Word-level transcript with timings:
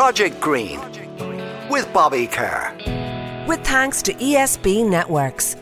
Project 0.00 0.40
Green 0.40 0.80
with 1.68 1.92
Bobby 1.92 2.26
Kerr. 2.26 2.74
With 3.46 3.62
thanks 3.62 4.00
to 4.00 4.14
ESB 4.14 4.88
Networks, 4.88 5.56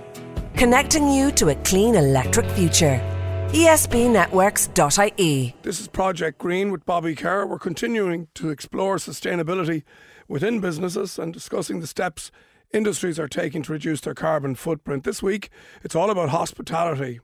connecting 0.54 1.08
you 1.08 1.32
to 1.32 1.48
a 1.48 1.56
clean 1.56 1.96
electric 1.96 2.48
future. 2.50 3.00
ESBnetworks.ie. 3.48 5.56
This 5.62 5.80
is 5.80 5.88
Project 5.88 6.38
Green 6.38 6.70
with 6.70 6.86
Bobby 6.86 7.16
Kerr. 7.16 7.46
We're 7.46 7.58
continuing 7.58 8.28
to 8.34 8.50
explore 8.50 8.98
sustainability 8.98 9.82
within 10.28 10.60
businesses 10.60 11.18
and 11.18 11.34
discussing 11.34 11.80
the 11.80 11.88
steps 11.88 12.30
industries 12.72 13.18
are 13.18 13.26
taking 13.26 13.64
to 13.64 13.72
reduce 13.72 14.02
their 14.02 14.14
carbon 14.14 14.54
footprint. 14.54 15.02
This 15.02 15.20
week, 15.20 15.50
it's 15.82 15.96
all 15.96 16.10
about 16.10 16.28
hospitality, 16.28 17.18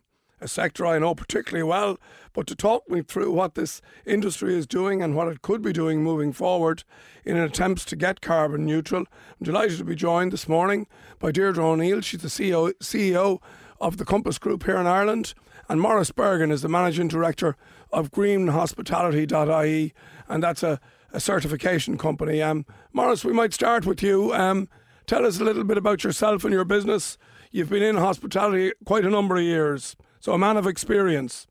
a 0.45 0.49
sector 0.49 0.87
I 0.87 0.99
know 0.99 1.15
particularly 1.15 1.65
well. 1.65 1.99
But 2.33 2.47
to 2.49 2.55
talk 2.55 2.89
me 2.89 3.03
through 3.03 3.33
what 3.33 3.55
this 3.55 3.81
industry 4.05 4.55
is 4.55 4.67
doing 4.67 5.03
and 5.03 5.17
what 5.17 5.29
it 5.29 5.43
could 5.43 5.63
be 5.63 5.73
doing 5.73 6.03
moving 6.03 6.33
forward 6.33 6.85
in 7.25 7.37
attempts 7.37 7.85
to 7.87 7.97
get 7.97 8.21
carbon 8.21 8.67
neutral, 8.67 9.01
I'm 9.41 9.45
delighted 9.45 9.79
to 9.79 9.85
be 9.85 9.95
joined 9.95 10.33
this 10.33 10.49
morning 10.49 10.87
by 11.19 11.33
Deirdre 11.33 11.65
O'Neill. 11.65 12.03
She's 12.03 12.23
the 12.23 12.29
CEO, 12.29 12.73
CEO 12.75 13.41
of 13.81 13.97
the 13.97 14.05
Compass 14.05 14.39
Group 14.39 14.65
here 14.65 14.77
in 14.77 14.87
Ireland. 14.87 15.35
And 15.69 15.81
Morris 15.81 16.11
Bergin 16.11 16.53
is 16.53 16.63
the 16.63 16.69
Managing 16.69 17.09
Director 17.09 17.57
of 17.91 18.11
greenhospitality.ie, 18.11 19.95
and 20.29 20.43
that's 20.43 20.63
a, 20.63 20.81
a 21.13 21.21
certification 21.21 21.97
company. 21.97 22.43
Um, 22.43 22.67
Morris, 22.93 23.25
we 23.25 23.33
might 23.33 23.55
start 23.55 23.87
with 23.87 24.03
you. 24.03 24.35
Um, 24.35 24.69
tell 25.07 25.25
us 25.25 25.41
a 25.41 25.45
little 25.45 25.65
bit 25.65 25.79
about 25.79 26.05
yourself 26.05 26.45
and 26.45 26.53
your 26.53 26.65
business. 26.65 27.17
You've 27.51 27.71
been 27.71 27.83
in 27.83 27.97
hospitality 27.97 28.73
quite 28.85 29.05
a 29.05 29.11
number 29.11 29.37
of 29.37 29.43
years, 29.43 29.97
so 30.25 30.33
a 30.33 30.39
man 30.39 30.57
of 30.57 30.67
experience. 30.67 31.47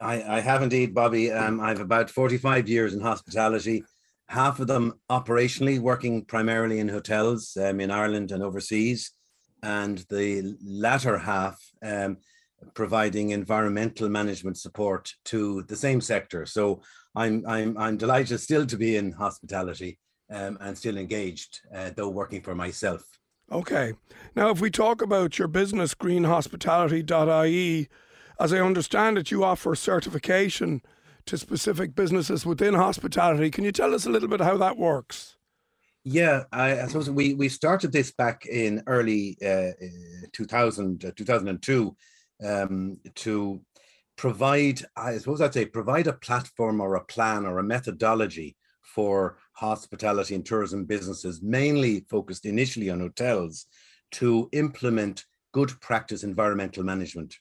I, 0.00 0.36
I 0.36 0.40
have 0.40 0.62
indeed, 0.62 0.94
Bobby. 0.94 1.32
Um, 1.32 1.58
I've 1.58 1.80
about 1.80 2.10
45 2.10 2.68
years 2.68 2.94
in 2.94 3.00
hospitality, 3.00 3.82
half 4.28 4.60
of 4.60 4.68
them 4.68 5.00
operationally, 5.10 5.80
working 5.80 6.24
primarily 6.24 6.78
in 6.78 6.88
hotels 6.88 7.56
um, 7.60 7.80
in 7.80 7.90
Ireland 7.90 8.30
and 8.30 8.40
overseas, 8.40 9.10
and 9.64 9.98
the 10.10 10.56
latter 10.64 11.18
half 11.18 11.60
um, 11.82 12.18
providing 12.72 13.30
environmental 13.30 14.08
management 14.08 14.58
support 14.58 15.12
to 15.24 15.64
the 15.64 15.74
same 15.74 16.00
sector. 16.00 16.46
So 16.46 16.82
I'm 17.16 17.44
I'm 17.48 17.76
I'm 17.76 17.96
delighted 17.96 18.38
still 18.38 18.64
to 18.66 18.76
be 18.76 18.94
in 18.94 19.10
hospitality 19.10 19.98
um, 20.30 20.56
and 20.60 20.78
still 20.78 20.98
engaged, 20.98 21.58
uh, 21.74 21.90
though 21.96 22.10
working 22.10 22.42
for 22.42 22.54
myself. 22.54 23.02
Okay. 23.52 23.92
Now, 24.34 24.48
if 24.48 24.62
we 24.62 24.70
talk 24.70 25.02
about 25.02 25.38
your 25.38 25.46
business, 25.46 25.94
greenhospitality.ie, 25.94 27.88
as 28.40 28.52
I 28.52 28.58
understand 28.58 29.18
it, 29.18 29.30
you 29.30 29.44
offer 29.44 29.74
certification 29.74 30.80
to 31.26 31.36
specific 31.36 31.94
businesses 31.94 32.46
within 32.46 32.72
hospitality. 32.72 33.50
Can 33.50 33.64
you 33.64 33.72
tell 33.72 33.94
us 33.94 34.06
a 34.06 34.10
little 34.10 34.28
bit 34.28 34.40
how 34.40 34.56
that 34.56 34.78
works? 34.78 35.36
Yeah, 36.02 36.44
I, 36.50 36.80
I 36.80 36.86
suppose 36.86 37.10
we, 37.10 37.34
we 37.34 37.50
started 37.50 37.92
this 37.92 38.10
back 38.10 38.46
in 38.46 38.82
early 38.86 39.36
uh, 39.44 39.72
2000, 40.32 41.04
uh, 41.04 41.10
2002 41.14 41.96
um, 42.44 42.98
to 43.16 43.60
provide, 44.16 44.80
I 44.96 45.18
suppose 45.18 45.42
I'd 45.42 45.54
say, 45.54 45.66
provide 45.66 46.06
a 46.06 46.14
platform 46.14 46.80
or 46.80 46.94
a 46.94 47.04
plan 47.04 47.44
or 47.44 47.58
a 47.58 47.62
methodology 47.62 48.56
for 48.80 49.36
hospitality 49.52 50.34
and 50.34 50.44
tourism 50.44 50.84
businesses, 50.84 51.42
mainly 51.42 52.04
focused 52.08 52.46
initially 52.46 52.90
on 52.90 53.00
hotels, 53.00 53.66
to 54.12 54.48
implement 54.52 55.24
good 55.52 55.78
practice 55.80 56.24
environmental 56.24 56.82
management. 56.82 57.36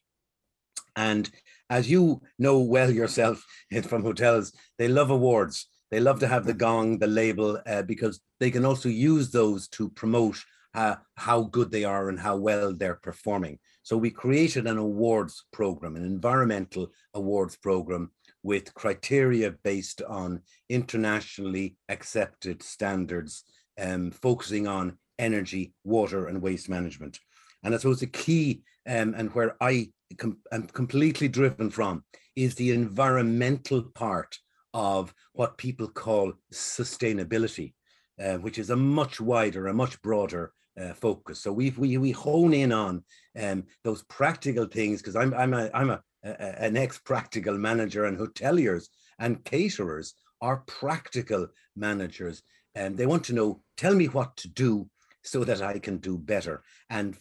And 0.96 1.30
as 1.70 1.90
you 1.90 2.22
know 2.38 2.60
well 2.60 2.92
yourself 2.92 3.44
from 3.84 4.04
hotels, 4.04 4.54
they 4.78 4.88
love 4.88 5.10
awards. 5.10 5.68
They 5.90 6.00
love 6.00 6.20
to 6.22 6.28
have 6.28 6.46
the 6.46 6.54
gong, 6.54 7.00
the 7.00 7.08
label, 7.08 7.60
uh, 7.66 7.82
because 7.82 8.22
they 8.40 8.50
can 8.50 8.66
also 8.66 8.88
use 8.88 9.32
those 9.32 9.68
to 9.70 9.90
promote 9.90 10.38
uh, 10.74 10.96
how 11.16 11.44
good 11.44 11.70
they 11.70 11.84
are 11.84 12.08
and 12.10 12.20
how 12.20 12.38
well 12.38 12.74
they're 12.74 12.96
performing. 12.96 13.60
So 13.84 13.98
we 13.98 14.10
created 14.10 14.68
an 14.68 14.78
awards 14.78 15.46
program, 15.52 15.96
an 15.96 16.06
environmental 16.06 16.92
awards 17.14 17.58
program 17.58 18.12
with 18.44 18.74
criteria 18.74 19.52
based 19.64 20.02
on 20.02 20.42
internationally 20.70 21.76
accepted 21.90 22.64
standards, 22.64 23.44
um, 23.80 24.12
focusing 24.12 24.68
on 24.68 24.98
energy, 25.20 25.74
water, 25.84 26.28
and 26.28 26.42
waste 26.42 26.70
management. 26.70 27.20
And 27.64 27.74
I 27.74 27.78
suppose 27.78 28.00
the 28.00 28.08
key 28.08 28.64
um, 28.88 29.14
and 29.16 29.34
where 29.34 29.56
I 29.62 29.92
com- 30.18 30.40
am 30.52 30.64
completely 30.68 31.28
driven 31.28 31.70
from 31.70 32.04
is 32.36 32.56
the 32.56 32.72
environmental 32.72 33.84
part 33.84 34.38
of 34.74 35.14
what 35.34 35.58
people 35.58 35.88
call 35.88 36.34
sustainability, 36.54 37.74
uh, 38.22 38.38
which 38.38 38.58
is 38.58 38.70
a 38.70 38.76
much 38.76 39.20
wider, 39.20 39.68
a 39.68 39.74
much 39.74 40.02
broader 40.02 40.54
uh, 40.80 40.94
focus. 40.94 41.40
So 41.40 41.52
we 41.52 41.72
we 41.72 41.98
we 41.98 42.12
hone 42.12 42.54
in 42.54 42.72
on 42.72 43.04
um, 43.40 43.64
those 43.84 44.04
practical 44.04 44.66
things 44.66 45.02
because 45.02 45.16
I'm 45.16 45.34
I'm 45.34 45.54
a 45.54 45.70
I'm 45.74 45.90
a, 45.90 45.94
a 45.94 46.02
an 46.24 46.78
ex 46.78 47.00
practical 47.00 47.58
manager 47.58 48.06
and 48.06 48.18
hoteliers 48.18 48.88
and 49.20 49.44
caterers 49.44 50.14
are 50.42 50.64
practical 50.68 51.48
managers. 51.76 52.42
And 52.76 52.98
they 52.98 53.06
want 53.06 53.24
to 53.26 53.34
know 53.34 53.62
tell 53.78 53.96
me 53.96 54.08
what 54.08 54.38
to 54.38 54.48
do 54.48 54.90
so 55.24 55.44
that 55.44 55.62
I 55.62 55.80
can 55.80 55.98
do 55.98 56.18
better. 56.18 56.64
And 56.90 57.18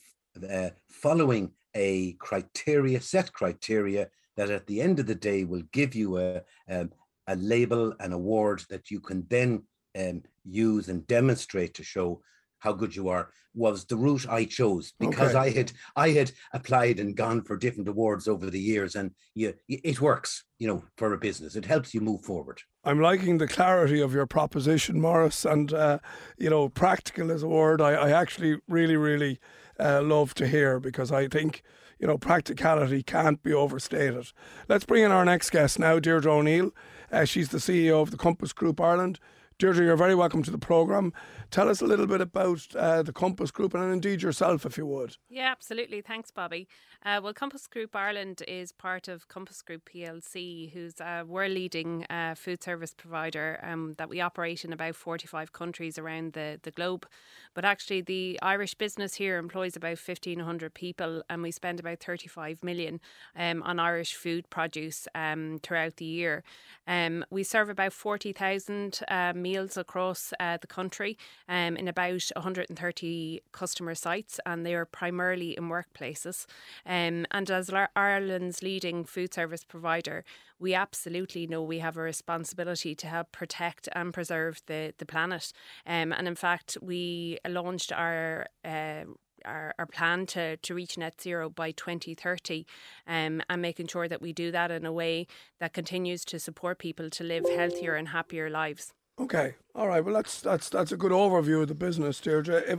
uh, 0.49 0.71
following 0.89 1.53
a 1.75 2.13
criteria 2.15 3.01
set 3.01 3.33
criteria 3.33 4.09
that 4.37 4.51
at 4.51 4.67
the 4.67 4.81
end 4.81 4.99
of 4.99 5.07
the 5.07 5.15
day 5.15 5.45
will 5.45 5.63
give 5.73 5.95
you 5.95 6.19
a 6.19 6.43
um, 6.69 6.91
a 7.27 7.37
label 7.37 7.95
an 8.01 8.13
award 8.13 8.65
that 8.71 8.91
you 8.91 9.01
can 9.01 9.27
then 9.29 9.63
um, 9.99 10.23
use 10.45 10.89
and 10.89 11.07
demonstrate 11.07 11.75
to 11.75 11.85
show 11.85 12.21
how 12.61 12.73
good 12.73 12.95
you 12.95 13.09
are 13.09 13.31
was 13.55 13.85
the 13.85 13.97
route 13.97 14.29
I 14.29 14.45
chose 14.45 14.93
because 14.99 15.35
okay. 15.35 15.39
I 15.39 15.51
had 15.51 15.73
I 15.97 16.11
had 16.11 16.31
applied 16.53 17.01
and 17.01 17.17
gone 17.17 17.43
for 17.43 17.57
different 17.57 17.89
awards 17.89 18.29
over 18.29 18.49
the 18.49 18.61
years 18.61 18.95
and 18.95 19.11
you, 19.35 19.55
it 19.69 20.01
works 20.01 20.45
you 20.59 20.69
know 20.69 20.85
for 20.97 21.13
a 21.13 21.19
business. 21.19 21.57
It 21.57 21.67
helps 21.67 21.93
you 21.93 22.01
move 22.01 22.23
forward. 22.23 22.61
I'm 22.85 23.01
liking 23.01 23.39
the 23.39 23.49
clarity 23.49 24.01
of 24.01 24.15
your 24.15 24.27
proposition 24.27 25.01
Morris 25.01 25.45
and 25.45 25.73
uh, 25.73 25.99
you 26.39 26.49
know 26.49 26.69
practical 26.69 27.31
is 27.31 27.43
a 27.43 27.49
word 27.49 27.81
I, 27.81 27.93
I 27.93 28.11
actually 28.11 28.59
really 28.69 28.97
really 28.97 29.41
uh, 29.79 30.03
love 30.03 30.35
to 30.35 30.47
hear 30.47 30.79
because 30.79 31.11
I 31.11 31.27
think 31.27 31.63
you 31.99 32.07
know 32.07 32.19
practicality 32.19 33.03
can't 33.03 33.43
be 33.43 33.53
overstated. 33.53 34.31
Let's 34.69 34.85
bring 34.85 35.03
in 35.03 35.11
our 35.11 35.25
next 35.25 35.51
guest 35.51 35.79
now 35.79 35.99
Deirdre 35.99 36.33
O'Neill. 36.33 36.71
Uh, 37.11 37.25
she's 37.25 37.49
the 37.49 37.59
CEO 37.59 38.01
of 38.01 38.13
the 38.13 38.17
Compass 38.17 38.53
Group 38.53 38.81
Ireland 38.81 39.19
Deirdre, 39.61 39.85
you're 39.85 39.95
very 39.95 40.15
welcome 40.15 40.43
to 40.43 40.51
the 40.51 40.57
programme. 40.57 41.13
Tell 41.51 41.69
us 41.69 41.83
a 41.83 41.85
little 41.85 42.07
bit 42.07 42.23
about 42.23 42.67
uh, 42.75 43.03
the 43.03 43.13
Compass 43.13 43.51
Group 43.51 43.75
and 43.75 43.93
indeed 43.93 44.23
yourself, 44.23 44.65
if 44.65 44.79
you 44.79 44.87
would. 44.87 45.19
Yeah, 45.29 45.51
absolutely. 45.51 46.01
Thanks, 46.01 46.31
Bobby. 46.31 46.67
Uh, 47.05 47.21
well, 47.23 47.35
Compass 47.35 47.67
Group 47.67 47.95
Ireland 47.95 48.43
is 48.49 48.73
part 48.73 49.07
of 49.07 49.29
Compass 49.29 49.61
Group 49.61 49.91
PLC, 49.93 50.73
who's 50.73 50.95
a 51.01 51.25
world 51.27 51.53
leading 51.53 52.07
uh, 52.09 52.37
food 52.37 52.63
service 52.63 52.95
provider 52.95 53.61
um, 53.63 53.95
that 53.99 54.09
we 54.09 54.23
operate 54.23 54.65
in 54.65 54.73
about 54.73 54.95
45 54.95 55.53
countries 55.53 55.99
around 55.99 56.33
the, 56.33 56.59
the 56.63 56.71
globe. 56.71 57.07
But 57.53 57.67
actually, 57.67 58.01
the 58.01 58.39
Irish 58.41 58.75
business 58.75 59.15
here 59.15 59.37
employs 59.37 59.77
about 59.77 59.99
1,500 59.99 60.73
people, 60.73 61.23
and 61.29 61.43
we 61.43 61.51
spend 61.51 61.81
about 61.81 62.01
35 62.01 62.63
million 62.63 63.01
um, 63.37 63.63
on 63.65 63.79
Irish 63.79 64.15
food 64.15 64.49
produce 64.49 65.07
um, 65.15 65.59
throughout 65.63 65.97
the 65.97 66.05
year. 66.07 66.45
Um, 66.87 67.25
we 67.31 67.43
serve 67.43 67.69
about 67.69 67.93
40,000 67.93 69.01
uh, 69.09 69.33
meals 69.51 69.77
across 69.77 70.33
uh, 70.39 70.57
the 70.61 70.67
country 70.67 71.19
um, 71.49 71.77
in 71.77 71.89
about 71.89 72.25
130 72.35 73.41
customer 73.53 73.95
sites, 73.95 74.39
and 74.47 74.65
they 74.65 74.75
are 74.75 74.85
primarily 74.85 75.57
in 75.57 75.65
workplaces. 75.69 76.47
Um, 76.87 77.27
and 77.31 77.51
as 77.51 77.71
Ireland's 77.97 78.63
leading 78.63 79.05
food 79.05 79.35
service 79.35 79.65
provider, 79.65 80.25
we 80.59 80.75
absolutely 80.75 81.47
know 81.47 81.63
we 81.63 81.81
have 81.81 81.97
a 81.97 82.03
responsibility 82.03 82.95
to 82.95 83.07
help 83.07 83.33
protect 83.33 83.89
and 83.93 84.13
preserve 84.13 84.61
the, 84.67 84.93
the 84.99 85.07
planet. 85.07 85.53
Um, 85.87 86.13
and 86.13 86.29
in 86.29 86.37
fact, 86.37 86.77
we 86.81 87.39
launched 87.49 87.93
our 87.93 88.47
uh, 88.65 89.05
our, 89.45 89.75
our 89.79 89.87
plan 89.87 90.27
to, 90.27 90.57
to 90.59 90.75
reach 90.75 90.99
net 90.99 91.21
zero 91.21 91.49
by 91.49 91.71
2030 91.71 92.67
um, 93.07 93.43
and 93.49 93.63
making 93.63 93.87
sure 93.87 94.07
that 94.07 94.21
we 94.21 94.35
do 94.35 94.51
that 94.51 94.71
in 94.71 94.85
a 94.85 94.93
way 94.93 95.27
that 95.61 95.73
continues 95.73 96.25
to 96.27 96.39
support 96.39 96.79
people 96.79 97.09
to 97.09 97.25
live 97.25 97.45
healthier 97.57 97.95
and 97.95 98.09
happier 98.09 98.51
lives. 98.51 98.93
Okay, 99.21 99.57
all 99.75 99.89
right. 99.89 100.05
Well, 100.05 100.15
that's 100.15 100.41
that's 100.41 100.71
that's 100.71 100.93
a 100.93 100.97
good 100.97 101.13
overview 101.13 101.63
of 101.63 101.69
the 101.69 101.75
business, 101.75 102.21
Deirdre. 102.21 102.63
If, 102.67 102.79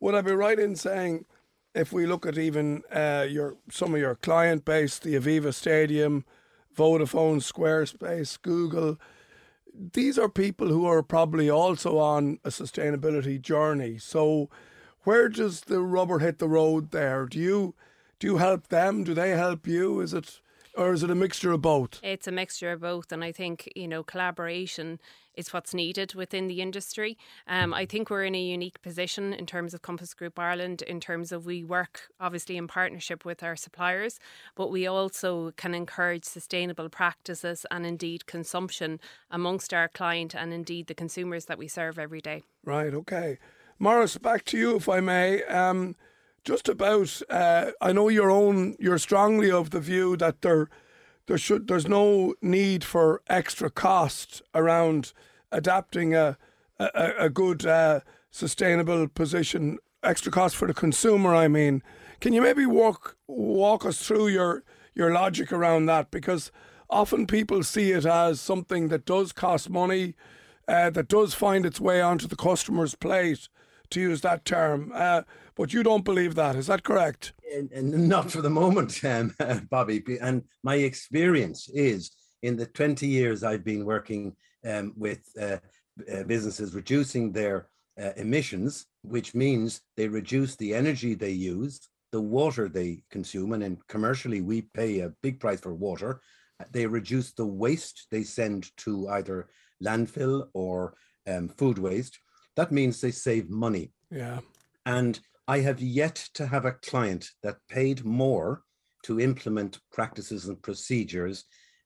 would 0.00 0.14
I 0.14 0.22
be 0.22 0.32
right 0.32 0.58
in 0.58 0.76
saying 0.76 1.26
if 1.74 1.92
we 1.92 2.06
look 2.06 2.24
at 2.24 2.38
even 2.38 2.82
uh, 2.90 3.26
your 3.28 3.56
some 3.70 3.94
of 3.94 4.00
your 4.00 4.14
client 4.14 4.64
base, 4.64 4.98
the 4.98 5.14
Aviva 5.14 5.52
Stadium, 5.52 6.24
Vodafone, 6.76 7.42
Squarespace, 7.42 8.40
Google, 8.40 8.98
these 9.92 10.18
are 10.18 10.28
people 10.30 10.68
who 10.68 10.86
are 10.86 11.02
probably 11.02 11.50
also 11.50 11.98
on 11.98 12.38
a 12.44 12.48
sustainability 12.48 13.40
journey. 13.40 13.98
So, 13.98 14.48
where 15.02 15.28
does 15.28 15.62
the 15.62 15.80
rubber 15.80 16.20
hit 16.20 16.38
the 16.38 16.48
road 16.48 16.92
there? 16.92 17.26
Do 17.26 17.38
you 17.38 17.74
do 18.18 18.26
you 18.28 18.36
help 18.38 18.68
them? 18.68 19.04
Do 19.04 19.12
they 19.12 19.30
help 19.30 19.66
you? 19.66 20.00
Is 20.00 20.14
it 20.14 20.40
or 20.76 20.92
is 20.92 21.02
it 21.02 21.10
a 21.10 21.14
mixture 21.14 21.52
of 21.52 21.62
both? 21.62 22.00
It's 22.02 22.26
a 22.26 22.32
mixture 22.32 22.72
of 22.72 22.80
both, 22.80 23.12
and 23.12 23.22
I 23.22 23.32
think 23.32 23.70
you 23.74 23.88
know 23.88 24.02
collaboration 24.02 25.00
is 25.34 25.52
what's 25.52 25.74
needed 25.74 26.14
within 26.14 26.46
the 26.46 26.60
industry. 26.60 27.18
Um, 27.46 27.74
I 27.74 27.86
think 27.86 28.08
we're 28.08 28.24
in 28.24 28.34
a 28.34 28.40
unique 28.40 28.80
position 28.82 29.32
in 29.32 29.46
terms 29.46 29.74
of 29.74 29.82
Compass 29.82 30.14
Group 30.14 30.38
Ireland, 30.38 30.82
in 30.82 31.00
terms 31.00 31.32
of 31.32 31.46
we 31.46 31.64
work 31.64 32.02
obviously 32.20 32.56
in 32.56 32.68
partnership 32.68 33.24
with 33.24 33.42
our 33.42 33.56
suppliers, 33.56 34.18
but 34.54 34.70
we 34.70 34.86
also 34.86 35.52
can 35.56 35.74
encourage 35.74 36.24
sustainable 36.24 36.88
practices 36.88 37.66
and 37.70 37.84
indeed 37.84 38.26
consumption 38.26 39.00
amongst 39.30 39.74
our 39.74 39.88
client 39.88 40.34
and 40.34 40.52
indeed 40.52 40.86
the 40.86 40.94
consumers 40.94 41.46
that 41.46 41.58
we 41.58 41.68
serve 41.68 41.98
every 41.98 42.20
day. 42.20 42.42
Right. 42.64 42.94
Okay, 42.94 43.38
Morris, 43.78 44.18
back 44.18 44.44
to 44.46 44.58
you 44.58 44.76
if 44.76 44.88
I 44.88 45.00
may. 45.00 45.42
Um, 45.44 45.96
just 46.44 46.68
about, 46.68 47.22
uh, 47.30 47.72
I 47.80 47.92
know 47.92 48.08
your 48.08 48.30
own. 48.30 48.76
You're 48.78 48.98
strongly 48.98 49.50
of 49.50 49.70
the 49.70 49.80
view 49.80 50.16
that 50.18 50.42
there 50.42 50.68
there 51.26 51.38
should 51.38 51.68
there's 51.68 51.88
no 51.88 52.34
need 52.42 52.84
for 52.84 53.22
extra 53.28 53.70
cost 53.70 54.42
around 54.54 55.12
adapting 55.50 56.14
a 56.14 56.36
a, 56.78 57.12
a 57.18 57.30
good 57.30 57.64
uh, 57.64 58.00
sustainable 58.30 59.08
position. 59.08 59.78
Extra 60.02 60.30
cost 60.30 60.54
for 60.54 60.68
the 60.68 60.74
consumer. 60.74 61.34
I 61.34 61.48
mean, 61.48 61.82
can 62.20 62.34
you 62.34 62.42
maybe 62.42 62.66
walk 62.66 63.16
walk 63.26 63.86
us 63.86 64.06
through 64.06 64.28
your 64.28 64.64
your 64.94 65.12
logic 65.12 65.50
around 65.50 65.86
that? 65.86 66.10
Because 66.10 66.52
often 66.90 67.26
people 67.26 67.62
see 67.62 67.92
it 67.92 68.04
as 68.04 68.40
something 68.40 68.88
that 68.88 69.06
does 69.06 69.32
cost 69.32 69.70
money, 69.70 70.14
uh, 70.68 70.90
that 70.90 71.08
does 71.08 71.32
find 71.32 71.64
its 71.64 71.80
way 71.80 72.02
onto 72.02 72.26
the 72.26 72.36
customer's 72.36 72.94
plate, 72.94 73.48
to 73.94 74.00
use 74.00 74.20
that 74.20 74.44
term. 74.44 74.92
Uh, 74.94 75.22
but 75.56 75.72
you 75.72 75.82
don't 75.82 76.04
believe 76.04 76.34
that, 76.34 76.56
is 76.56 76.66
that 76.66 76.82
correct? 76.82 77.32
And 77.54 78.08
not 78.08 78.30
for 78.30 78.42
the 78.42 78.50
moment, 78.50 79.04
um, 79.04 79.34
Bobby. 79.70 80.02
And 80.20 80.42
my 80.62 80.76
experience 80.76 81.68
is 81.72 82.10
in 82.42 82.56
the 82.56 82.66
20 82.66 83.06
years 83.06 83.42
I've 83.42 83.64
been 83.64 83.84
working 83.84 84.34
um, 84.68 84.92
with 84.96 85.20
uh, 85.40 85.58
uh, 86.12 86.24
businesses 86.24 86.74
reducing 86.74 87.32
their 87.32 87.68
uh, 88.00 88.10
emissions, 88.16 88.86
which 89.02 89.34
means 89.34 89.80
they 89.96 90.08
reduce 90.08 90.56
the 90.56 90.74
energy 90.74 91.14
they 91.14 91.30
use, 91.30 91.88
the 92.10 92.20
water 92.20 92.68
they 92.68 93.02
consume, 93.10 93.52
and 93.52 93.62
then 93.62 93.78
commercially 93.88 94.40
we 94.40 94.62
pay 94.62 95.00
a 95.00 95.12
big 95.22 95.38
price 95.38 95.60
for 95.60 95.74
water. 95.74 96.20
They 96.72 96.86
reduce 96.86 97.32
the 97.32 97.46
waste 97.46 98.06
they 98.10 98.24
send 98.24 98.70
to 98.78 99.08
either 99.08 99.48
landfill 99.82 100.48
or 100.54 100.94
um, 101.28 101.48
food 101.48 101.78
waste. 101.78 102.18
That 102.56 102.72
means 102.72 103.00
they 103.00 103.10
save 103.10 103.50
money. 103.50 103.92
Yeah. 104.10 104.40
And 104.86 105.18
I 105.48 105.60
have 105.60 105.80
yet 105.80 106.16
to 106.34 106.46
have 106.46 106.64
a 106.64 106.72
client 106.72 107.28
that 107.42 107.56
paid 107.68 108.04
more 108.04 108.62
to 109.04 109.20
implement 109.20 109.80
practices 109.92 110.46
and 110.46 110.60
procedures 110.62 111.44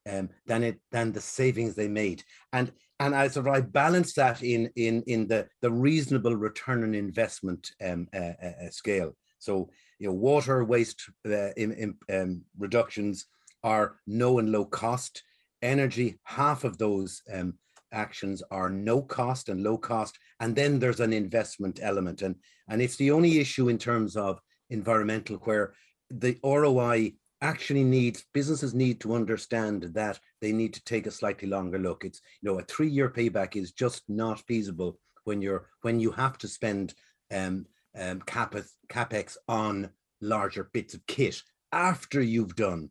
um, 0.08 0.30
than 0.46 0.62
it 0.62 0.80
than 0.90 1.12
the 1.12 1.20
savings 1.20 1.74
they 1.74 1.88
made. 1.88 2.22
And 2.52 2.72
and 3.00 3.14
I 3.14 3.28
sort 3.28 3.48
of 3.48 3.54
I 3.54 3.60
balance 3.60 4.14
that 4.14 4.42
in 4.42 4.70
in 4.76 5.02
in 5.02 5.26
the 5.26 5.48
the 5.60 5.70
reasonable 5.70 6.36
return 6.36 6.82
on 6.84 6.94
investment 6.94 7.70
um, 7.84 8.08
uh, 8.14 8.32
uh, 8.42 8.66
uh 8.66 8.70
scale. 8.70 9.16
So 9.38 9.70
you 9.98 10.08
know, 10.08 10.14
water 10.14 10.64
waste 10.64 11.02
uh, 11.26 11.52
in, 11.56 11.72
in, 11.72 11.94
um, 12.12 12.42
reductions 12.56 13.26
are 13.62 13.96
no 14.06 14.38
and 14.38 14.50
low 14.50 14.64
cost. 14.64 15.22
Energy, 15.60 16.18
half 16.22 16.62
of 16.62 16.78
those 16.78 17.20
um, 17.32 17.54
actions 17.92 18.42
are 18.50 18.70
no 18.70 19.02
cost 19.02 19.48
and 19.48 19.62
low 19.62 19.78
cost, 19.78 20.18
and 20.40 20.54
then 20.54 20.78
there's 20.78 21.00
an 21.00 21.12
investment 21.12 21.80
element. 21.82 22.22
And 22.22 22.36
and 22.68 22.82
it's 22.82 22.96
the 22.96 23.10
only 23.10 23.38
issue 23.38 23.68
in 23.68 23.78
terms 23.78 24.16
of 24.16 24.40
environmental 24.70 25.36
where 25.38 25.74
the 26.10 26.38
roi 26.42 27.12
actually 27.40 27.84
needs 27.84 28.24
businesses 28.34 28.74
need 28.74 29.00
to 29.00 29.14
understand 29.14 29.82
that 29.94 30.18
they 30.40 30.52
need 30.52 30.74
to 30.74 30.84
take 30.84 31.06
a 31.06 31.10
slightly 31.10 31.48
longer 31.48 31.78
look. 31.78 32.04
It's 32.04 32.20
you 32.40 32.50
know 32.50 32.58
a 32.58 32.62
three 32.62 32.88
year 32.88 33.08
payback 33.08 33.56
is 33.56 33.72
just 33.72 34.02
not 34.08 34.40
feasible 34.46 34.98
when 35.24 35.42
you're 35.42 35.68
when 35.82 36.00
you 36.00 36.10
have 36.12 36.38
to 36.38 36.48
spend 36.48 36.94
um, 37.32 37.66
um 37.98 38.20
capex, 38.20 38.70
capex 38.88 39.36
on 39.48 39.90
larger 40.20 40.70
bits 40.72 40.94
of 40.94 41.06
kit 41.06 41.40
after 41.72 42.20
you've 42.20 42.56
done 42.56 42.90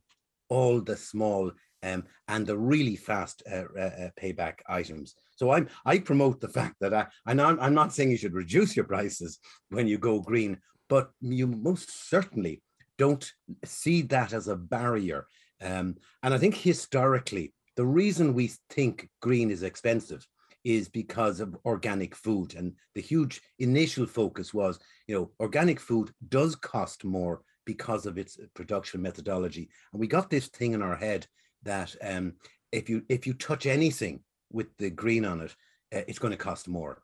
all 0.49 0.79
the 0.79 0.95
small 0.95 1.51
um, 1.87 2.03
and 2.27 2.45
the 2.45 2.57
really 2.57 2.95
fast 2.95 3.43
uh, 3.51 3.63
uh, 3.79 4.09
payback 4.21 4.55
items. 4.67 5.15
So 5.35 5.51
I'm 5.51 5.69
I 5.85 5.99
promote 5.99 6.39
the 6.39 6.49
fact 6.59 6.75
that 6.81 6.93
I 6.93 7.07
and 7.25 7.41
I'm, 7.41 7.59
I'm 7.59 7.73
not 7.73 7.93
saying 7.93 8.11
you 8.11 8.17
should 8.17 8.33
reduce 8.33 8.75
your 8.75 8.85
prices 8.85 9.39
when 9.69 9.87
you 9.87 9.97
go 9.97 10.19
green, 10.19 10.57
but 10.89 11.11
you 11.21 11.47
most 11.47 12.09
certainly 12.09 12.61
don't 12.97 13.31
see 13.63 14.01
that 14.03 14.33
as 14.33 14.47
a 14.47 14.55
barrier. 14.55 15.27
Um, 15.61 15.95
and 16.23 16.33
I 16.33 16.37
think 16.37 16.55
historically, 16.55 17.53
the 17.75 17.85
reason 17.85 18.33
we 18.33 18.51
think 18.69 19.09
green 19.21 19.51
is 19.51 19.63
expensive 19.63 20.27
is 20.63 20.89
because 20.89 21.39
of 21.39 21.55
organic 21.65 22.15
food. 22.15 22.55
And 22.55 22.73
the 22.95 23.01
huge 23.01 23.41
initial 23.59 24.05
focus 24.05 24.53
was, 24.53 24.79
you 25.07 25.15
know, 25.15 25.31
organic 25.39 25.79
food 25.79 26.11
does 26.27 26.55
cost 26.55 27.05
more 27.05 27.41
because 27.65 28.05
of 28.05 28.17
its 28.17 28.39
production 28.55 29.01
methodology. 29.01 29.69
And 29.93 29.99
we 29.99 30.07
got 30.07 30.29
this 30.29 30.47
thing 30.47 30.73
in 30.73 30.81
our 30.81 30.95
head 30.95 31.27
that 31.63 31.95
um, 32.01 32.33
if 32.71 32.89
you 32.89 33.03
if 33.09 33.25
you 33.27 33.33
touch 33.33 33.65
anything 33.65 34.21
with 34.51 34.67
the 34.77 34.89
green 34.89 35.25
on 35.25 35.41
it, 35.41 35.55
uh, 35.93 36.01
it's 36.07 36.19
going 36.19 36.31
to 36.31 36.37
cost 36.37 36.67
more. 36.67 37.01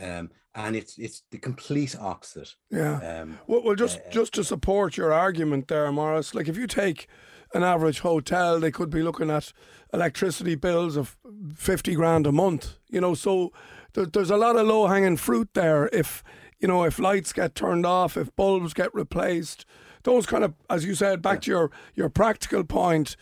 Um, 0.00 0.30
and 0.54 0.74
it's 0.76 0.98
it's 0.98 1.22
the 1.30 1.38
complete 1.38 1.96
opposite. 1.98 2.54
Yeah. 2.70 2.98
Um, 2.98 3.38
well, 3.46 3.62
well, 3.62 3.74
just 3.74 3.98
uh, 3.98 4.10
just 4.10 4.34
to 4.34 4.44
support 4.44 4.96
your 4.96 5.12
argument 5.12 5.68
there, 5.68 5.90
Maurice. 5.92 6.34
Like 6.34 6.48
if 6.48 6.56
you 6.56 6.66
take 6.66 7.08
an 7.54 7.62
average 7.62 8.00
hotel, 8.00 8.58
they 8.58 8.70
could 8.70 8.90
be 8.90 9.02
looking 9.02 9.30
at 9.30 9.52
electricity 9.92 10.54
bills 10.54 10.96
of 10.96 11.16
fifty 11.54 11.94
grand 11.94 12.26
a 12.26 12.32
month. 12.32 12.78
You 12.88 13.00
know, 13.00 13.14
so 13.14 13.52
there, 13.92 14.06
there's 14.06 14.30
a 14.30 14.36
lot 14.36 14.56
of 14.56 14.66
low 14.66 14.86
hanging 14.86 15.16
fruit 15.16 15.50
there. 15.54 15.88
If 15.92 16.22
you 16.58 16.68
know, 16.68 16.84
if 16.84 16.98
lights 16.98 17.32
get 17.32 17.54
turned 17.54 17.84
off, 17.84 18.16
if 18.16 18.34
bulbs 18.34 18.72
get 18.72 18.94
replaced, 18.94 19.66
those 20.04 20.26
kind 20.26 20.44
of, 20.44 20.54
as 20.70 20.84
you 20.84 20.94
said, 20.94 21.20
back 21.20 21.36
yeah. 21.36 21.40
to 21.40 21.50
your 21.50 21.70
your 21.94 22.08
practical 22.08 22.64
point 22.64 23.16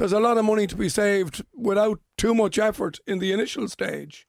there's 0.00 0.12
a 0.14 0.18
lot 0.18 0.38
of 0.38 0.46
money 0.46 0.66
to 0.66 0.76
be 0.76 0.88
saved 0.88 1.44
without 1.52 2.00
too 2.16 2.34
much 2.34 2.58
effort 2.58 2.98
in 3.06 3.18
the 3.18 3.32
initial 3.32 3.68
stage. 3.68 4.26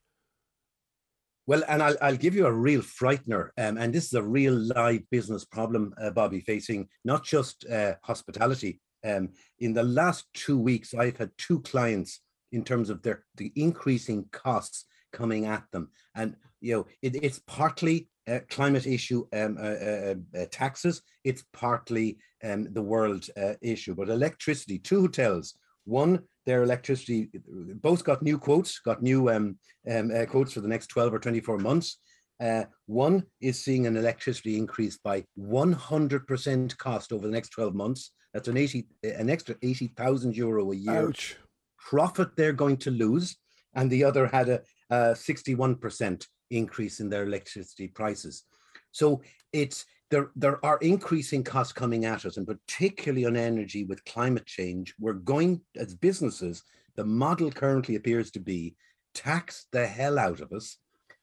Well, 1.48 1.64
and 1.70 1.82
I'll, 1.82 1.96
I'll 2.02 2.18
give 2.18 2.36
you 2.36 2.46
a 2.46 2.52
real 2.52 2.82
frightener. 2.82 3.52
Um, 3.58 3.78
and 3.78 3.94
this 3.94 4.08
is 4.08 4.14
a 4.14 4.22
real 4.22 4.54
live 4.54 5.10
business 5.10 5.46
problem, 5.46 5.94
uh, 5.98 6.10
Bobby, 6.10 6.42
facing 6.42 6.90
not 7.06 7.24
just 7.24 7.66
uh, 7.72 7.94
hospitality. 8.04 8.82
Um, 9.06 9.30
in 9.60 9.74
the 9.74 9.84
last 9.84 10.26
two 10.34 10.58
weeks, 10.58 10.94
I've 10.94 11.16
had 11.16 11.32
two 11.38 11.62
clients 11.62 12.20
in 12.52 12.66
terms 12.66 12.90
of 12.90 13.02
their 13.02 13.24
the 13.38 13.54
increasing 13.56 14.26
costs 14.34 14.84
coming 15.14 15.46
at 15.46 15.64
them. 15.72 15.90
And, 16.16 16.36
you 16.60 16.76
know, 16.76 16.88
it, 17.02 17.16
it's 17.24 17.42
partly 17.48 18.10
uh, 18.30 18.40
climate 18.50 18.86
issue 18.86 19.26
um, 19.34 19.58
uh, 19.58 19.62
uh, 19.62 20.16
uh, 20.38 20.46
taxes. 20.52 21.02
It's 21.24 21.46
partly 21.54 22.18
um, 22.44 22.74
the 22.74 22.82
world 22.82 23.26
issue. 23.62 23.96
But 23.96 24.10
electricity, 24.10 24.78
two 24.78 25.02
hotels 25.02 25.56
one, 25.86 26.20
their 26.46 26.64
electricity, 26.64 27.30
both 27.48 28.04
got 28.04 28.22
new 28.22 28.38
quotes, 28.38 28.80
got 28.80 29.02
new 29.02 29.30
um, 29.30 29.58
um, 29.90 30.12
uh, 30.12 30.26
quotes 30.26 30.54
for 30.54 30.62
the 30.62 30.68
next 30.68 30.88
12 30.88 31.14
or 31.14 31.20
24 31.20 31.58
months. 31.58 31.98
Uh, 32.42 32.64
one 32.88 33.24
is 33.40 33.64
seeing 33.64 33.86
an 33.86 33.96
electricity 33.96 34.58
increase 34.58 34.98
by 34.98 35.24
100% 35.38 36.78
cost 36.78 37.14
over 37.14 37.28
the 37.28 37.34
next 37.34 37.50
12 37.50 37.76
months. 37.76 38.12
That's 38.34 38.48
an 38.48 38.58
80, 38.58 38.88
an 39.04 39.30
extra 39.30 39.56
80,000 39.62 40.36
euro 40.36 40.72
a 40.72 40.76
year. 40.76 41.08
Ouch. 41.08 41.38
Profit 41.78 42.36
they're 42.36 42.54
going 42.54 42.78
to 42.78 42.92
lose. 42.92 43.38
And 43.76 43.90
the 43.90 44.04
other 44.04 44.28
had 44.28 44.50
a, 44.50 44.62
a 44.90 44.96
61% 45.14 46.26
increase 46.50 47.00
in 47.00 47.10
their 47.10 47.24
electricity 47.24 47.88
prices. 47.88 48.44
So 48.92 49.22
it's 49.54 49.86
there, 50.12 50.30
there 50.36 50.64
are 50.64 50.78
increasing 50.80 51.44
costs 51.44 51.74
coming 51.74 52.06
at 52.06 52.26
us, 52.26 52.38
and 52.38 52.46
particularly 52.46 53.26
on 53.26 53.38
energy 53.38 53.86
with 53.86 54.06
climate 54.06 54.46
change. 54.46 54.94
We're 55.00 55.14
going, 55.14 55.62
as 55.78 55.96
businesses, 55.96 56.64
the 56.96 57.06
model 57.06 57.50
currently 57.50 57.96
appears 57.96 58.30
to 58.32 58.40
be 58.40 58.76
tax 59.14 59.68
the 59.72 59.88
hell 59.88 60.20
out 60.20 60.42
of 60.42 60.52
us 60.52 60.78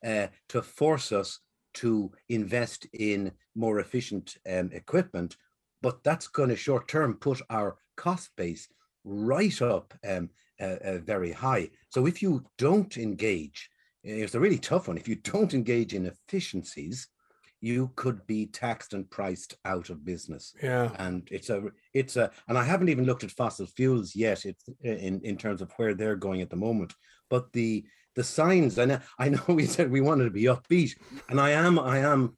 uh, 0.05 0.29
to 0.49 0.63
force 0.63 1.13
us 1.13 1.41
to 1.75 2.11
invest 2.31 2.87
in 2.95 3.31
more 3.55 3.79
efficient 3.79 4.37
um, 4.51 4.71
equipment. 4.73 5.37
But 5.83 6.03
that's 6.03 6.27
going 6.27 6.49
to 6.49 6.57
short 6.57 6.89
term 6.89 7.15
put 7.15 7.41
our 7.51 7.77
cost 7.97 8.31
base 8.37 8.69
right 9.05 9.61
up 9.61 9.93
um, 10.09 10.31
uh, 10.61 10.77
uh, 10.83 10.99
very 10.99 11.31
high. 11.31 11.69
So 11.91 12.07
if 12.07 12.23
you 12.23 12.45
don't 12.57 12.97
engage, 12.97 13.71
it's 14.03 14.35
a 14.35 14.41
really 14.41 14.59
tough 14.59 14.89
one. 14.89 14.97
If 14.97 15.09
you 15.09 15.17
don't 15.17 15.53
engage 15.53 15.93
in 15.95 16.07
efficiencies, 16.07 17.09
you 17.61 17.91
could 17.97 18.27
be 18.27 18.47
taxed 18.47 18.95
and 18.95 19.11
priced 19.11 19.57
out 19.65 19.91
of 19.91 20.05
business. 20.05 20.55
Yeah. 20.63 20.91
And 20.99 21.27
it's 21.31 21.51
a 21.51 21.63
it's 21.95 22.17
a 22.17 22.31
and 22.49 22.57
I 22.57 22.65
haven't 22.65 22.89
even 22.89 23.05
looked 23.05 23.25
at 23.25 23.31
fossil 23.31 23.67
fuels 23.67 24.15
yet 24.15 24.45
it's 24.45 24.65
in 24.83 25.21
in 25.23 25.37
terms 25.37 25.61
of 25.61 25.73
where 25.77 25.95
they're 25.95 26.17
going 26.17 26.41
at 26.43 26.51
the 26.51 26.57
moment. 26.57 26.95
But 27.31 27.53
the 27.53 27.85
the 28.15 28.25
signs 28.25 28.79
and 28.79 29.01
I 29.19 29.29
know 29.29 29.43
we 29.49 29.67
said 29.67 29.91
we 29.91 30.01
wanted 30.01 30.25
to 30.25 30.31
be 30.31 30.45
upbeat 30.45 30.93
and 31.29 31.41
I 31.41 31.51
am 31.51 31.79
I 31.79 31.99
am 31.99 32.37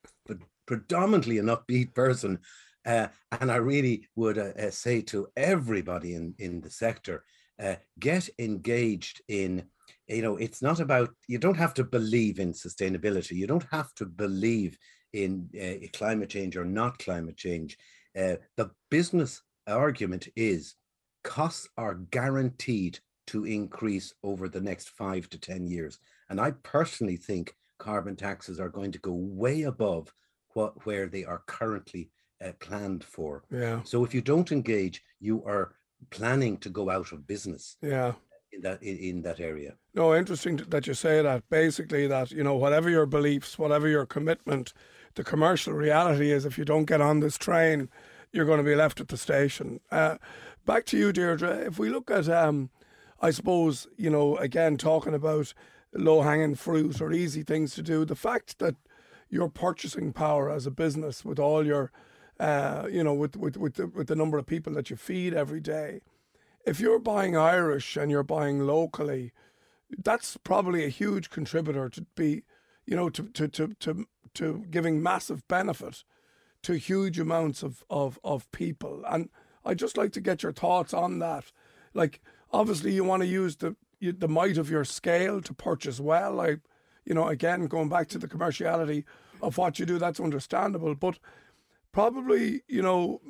predominantly 0.67 1.39
an 1.39 1.47
upbeat 1.47 1.95
person 1.95 2.39
Uh, 2.87 3.09
and 3.41 3.51
I 3.51 3.57
really 3.57 4.09
would 4.17 4.39
uh, 4.39 4.53
uh, 4.59 4.71
say 4.71 5.03
to 5.03 5.29
everybody 5.37 6.15
in, 6.15 6.35
in 6.39 6.61
the 6.61 6.71
sector, 6.71 7.25
uh, 7.63 7.77
get 7.99 8.29
engaged 8.39 9.21
in, 9.29 9.65
you 10.09 10.23
know, 10.23 10.37
it's 10.37 10.63
not 10.63 10.81
about, 10.81 11.11
you 11.29 11.39
don't 11.39 11.57
have 11.57 11.75
to 11.75 11.85
believe 11.85 12.39
in 12.41 12.53
sustainability. 12.53 13.33
You 13.33 13.47
don't 13.47 13.67
have 13.71 13.93
to 13.97 14.07
believe 14.07 14.79
in 15.13 15.49
uh, 15.61 15.87
climate 15.93 16.31
change 16.31 16.57
or 16.57 16.65
not 16.65 16.99
climate 16.99 17.37
change. 17.37 17.77
Uh, 18.19 18.37
the 18.57 18.71
business 18.91 19.43
argument 19.67 20.29
is 20.37 20.75
costs 21.23 21.69
are 21.77 21.95
guaranteed 21.95 22.99
to 23.29 23.45
increase 23.45 24.13
over 24.23 24.49
the 24.49 24.61
next 24.61 24.91
five 24.91 25.29
to 25.31 25.39
10 25.39 25.67
years. 25.67 25.99
And 26.29 26.41
I 26.41 26.53
personally 26.63 27.17
think 27.17 27.55
carbon 27.79 28.17
taxes 28.17 28.59
are 28.61 28.69
going 28.69 28.93
to 28.93 28.99
go 28.99 29.13
way 29.13 29.63
above 29.63 30.13
what 30.55 30.85
where 30.85 31.07
they 31.07 31.25
are 31.25 31.43
currently 31.47 32.11
uh, 32.45 32.53
planned 32.61 33.05
for. 33.05 33.45
Yeah. 33.51 33.83
So 33.85 34.05
if 34.05 34.15
you 34.15 34.21
don't 34.21 34.51
engage, 34.51 35.03
you 35.21 35.45
are 35.45 35.75
planning 36.11 36.57
to 36.59 36.71
go 36.71 36.91
out 36.91 37.13
of 37.13 37.27
business. 37.27 37.77
Yeah. 37.83 38.15
In 38.53 38.63
that 38.63 38.83
in, 38.83 38.97
in 38.99 39.23
that 39.23 39.39
area. 39.39 39.75
No, 39.95 40.15
interesting 40.15 40.57
that 40.57 40.87
you 40.87 40.95
say 40.95 41.23
that. 41.23 41.45
Basically, 41.51 42.09
that 42.09 42.33
you 42.33 42.43
know, 42.43 42.57
whatever 42.57 42.91
your 42.91 43.07
beliefs, 43.07 43.59
whatever 43.59 43.87
your 43.87 44.07
commitment, 44.07 44.73
the 45.15 45.25
commercial 45.25 45.73
reality 45.73 46.31
is 46.31 46.45
if 46.45 46.59
you 46.59 46.65
don't 46.65 46.85
get 46.85 47.01
on 47.01 47.21
this 47.21 47.37
train, 47.37 47.89
you're 48.33 48.45
going 48.45 48.59
to 48.59 48.65
be 48.65 48.77
left 48.77 49.01
at 49.01 49.09
the 49.09 49.17
station. 49.17 49.81
Uh, 49.91 50.17
back 50.65 50.87
to 50.87 50.99
you, 50.99 51.13
Deirdre. 51.13 51.67
If 51.67 51.79
we 51.79 51.89
look 51.89 52.11
at, 52.11 52.29
um, 52.29 52.71
I 53.21 53.31
suppose, 53.31 53.89
you 53.97 54.11
know, 54.11 54.37
again 54.37 54.77
talking 54.77 55.15
about 55.15 55.53
low 55.93 56.23
hanging 56.23 56.55
fruit 56.55 57.01
or 57.01 57.13
easy 57.13 57.43
things 57.43 57.75
to 57.75 57.83
do, 57.83 58.05
the 58.05 58.15
fact 58.15 58.59
that 58.61 58.77
your 59.29 59.49
purchasing 59.49 60.13
power 60.13 60.51
as 60.51 60.67
a 60.67 60.71
business 60.71 61.25
with 61.25 61.39
all 61.39 61.67
your 61.67 61.91
uh, 62.41 62.89
you 62.91 63.05
know, 63.05 63.13
with 63.13 63.37
with 63.37 63.59
with 63.59 63.75
the, 63.75 63.87
with 63.87 64.09
the 64.09 64.17
number 64.17 64.39
of 64.39 64.47
people 64.47 64.73
that 64.73 64.89
you 64.89 64.97
feed 64.97 65.35
every 65.35 65.61
day. 65.61 66.01
If 66.67 66.81
you're 66.81 66.99
buying 66.99 67.37
Irish 67.37 67.97
and 67.97 68.11
you're 68.11 68.23
buying 68.23 68.61
locally, 68.61 69.33
that's 70.03 70.39
probably 70.39 70.85
a 70.85 70.89
huge 70.89 71.29
contributor 71.29 71.91
to 71.91 72.03
be, 72.17 72.43
you 72.87 72.97
know, 72.97 73.11
to 73.11 73.25
to 73.25 73.47
to 73.49 73.75
to, 73.81 74.07
to 74.35 74.65
giving 74.71 75.03
massive 75.03 75.47
benefit 75.49 76.05
to 76.63 76.75
huge 76.75 77.19
amounts 77.19 77.63
of, 77.63 77.83
of 77.89 78.19
of 78.23 78.51
people. 78.53 79.03
And 79.09 79.31
I'd 79.65 79.79
just 79.79 79.97
like 79.97 80.13
to 80.13 80.21
get 80.21 80.43
your 80.43 80.53
thoughts 80.53 80.95
on 80.95 81.19
that. 81.21 81.53
Like, 81.95 82.21
obviously, 82.53 82.93
you 82.93 83.05
want 83.05 83.23
to 83.23 83.29
use 83.29 83.57
the 83.57 83.77
the 84.01 84.29
might 84.29 84.59
of 84.59 84.71
your 84.71 84.85
scale 84.85 85.41
to 85.43 85.55
purchase 85.55 86.01
well. 86.01 86.41
I, 86.41 86.57
you 87.05 87.15
know, 87.15 87.29
again 87.29 87.67
going 87.67 87.89
back 87.89 88.09
to 88.09 88.19
the 88.19 88.29
commerciality 88.29 89.05
of 89.43 89.59
what 89.59 89.79
you 89.79 89.87
do, 89.87 89.99
that's 89.99 90.21
understandable, 90.21 90.95
but 90.95 91.19
probably, 91.93 92.63
you 92.69 92.83
know, 92.83 93.21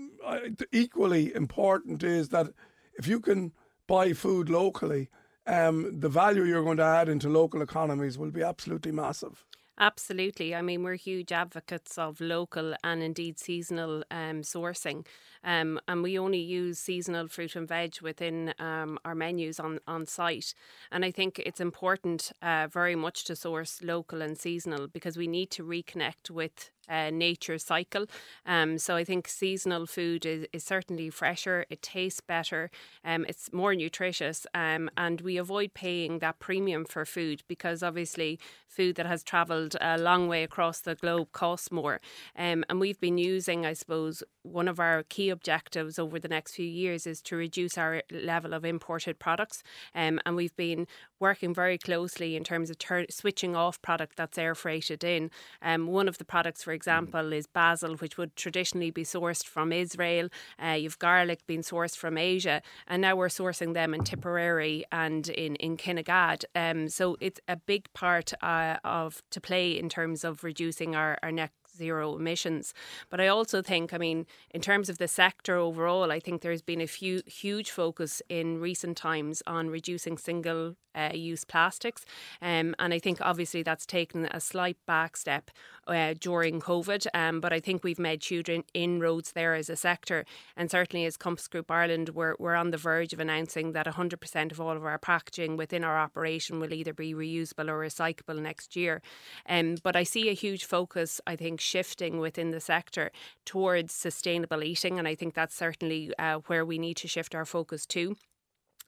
equally 0.72 1.34
important 1.34 2.02
is 2.02 2.28
that 2.30 2.48
if 2.94 3.06
you 3.06 3.20
can 3.20 3.52
buy 3.86 4.12
food 4.12 4.48
locally, 4.48 5.08
um, 5.46 6.00
the 6.00 6.08
value 6.08 6.44
you're 6.44 6.64
going 6.64 6.76
to 6.76 6.84
add 6.84 7.08
into 7.08 7.28
local 7.28 7.62
economies 7.62 8.18
will 8.18 8.30
be 8.30 8.42
absolutely 8.42 8.92
massive. 8.92 9.44
Absolutely. 9.80 10.54
I 10.54 10.60
mean, 10.62 10.82
we're 10.84 10.94
huge 10.96 11.32
advocates 11.32 11.96
of 11.98 12.20
local 12.20 12.74
and 12.84 13.02
indeed 13.02 13.38
seasonal 13.38 14.04
um, 14.10 14.42
sourcing. 14.42 15.06
Um, 15.44 15.80
and 15.88 16.02
we 16.02 16.18
only 16.18 16.40
use 16.40 16.78
seasonal 16.78 17.28
fruit 17.28 17.56
and 17.56 17.66
veg 17.66 18.00
within 18.02 18.54
um, 18.58 18.98
our 19.04 19.14
menus 19.14 19.58
on, 19.58 19.80
on 19.86 20.06
site. 20.06 20.54
And 20.90 21.04
I 21.04 21.10
think 21.10 21.38
it's 21.38 21.60
important 21.60 22.32
uh, 22.42 22.68
very 22.70 22.94
much 22.96 23.24
to 23.24 23.36
source 23.36 23.82
local 23.82 24.22
and 24.22 24.38
seasonal 24.38 24.88
because 24.88 25.16
we 25.16 25.26
need 25.26 25.50
to 25.52 25.64
reconnect 25.64 26.30
with 26.30 26.70
uh, 26.90 27.10
nature 27.10 27.58
cycle. 27.58 28.06
Um, 28.44 28.76
so 28.76 28.96
I 28.96 29.04
think 29.04 29.28
seasonal 29.28 29.86
food 29.86 30.26
is, 30.26 30.46
is 30.52 30.64
certainly 30.64 31.08
fresher, 31.08 31.64
it 31.70 31.82
tastes 31.82 32.20
better, 32.20 32.70
um, 33.04 33.24
it's 33.28 33.52
more 33.52 33.74
nutritious, 33.74 34.46
um, 34.54 34.90
and 34.96 35.20
we 35.20 35.36
avoid 35.36 35.72
paying 35.72 36.18
that 36.18 36.40
premium 36.40 36.84
for 36.84 37.04
food 37.04 37.42
because 37.46 37.82
obviously 37.82 38.40
food 38.66 38.96
that 38.96 39.06
has 39.06 39.22
travelled 39.22 39.76
a 39.80 39.98
long 39.98 40.28
way 40.28 40.42
across 40.42 40.80
the 40.80 40.96
globe 40.96 41.32
costs 41.32 41.70
more. 41.70 42.00
Um, 42.36 42.64
and 42.68 42.80
we've 42.80 43.00
been 43.00 43.18
using, 43.18 43.64
I 43.64 43.72
suppose, 43.72 44.22
one 44.42 44.68
of 44.68 44.80
our 44.80 45.04
key 45.04 45.29
objectives 45.30 45.98
over 45.98 46.18
the 46.18 46.28
next 46.28 46.54
few 46.54 46.66
years 46.66 47.06
is 47.06 47.20
to 47.22 47.36
reduce 47.36 47.78
our 47.78 48.02
level 48.10 48.52
of 48.54 48.64
imported 48.64 49.18
products. 49.18 49.62
Um, 49.94 50.20
and 50.26 50.36
we've 50.36 50.56
been 50.56 50.86
working 51.18 51.54
very 51.54 51.78
closely 51.78 52.36
in 52.36 52.44
terms 52.44 52.70
of 52.70 52.78
turn, 52.78 53.06
switching 53.10 53.54
off 53.54 53.80
product 53.82 54.16
that's 54.16 54.38
air 54.38 54.54
freighted 54.54 55.04
in. 55.04 55.30
Um, 55.62 55.86
one 55.86 56.08
of 56.08 56.18
the 56.18 56.24
products, 56.24 56.62
for 56.62 56.72
example, 56.72 57.32
is 57.32 57.46
basil, 57.46 57.94
which 57.96 58.16
would 58.18 58.36
traditionally 58.36 58.90
be 58.90 59.04
sourced 59.04 59.44
from 59.44 59.72
Israel. 59.72 60.28
Uh, 60.62 60.70
you've 60.72 60.98
garlic 60.98 61.46
being 61.46 61.62
sourced 61.62 61.96
from 61.96 62.16
Asia, 62.18 62.62
and 62.86 63.02
now 63.02 63.16
we're 63.16 63.28
sourcing 63.28 63.74
them 63.74 63.94
in 63.94 64.04
Tipperary 64.04 64.84
and 64.90 65.28
in 65.28 65.56
in 65.56 65.76
Kinnegad. 65.76 66.44
Um, 66.54 66.88
so 66.88 67.16
it's 67.20 67.40
a 67.48 67.56
big 67.56 67.92
part 67.92 68.32
uh, 68.42 68.76
of 68.84 69.22
to 69.30 69.40
play 69.40 69.78
in 69.78 69.88
terms 69.88 70.24
of 70.24 70.42
reducing 70.42 70.94
our, 70.94 71.18
our 71.22 71.32
net 71.32 71.50
zero 71.80 72.14
emissions. 72.14 72.74
But 73.10 73.20
I 73.20 73.26
also 73.36 73.62
think, 73.62 73.92
I 73.94 73.98
mean, 73.98 74.26
in 74.56 74.60
terms 74.60 74.88
of 74.90 74.98
the 74.98 75.08
sector 75.08 75.56
overall, 75.56 76.12
I 76.12 76.20
think 76.20 76.42
there's 76.42 76.66
been 76.72 76.82
a 76.82 76.86
few 76.98 77.22
huge 77.26 77.70
focus 77.70 78.22
in 78.28 78.60
recent 78.60 78.96
times 78.96 79.42
on 79.46 79.70
reducing 79.70 80.18
single 80.18 80.76
uh, 80.94 81.10
use 81.14 81.44
plastics. 81.44 82.04
Um, 82.40 82.74
and 82.78 82.92
I 82.92 82.98
think 82.98 83.18
obviously 83.20 83.62
that's 83.62 83.86
taken 83.86 84.26
a 84.26 84.40
slight 84.40 84.76
back 84.86 85.16
step 85.16 85.50
uh, 85.86 86.14
during 86.18 86.60
COVID. 86.60 87.06
Um, 87.14 87.40
but 87.40 87.52
I 87.52 87.60
think 87.60 87.82
we've 87.82 87.98
made 87.98 88.22
huge 88.24 88.50
inroads 88.74 89.32
there 89.32 89.54
as 89.54 89.68
a 89.68 89.76
sector. 89.76 90.24
And 90.56 90.70
certainly 90.70 91.04
as 91.04 91.16
Compass 91.16 91.48
Group 91.48 91.70
Ireland, 91.70 92.10
we're, 92.10 92.36
we're 92.38 92.54
on 92.54 92.70
the 92.70 92.76
verge 92.76 93.12
of 93.12 93.20
announcing 93.20 93.72
that 93.72 93.86
100% 93.86 94.52
of 94.52 94.60
all 94.60 94.76
of 94.76 94.84
our 94.84 94.98
packaging 94.98 95.56
within 95.56 95.84
our 95.84 95.98
operation 95.98 96.60
will 96.60 96.72
either 96.72 96.92
be 96.92 97.14
reusable 97.14 97.68
or 97.68 97.80
recyclable 97.80 98.40
next 98.40 98.76
year. 98.76 99.02
Um, 99.48 99.76
but 99.82 99.96
I 99.96 100.04
see 100.04 100.28
a 100.28 100.34
huge 100.34 100.64
focus, 100.64 101.20
I 101.26 101.36
think, 101.36 101.60
shifting 101.60 102.18
within 102.18 102.50
the 102.50 102.60
sector 102.60 103.10
towards 103.44 103.92
sustainable 103.92 104.62
eating. 104.62 104.98
And 104.98 105.08
I 105.08 105.14
think 105.14 105.34
that's 105.34 105.54
certainly 105.54 106.12
uh, 106.18 106.38
where 106.46 106.64
we 106.64 106.78
need 106.78 106.96
to 106.98 107.08
shift 107.08 107.34
our 107.34 107.44
focus 107.44 107.86
to. 107.86 108.16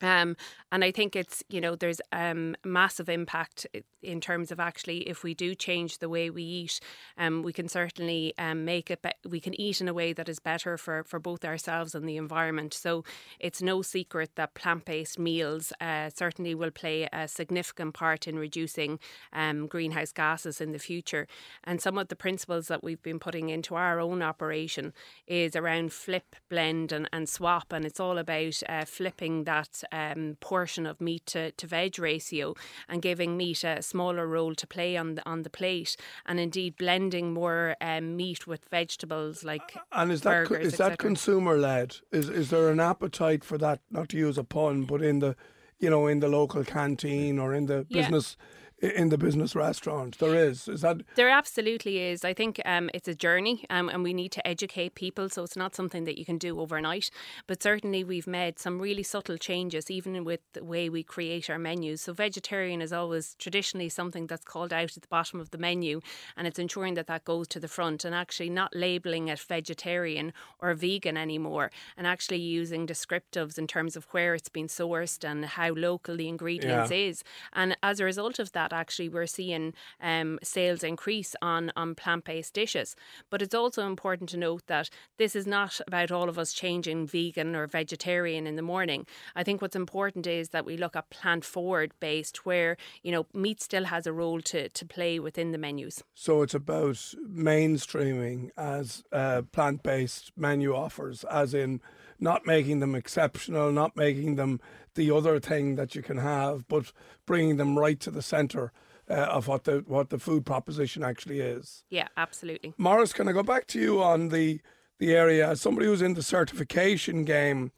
Um, 0.02 0.36
and 0.70 0.84
I 0.84 0.90
think 0.90 1.16
it's, 1.16 1.42
you 1.48 1.60
know, 1.60 1.76
there's 1.76 2.00
um, 2.12 2.56
massive 2.64 3.08
impact 3.08 3.66
in 4.02 4.20
terms 4.20 4.50
of 4.50 4.58
actually 4.58 5.08
if 5.08 5.22
we 5.22 5.32
do 5.32 5.54
change 5.54 5.98
the 5.98 6.08
way 6.08 6.28
we 6.28 6.42
eat, 6.42 6.80
um, 7.16 7.42
we 7.42 7.52
can 7.52 7.68
certainly 7.68 8.34
um, 8.38 8.64
make 8.64 8.90
it, 8.90 9.00
be- 9.00 9.28
we 9.28 9.40
can 9.40 9.58
eat 9.60 9.80
in 9.80 9.88
a 9.88 9.94
way 9.94 10.12
that 10.12 10.28
is 10.28 10.40
better 10.40 10.76
for, 10.76 11.04
for 11.04 11.20
both 11.20 11.44
ourselves 11.44 11.94
and 11.94 12.08
the 12.08 12.16
environment. 12.16 12.74
So 12.74 13.04
it's 13.38 13.62
no 13.62 13.82
secret 13.82 14.30
that 14.34 14.54
plant 14.54 14.84
based 14.84 15.18
meals 15.18 15.72
uh, 15.80 16.10
certainly 16.10 16.54
will 16.54 16.70
play 16.70 17.08
a 17.12 17.28
significant 17.28 17.94
part 17.94 18.26
in 18.26 18.38
reducing 18.38 18.98
um, 19.32 19.66
greenhouse 19.66 20.12
gases 20.12 20.60
in 20.60 20.72
the 20.72 20.78
future. 20.78 21.28
And 21.62 21.80
some 21.80 21.96
of 21.96 22.08
the 22.08 22.16
principles 22.16 22.68
that 22.68 22.82
we've 22.82 23.02
been 23.02 23.20
putting 23.20 23.50
into 23.50 23.76
our 23.76 24.00
own 24.00 24.22
operation 24.22 24.92
is 25.26 25.54
around 25.54 25.92
flip, 25.92 26.34
blend, 26.48 26.90
and, 26.90 27.08
and 27.12 27.28
swap. 27.28 27.72
And 27.72 27.84
it's 27.84 28.00
all 28.00 28.18
about 28.18 28.60
uh, 28.68 28.84
flipping 28.84 29.44
that 29.44 29.84
um, 29.92 30.36
portion 30.40 30.86
of 30.86 31.00
meat 31.00 31.26
to, 31.26 31.52
to 31.52 31.66
veg 31.66 31.98
ratio 31.98 32.54
and 32.88 33.02
giving 33.02 33.36
meat 33.36 33.62
a 33.62 33.82
smaller 33.82 34.26
role 34.26 34.54
to 34.54 34.66
play 34.66 34.96
on 34.96 35.14
the 35.14 35.28
on 35.28 35.42
the 35.42 35.50
plate, 35.50 35.96
and 36.26 36.40
indeed 36.40 36.76
blending 36.76 37.32
more 37.32 37.76
um, 37.80 38.16
meat 38.16 38.46
with 38.46 38.64
vegetables 38.70 39.44
like 39.44 39.76
and 39.92 40.10
is 40.10 40.22
that 40.22 40.48
burgers, 40.48 40.66
is 40.66 40.78
that 40.78 40.98
consumer 40.98 41.56
led? 41.56 41.96
Is 42.10 42.28
is 42.28 42.50
there 42.50 42.70
an 42.70 42.80
appetite 42.80 43.44
for 43.44 43.58
that? 43.58 43.80
Not 43.90 44.08
to 44.10 44.16
use 44.16 44.38
a 44.38 44.44
pun, 44.44 44.84
but 44.84 45.02
in 45.02 45.20
the 45.20 45.36
you 45.78 45.90
know 45.90 46.06
in 46.06 46.20
the 46.20 46.28
local 46.28 46.64
canteen 46.64 47.38
or 47.38 47.54
in 47.54 47.66
the 47.66 47.86
yeah. 47.88 48.02
business 48.02 48.36
in 48.82 49.10
the 49.10 49.18
business 49.18 49.54
restaurant. 49.54 50.18
There 50.18 50.34
is. 50.34 50.66
Is 50.66 50.80
that? 50.80 51.02
There 51.14 51.30
absolutely 51.30 51.98
is. 51.98 52.24
I 52.24 52.34
think 52.34 52.60
um, 52.64 52.90
it's 52.92 53.06
a 53.06 53.14
journey 53.14 53.64
um, 53.70 53.88
and 53.88 54.02
we 54.02 54.12
need 54.12 54.32
to 54.32 54.46
educate 54.46 54.96
people. 54.96 55.28
So 55.28 55.44
it's 55.44 55.56
not 55.56 55.76
something 55.76 56.02
that 56.04 56.18
you 56.18 56.24
can 56.24 56.36
do 56.36 56.60
overnight. 56.60 57.10
But 57.46 57.62
certainly 57.62 58.02
we've 58.02 58.26
made 58.26 58.58
some 58.58 58.80
really 58.80 59.04
subtle 59.04 59.38
changes, 59.38 59.90
even 59.90 60.24
with 60.24 60.40
the 60.52 60.64
way 60.64 60.88
we 60.88 61.04
create 61.04 61.48
our 61.48 61.58
menus. 61.58 62.02
So 62.02 62.12
vegetarian 62.12 62.82
is 62.82 62.92
always 62.92 63.36
traditionally 63.38 63.88
something 63.88 64.26
that's 64.26 64.44
called 64.44 64.72
out 64.72 64.96
at 64.96 65.02
the 65.02 65.08
bottom 65.08 65.38
of 65.38 65.50
the 65.50 65.58
menu. 65.58 66.00
And 66.36 66.48
it's 66.48 66.58
ensuring 66.58 66.94
that 66.94 67.06
that 67.06 67.24
goes 67.24 67.46
to 67.48 67.60
the 67.60 67.68
front 67.68 68.04
and 68.04 68.14
actually 68.14 68.50
not 68.50 68.74
labeling 68.74 69.28
it 69.28 69.38
vegetarian 69.38 70.32
or 70.58 70.74
vegan 70.74 71.16
anymore. 71.16 71.70
And 71.96 72.06
actually 72.06 72.38
using 72.40 72.86
descriptives 72.86 73.58
in 73.58 73.68
terms 73.68 73.94
of 73.94 74.06
where 74.10 74.34
it's 74.34 74.48
been 74.48 74.66
sourced 74.66 75.24
and 75.24 75.44
how 75.44 75.72
local 75.72 76.16
the 76.16 76.28
ingredients 76.28 76.90
yeah. 76.90 76.96
is. 76.96 77.22
And 77.52 77.76
as 77.82 78.00
a 78.00 78.04
result 78.04 78.40
of 78.40 78.50
that, 78.52 78.71
that 78.72 78.80
actually 78.80 79.08
we're 79.08 79.26
seeing 79.26 79.74
um, 80.00 80.38
sales 80.42 80.82
increase 80.82 81.36
on, 81.40 81.70
on 81.76 81.94
plant 81.94 82.24
based 82.24 82.54
dishes. 82.54 82.96
But 83.30 83.42
it's 83.42 83.54
also 83.54 83.86
important 83.86 84.30
to 84.30 84.36
note 84.36 84.66
that 84.66 84.90
this 85.18 85.36
is 85.36 85.46
not 85.46 85.80
about 85.86 86.10
all 86.10 86.28
of 86.28 86.38
us 86.38 86.52
changing 86.52 87.06
vegan 87.06 87.54
or 87.54 87.66
vegetarian 87.66 88.46
in 88.46 88.56
the 88.56 88.62
morning. 88.62 89.06
I 89.36 89.44
think 89.44 89.62
what's 89.62 89.76
important 89.76 90.26
is 90.26 90.48
that 90.48 90.64
we 90.64 90.76
look 90.76 90.96
at 90.96 91.10
plant 91.10 91.44
forward 91.44 91.92
based, 92.00 92.44
where 92.46 92.76
you 93.02 93.12
know 93.12 93.26
meat 93.32 93.60
still 93.60 93.84
has 93.84 94.06
a 94.06 94.12
role 94.12 94.40
to, 94.40 94.68
to 94.68 94.84
play 94.86 95.20
within 95.20 95.52
the 95.52 95.58
menus. 95.58 96.02
So 96.14 96.42
it's 96.42 96.54
about 96.54 96.96
mainstreaming 97.30 98.50
as 98.56 99.04
uh, 99.12 99.42
plant 99.52 99.82
based 99.82 100.32
menu 100.36 100.74
offers, 100.74 101.24
as 101.24 101.54
in 101.54 101.80
not 102.22 102.46
making 102.46 102.80
them 102.80 102.94
exceptional, 102.94 103.72
not 103.72 103.96
making 103.96 104.36
them 104.36 104.60
the 104.94 105.10
other 105.10 105.40
thing 105.40 105.76
that 105.76 105.94
you 105.94 106.02
can 106.02 106.18
have, 106.18 106.66
but 106.68 106.92
bringing 107.26 107.56
them 107.56 107.78
right 107.78 108.00
to 108.00 108.10
the 108.10 108.22
centre. 108.22 108.72
Uh, 109.10 109.14
of 109.14 109.48
what 109.48 109.64
the 109.64 109.82
what 109.88 110.10
the 110.10 110.18
food 110.18 110.46
proposition 110.46 111.02
actually 111.02 111.40
is. 111.40 111.82
Yeah, 111.90 112.06
absolutely. 112.16 112.72
Morris, 112.78 113.12
can 113.12 113.28
I 113.28 113.32
go 113.32 113.42
back 113.42 113.66
to 113.66 113.80
you 113.80 114.00
on 114.00 114.28
the 114.28 114.60
the 115.00 115.12
area 115.12 115.50
as 115.50 115.60
somebody 115.60 115.88
who's 115.88 116.00
in 116.00 116.14
the 116.14 116.22
certification 116.22 117.24
game? 117.24 117.72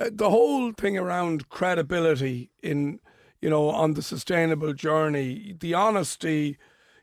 Uh, 0.00 0.08
the 0.10 0.30
whole 0.30 0.72
thing 0.72 0.96
around 0.96 1.50
credibility 1.50 2.50
in 2.62 3.00
you 3.42 3.50
know 3.50 3.68
on 3.68 3.92
the 3.92 4.02
sustainable 4.02 4.72
journey, 4.72 5.54
the 5.60 5.74
honesty, 5.74 6.56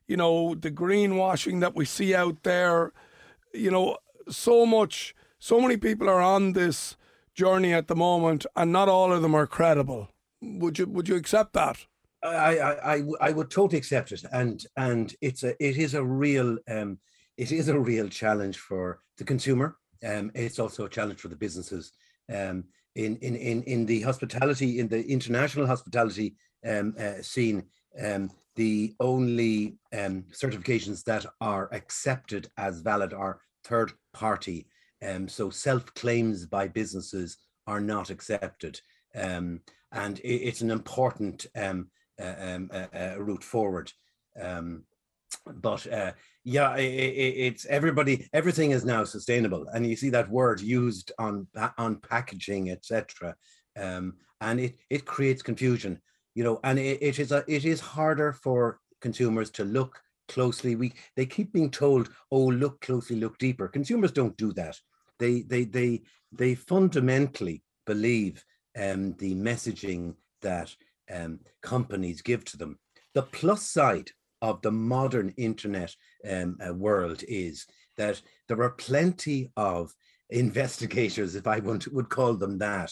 you 0.10 0.18
know, 0.18 0.56
the 0.56 0.72
greenwashing 0.72 1.62
that 1.62 1.76
we 1.76 1.86
see 1.86 2.16
out 2.16 2.42
there, 2.42 2.92
you 3.54 3.70
know, 3.70 3.98
so 4.28 4.66
much, 4.66 5.16
so 5.40 5.60
many 5.62 5.78
people 5.78 6.10
are 6.10 6.22
on 6.22 6.54
this 6.54 6.96
journey 7.34 7.74
at 7.74 7.88
the 7.88 7.96
moment, 7.96 8.46
and 8.56 8.72
not 8.72 8.90
all 8.90 9.12
of 9.12 9.22
them 9.22 9.36
are 9.36 9.48
credible. 9.48 10.10
Would 10.42 10.80
you 10.80 10.86
would 10.86 11.08
you 11.08 11.16
accept 11.16 11.54
that? 11.54 11.86
I, 12.22 12.60
I, 12.60 12.96
I, 12.96 13.04
I 13.22 13.32
would 13.32 13.50
totally 13.50 13.78
accept 13.78 14.12
it, 14.12 14.24
and 14.32 14.66
and 14.76 15.16
it's 15.22 15.44
a 15.44 15.52
it 15.64 15.78
is 15.78 15.94
a 15.94 16.04
real 16.04 16.58
um, 16.70 17.00
it 17.38 17.52
is 17.52 17.70
a 17.70 17.80
real 17.80 18.10
challenge 18.10 18.58
for 18.58 19.00
the 19.18 19.24
consumer. 19.24 19.78
Um, 20.06 20.32
it's 20.36 20.60
also 20.60 20.86
a 20.86 20.90
challenge 20.90 21.20
for 21.20 21.30
the 21.30 21.36
businesses. 21.36 21.92
Um, 22.34 22.66
in 22.96 23.16
in 23.18 23.36
in 23.36 23.64
in 23.64 23.86
the 23.86 24.02
hospitality 24.02 24.80
in 24.80 24.88
the 24.88 25.06
international 25.08 25.68
hospitality 25.68 26.36
um, 26.68 26.96
uh, 27.00 27.22
scene, 27.22 27.64
um, 28.04 28.30
the 28.56 28.94
only 29.00 29.78
um, 29.94 30.24
certifications 30.32 31.04
that 31.06 31.26
are 31.40 31.74
accepted 31.74 32.50
as 32.58 32.82
valid 32.82 33.14
are 33.14 33.40
third 33.64 33.94
party. 34.14 34.68
Um, 35.06 35.28
so 35.28 35.50
self 35.50 35.94
claims 35.94 36.46
by 36.46 36.68
businesses 36.68 37.38
are 37.68 37.80
not 37.80 38.10
accepted, 38.10 38.80
um, 39.16 39.62
and 39.92 40.20
it, 40.20 40.28
it's 40.28 40.62
an 40.62 40.72
important 40.72 41.46
um, 41.56 41.90
uh, 42.22 42.36
um, 42.38 42.70
uh, 42.74 42.88
uh, 42.94 43.16
route 43.20 43.44
forward. 43.44 43.92
Um, 44.40 44.84
but 45.46 45.86
uh, 45.92 46.12
yeah, 46.44 46.76
it, 46.76 46.84
it, 46.84 47.34
it's 47.38 47.66
everybody. 47.66 48.28
Everything 48.34 48.72
is 48.72 48.86
now 48.86 49.04
sustainable, 49.04 49.68
and 49.74 49.86
you 49.86 49.96
see 49.96 50.10
that 50.10 50.30
word 50.30 50.60
used 50.62 51.12
on 51.20 51.48
on 51.78 51.98
packaging, 51.98 52.72
etc. 52.72 53.36
Um, 53.78 54.16
and 54.42 54.60
it 54.60 54.76
it 54.90 55.06
creates 55.06 55.42
confusion, 55.42 56.02
you 56.36 56.44
know. 56.44 56.60
And 56.64 56.80
it, 56.80 57.02
it 57.02 57.20
is 57.20 57.32
a 57.32 57.44
it 57.48 57.66
is 57.66 57.80
harder 57.80 58.34
for 58.34 58.80
consumers 59.02 59.50
to 59.52 59.64
look 59.64 60.02
closely. 60.28 60.76
We 60.76 60.94
they 61.16 61.26
keep 61.26 61.54
being 61.54 61.72
told, 61.72 62.10
"Oh, 62.32 62.48
look 62.48 62.82
closely, 62.82 63.18
look 63.18 63.38
deeper." 63.38 63.68
Consumers 63.68 64.12
don't 64.12 64.38
do 64.38 64.54
that. 64.54 64.78
They 65.20 65.42
they 65.42 65.66
they 65.66 66.02
they 66.32 66.56
fundamentally 66.56 67.64
believe 67.86 68.44
um, 68.80 69.14
the 69.18 69.36
messaging 69.36 70.16
that 70.42 70.76
um, 71.14 71.40
companies 71.62 72.22
give 72.22 72.46
to 72.46 72.58
them. 72.58 72.80
The 73.14 73.24
plus 73.24 73.64
side 73.68 74.12
of 74.42 74.62
the 74.62 74.72
modern 74.72 75.34
internet 75.38 75.94
um, 76.30 76.58
uh, 76.66 76.74
world 76.74 77.24
is 77.28 77.66
that 77.98 78.22
there 78.48 78.62
are 78.62 78.72
plenty 78.72 79.52
of 79.58 79.94
investigators, 80.30 81.36
if 81.36 81.48
I 81.48 81.60
want, 81.60 81.92
would 81.92 82.10
call 82.10 82.36
them 82.36 82.58
that, 82.60 82.92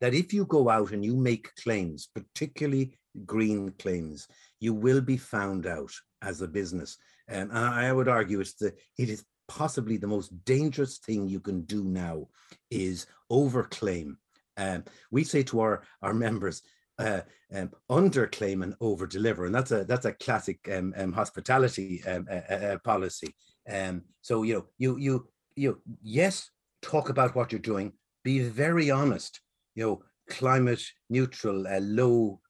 that 0.00 0.14
if 0.14 0.32
you 0.32 0.44
go 0.46 0.68
out 0.68 0.92
and 0.92 1.04
you 1.04 1.16
make 1.16 1.54
claims, 1.62 2.08
particularly 2.14 2.98
green 3.26 3.72
claims, 3.78 4.26
you 4.60 4.74
will 4.74 5.00
be 5.00 5.16
found 5.16 5.66
out 5.66 5.92
as 6.22 6.40
a 6.40 6.48
business. 6.48 6.96
Um, 7.30 7.50
and 7.50 7.58
I 7.58 7.92
would 7.92 8.08
argue 8.08 8.40
it's 8.40 8.54
the 8.54 8.72
it 8.96 9.10
is 9.10 9.24
possibly 9.48 9.96
the 9.96 10.06
most 10.06 10.44
dangerous 10.44 10.98
thing 10.98 11.28
you 11.28 11.40
can 11.40 11.62
do 11.62 11.84
now 11.84 12.28
is 12.70 13.06
overclaim. 13.32 14.16
Um, 14.56 14.84
we 15.10 15.24
say 15.24 15.42
to 15.44 15.60
our, 15.60 15.82
our 16.02 16.14
members, 16.14 16.62
uh, 16.98 17.20
um, 17.54 17.70
underclaim 17.90 18.62
and 18.62 18.78
overdeliver, 18.80 19.46
and 19.46 19.54
that's 19.54 19.70
a 19.70 19.84
that's 19.84 20.04
a 20.04 20.12
classic 20.12 20.68
um, 20.72 20.92
um, 20.96 21.12
hospitality 21.12 22.02
um, 22.06 22.26
uh, 22.30 22.54
uh, 22.54 22.78
policy. 22.78 23.34
Um, 23.70 24.02
so 24.20 24.42
you 24.42 24.54
know, 24.54 24.66
you 24.78 24.98
you 24.98 25.28
you 25.54 25.80
yes, 26.02 26.50
talk 26.82 27.08
about 27.08 27.34
what 27.34 27.52
you're 27.52 27.60
doing. 27.60 27.92
Be 28.24 28.40
very 28.40 28.90
honest. 28.90 29.40
You 29.74 29.86
know, 29.86 30.02
climate 30.28 30.82
neutral, 31.08 31.66
uh, 31.66 31.80
low 31.80 32.40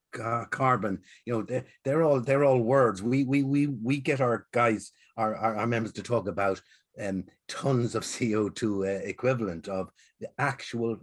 carbon. 0.50 1.00
You 1.26 1.34
know, 1.34 1.42
they're, 1.42 1.64
they're 1.84 2.02
all 2.02 2.20
they're 2.20 2.44
all 2.44 2.60
words. 2.60 3.02
We 3.02 3.24
we 3.24 3.42
we 3.42 3.66
we 3.66 3.98
get 3.98 4.20
our 4.20 4.46
guys, 4.52 4.92
our 5.16 5.36
our, 5.36 5.56
our 5.56 5.66
members 5.66 5.92
to 5.92 6.02
talk 6.02 6.26
about 6.26 6.60
um, 7.00 7.24
tons 7.48 7.94
of 7.94 8.06
CO 8.06 8.48
two 8.48 8.84
uh, 8.84 9.00
equivalent 9.04 9.68
of 9.68 9.90
the 10.20 10.28
actual 10.38 10.98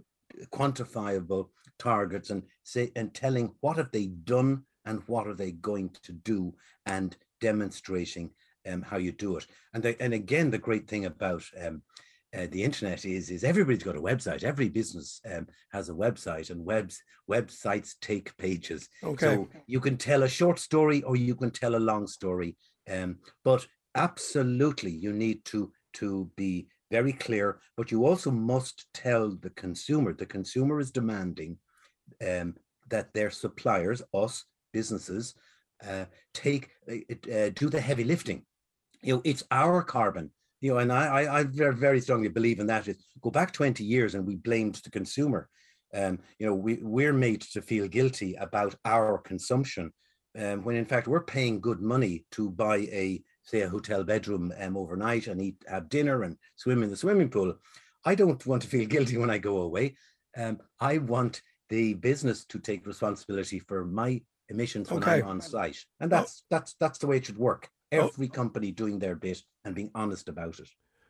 quantifiable 0.52 1.48
targets 1.78 2.30
and 2.30 2.42
say 2.62 2.90
and 2.96 3.14
telling 3.14 3.52
what 3.60 3.76
have 3.76 3.90
they 3.92 4.06
done 4.06 4.62
and 4.84 5.02
what 5.06 5.26
are 5.26 5.34
they 5.34 5.52
going 5.52 5.90
to 6.02 6.12
do 6.12 6.54
and 6.86 7.16
demonstrating 7.40 8.30
um, 8.70 8.82
how 8.82 8.96
you 8.96 9.12
do 9.12 9.36
it. 9.36 9.46
And 9.74 9.82
the, 9.82 10.00
and 10.00 10.14
again, 10.14 10.50
the 10.50 10.58
great 10.58 10.88
thing 10.88 11.06
about 11.06 11.44
um, 11.60 11.82
uh, 12.36 12.46
the 12.50 12.62
internet 12.62 13.04
is 13.04 13.30
is 13.30 13.44
everybody's 13.44 13.82
got 13.82 13.96
a 13.96 14.00
website. 14.00 14.44
Every 14.44 14.68
business 14.68 15.20
um, 15.32 15.46
has 15.72 15.88
a 15.88 15.94
website, 15.94 16.50
and 16.50 16.64
webs 16.64 17.00
websites 17.30 17.94
take 18.00 18.36
pages. 18.36 18.88
Okay. 19.02 19.26
So 19.26 19.48
you 19.66 19.80
can 19.80 19.96
tell 19.96 20.22
a 20.24 20.28
short 20.28 20.58
story 20.58 21.02
or 21.02 21.16
you 21.16 21.34
can 21.34 21.50
tell 21.50 21.76
a 21.76 21.78
long 21.78 22.06
story. 22.06 22.56
Um, 22.90 23.18
but 23.44 23.66
absolutely, 23.94 24.90
you 24.90 25.12
need 25.12 25.44
to 25.46 25.72
to 26.00 26.30
be 26.36 26.68
very 26.90 27.12
clear. 27.12 27.60
But 27.76 27.90
you 27.90 28.06
also 28.06 28.30
must 28.30 28.86
tell 28.94 29.30
the 29.30 29.50
consumer. 29.50 30.12
The 30.12 30.26
consumer 30.26 30.80
is 30.80 30.90
demanding 30.90 31.58
um, 32.26 32.54
that 32.88 33.12
their 33.12 33.30
suppliers, 33.30 34.02
us 34.12 34.44
businesses, 34.72 35.34
uh, 35.86 36.06
take 36.32 36.70
uh, 36.90 36.94
uh, 37.36 37.50
do 37.54 37.68
the 37.68 37.80
heavy 37.80 38.04
lifting. 38.04 38.44
You 39.02 39.14
know, 39.14 39.22
it's 39.24 39.44
our 39.50 39.82
carbon. 39.82 40.30
You 40.60 40.72
know, 40.72 40.78
and 40.78 40.92
I, 40.92 41.04
I, 41.06 41.40
I 41.40 41.44
very 41.44 42.00
strongly 42.00 42.28
believe 42.28 42.60
in 42.60 42.66
that. 42.68 42.88
Is 42.88 43.04
go 43.20 43.30
back 43.30 43.52
twenty 43.52 43.84
years 43.84 44.14
and 44.14 44.26
we 44.26 44.36
blamed 44.36 44.76
the 44.76 44.90
consumer. 44.90 45.48
Um, 45.94 46.18
you 46.38 46.46
know, 46.46 46.54
we 46.54 46.78
we're 46.82 47.12
made 47.12 47.42
to 47.52 47.62
feel 47.62 47.88
guilty 47.88 48.34
about 48.34 48.74
our 48.84 49.18
consumption, 49.18 49.92
um, 50.38 50.64
when 50.64 50.76
in 50.76 50.84
fact 50.84 51.08
we're 51.08 51.24
paying 51.24 51.60
good 51.60 51.80
money 51.80 52.24
to 52.32 52.50
buy 52.50 52.78
a 53.04 53.22
say 53.46 53.62
a 53.62 53.68
hotel 53.68 54.04
bedroom 54.04 54.52
um, 54.60 54.76
overnight 54.76 55.28
and 55.28 55.40
eat 55.40 55.56
have 55.68 55.88
dinner 55.88 56.24
and 56.24 56.36
swim 56.56 56.82
in 56.82 56.90
the 56.90 56.96
swimming 56.96 57.30
pool. 57.30 57.54
I 58.04 58.14
don't 58.14 58.44
want 58.46 58.62
to 58.62 58.68
feel 58.68 58.86
guilty 58.94 59.16
when 59.16 59.30
I 59.30 59.38
go 59.38 59.62
away. 59.62 59.96
Um, 60.36 60.58
I 60.80 60.98
want 60.98 61.40
the 61.70 61.94
business 61.94 62.44
to 62.46 62.58
take 62.58 62.86
responsibility 62.86 63.58
for 63.58 63.84
my 63.84 64.20
emissions 64.50 64.90
when 64.90 65.02
Okay. 65.02 65.20
I'm 65.20 65.28
on 65.28 65.40
site, 65.40 65.78
and 66.00 66.12
that's 66.12 66.44
that's 66.50 66.74
that's 66.78 66.98
the 66.98 67.06
way 67.06 67.16
it 67.16 67.26
should 67.26 67.38
work. 67.38 67.70
Every 67.92 68.28
company 68.28 68.72
doing 68.72 68.98
their 68.98 69.14
bit 69.14 69.42
and 69.64 69.74
being 69.74 69.90
honest 69.94 70.28
about 70.28 70.58
it. 70.58 70.68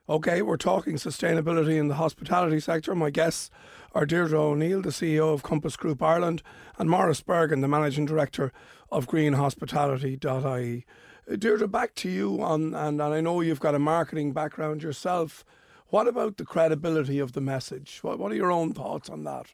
Okay, 0.09 0.41
we're 0.41 0.57
talking 0.57 0.95
sustainability 0.97 1.79
in 1.79 1.89
the 1.89 1.97
hospitality 1.97 2.61
sector. 2.61 2.95
My 2.95 3.11
guests 3.11 3.51
are 3.93 4.07
Deirdre 4.07 4.41
O'Neill, 4.41 4.81
the 4.83 4.91
CEO 4.91 5.35
of 5.35 5.43
Compass 5.43 5.75
Group 5.77 6.01
Ireland, 6.01 6.43
and 6.79 6.89
Morris 6.89 7.23
Bergen, 7.23 7.61
the 7.61 7.67
Managing 7.67 8.05
Director 8.07 8.53
of 8.93 9.09
greenhospitality.ie. 9.09 10.87
Deirdre, 11.35 11.67
back 11.67 11.95
to 11.97 12.09
you 12.09 12.41
on, 12.41 12.75
and, 12.75 13.01
and 13.01 13.15
I 13.15 13.21
know 13.21 13.41
you've 13.41 13.61
got 13.61 13.75
a 13.75 13.81
marketing 13.81 14.33
background 14.33 14.83
yourself. 14.83 15.45
What 15.89 16.07
about 16.07 16.37
the 16.37 16.45
credibility 16.45 17.19
of 17.19 17.33
the 17.33 17.41
message? 17.41 17.99
What, 18.03 18.19
what 18.19 18.31
are 18.31 18.37
your 18.37 18.53
own 18.53 18.73
thoughts 18.73 19.11
on 19.11 19.25
that? 19.25 19.47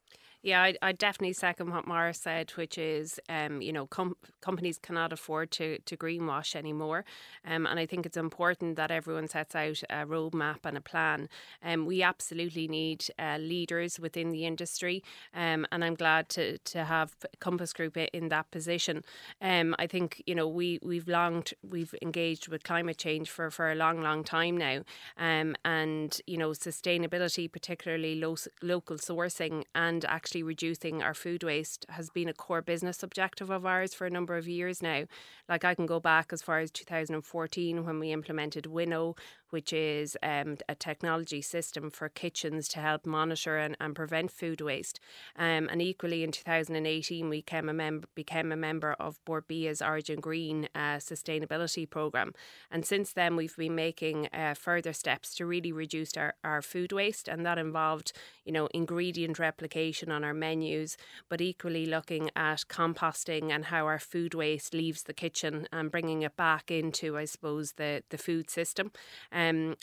Yeah, 0.44 0.60
I, 0.60 0.74
I 0.82 0.90
definitely 0.90 1.34
second 1.34 1.70
what 1.70 1.86
Mara 1.86 2.12
said, 2.12 2.50
which 2.56 2.76
is, 2.76 3.20
um, 3.28 3.62
you 3.62 3.72
know, 3.72 3.86
com- 3.86 4.16
companies 4.40 4.76
cannot 4.76 5.12
afford 5.12 5.52
to, 5.52 5.78
to 5.78 5.96
greenwash 5.96 6.56
anymore. 6.56 7.04
Um, 7.46 7.64
and 7.64 7.78
I 7.78 7.86
think 7.86 8.06
it's 8.06 8.16
important 8.16 8.74
that 8.74 8.90
everyone 8.90 9.28
sets 9.28 9.54
out 9.54 9.80
a 9.88 10.04
roadmap 10.04 10.64
and 10.64 10.76
a 10.76 10.80
plan. 10.80 11.28
Um, 11.62 11.86
we 11.86 12.02
absolutely 12.02 12.66
need 12.66 13.04
uh, 13.20 13.36
leaders 13.38 14.00
within 14.00 14.32
the 14.32 14.44
industry. 14.44 15.04
Um, 15.32 15.64
and 15.70 15.84
I'm 15.84 15.94
glad 15.94 16.28
to, 16.30 16.58
to 16.58 16.84
have 16.86 17.14
Compass 17.38 17.72
Group 17.72 17.96
in 17.96 18.28
that 18.30 18.50
position. 18.50 19.04
Um, 19.40 19.76
I 19.78 19.86
think, 19.86 20.24
you 20.26 20.34
know, 20.34 20.48
we, 20.48 20.80
we've 20.82 21.06
longed, 21.06 21.54
we've 21.62 21.94
engaged 22.02 22.48
with 22.48 22.64
climate 22.64 22.98
change 22.98 23.30
for, 23.30 23.48
for 23.52 23.70
a 23.70 23.76
long, 23.76 24.02
long 24.02 24.24
time 24.24 24.56
now. 24.56 24.82
Um, 25.16 25.54
and, 25.64 26.20
you 26.26 26.36
know, 26.36 26.50
sustainability, 26.50 27.50
particularly 27.50 28.16
lo- 28.16 28.34
local 28.60 28.96
sourcing 28.96 29.62
and 29.76 30.04
actually 30.06 30.31
actually 30.32 30.42
reducing 30.44 31.02
our 31.02 31.12
food 31.12 31.44
waste 31.44 31.84
has 31.90 32.08
been 32.08 32.26
a 32.26 32.32
core 32.32 32.62
business 32.62 33.02
objective 33.02 33.50
of 33.50 33.66
ours 33.66 33.92
for 33.92 34.06
a 34.06 34.10
number 34.10 34.38
of 34.38 34.48
years 34.48 34.80
now. 34.80 35.04
Like 35.46 35.62
I 35.62 35.74
can 35.74 35.84
go 35.84 36.00
back 36.00 36.32
as 36.32 36.40
far 36.40 36.60
as 36.60 36.70
2014 36.70 37.84
when 37.84 37.98
we 37.98 38.12
implemented 38.12 38.64
Winnow, 38.64 39.14
which 39.52 39.72
is 39.72 40.16
um, 40.22 40.56
a 40.68 40.74
technology 40.74 41.42
system 41.42 41.90
for 41.90 42.08
kitchens 42.08 42.68
to 42.68 42.80
help 42.80 43.04
monitor 43.04 43.58
and, 43.58 43.76
and 43.78 43.94
prevent 43.94 44.30
food 44.30 44.62
waste. 44.62 44.98
Um, 45.36 45.68
and 45.70 45.82
equally 45.82 46.24
in 46.24 46.32
2018, 46.32 47.28
we 47.28 47.38
became 47.38 47.68
a, 47.68 47.74
mem- 47.74 48.04
became 48.14 48.50
a 48.50 48.56
member 48.56 48.94
of 48.98 49.22
Bord 49.26 49.46
Bia's 49.46 49.82
Origin 49.82 50.20
Green 50.20 50.68
uh, 50.74 50.96
sustainability 50.96 51.88
programme. 51.88 52.32
And 52.70 52.86
since 52.86 53.12
then, 53.12 53.36
we've 53.36 53.56
been 53.56 53.74
making 53.74 54.28
uh, 54.32 54.54
further 54.54 54.94
steps 54.94 55.34
to 55.34 55.44
really 55.44 55.70
reduce 55.70 56.16
our, 56.16 56.34
our 56.42 56.62
food 56.62 56.92
waste. 56.92 57.28
And 57.28 57.44
that 57.44 57.58
involved, 57.58 58.12
you 58.44 58.52
know, 58.52 58.68
ingredient 58.72 59.38
replication 59.38 60.10
on 60.10 60.24
our 60.24 60.34
menus, 60.34 60.96
but 61.28 61.42
equally 61.42 61.84
looking 61.84 62.30
at 62.34 62.64
composting 62.68 63.50
and 63.50 63.66
how 63.66 63.84
our 63.84 63.98
food 63.98 64.32
waste 64.34 64.72
leaves 64.72 65.02
the 65.02 65.12
kitchen 65.12 65.68
and 65.72 65.90
bringing 65.90 66.22
it 66.22 66.36
back 66.36 66.70
into, 66.70 67.18
I 67.18 67.26
suppose, 67.26 67.72
the, 67.72 68.02
the 68.08 68.18
food 68.18 68.48
system. 68.48 68.92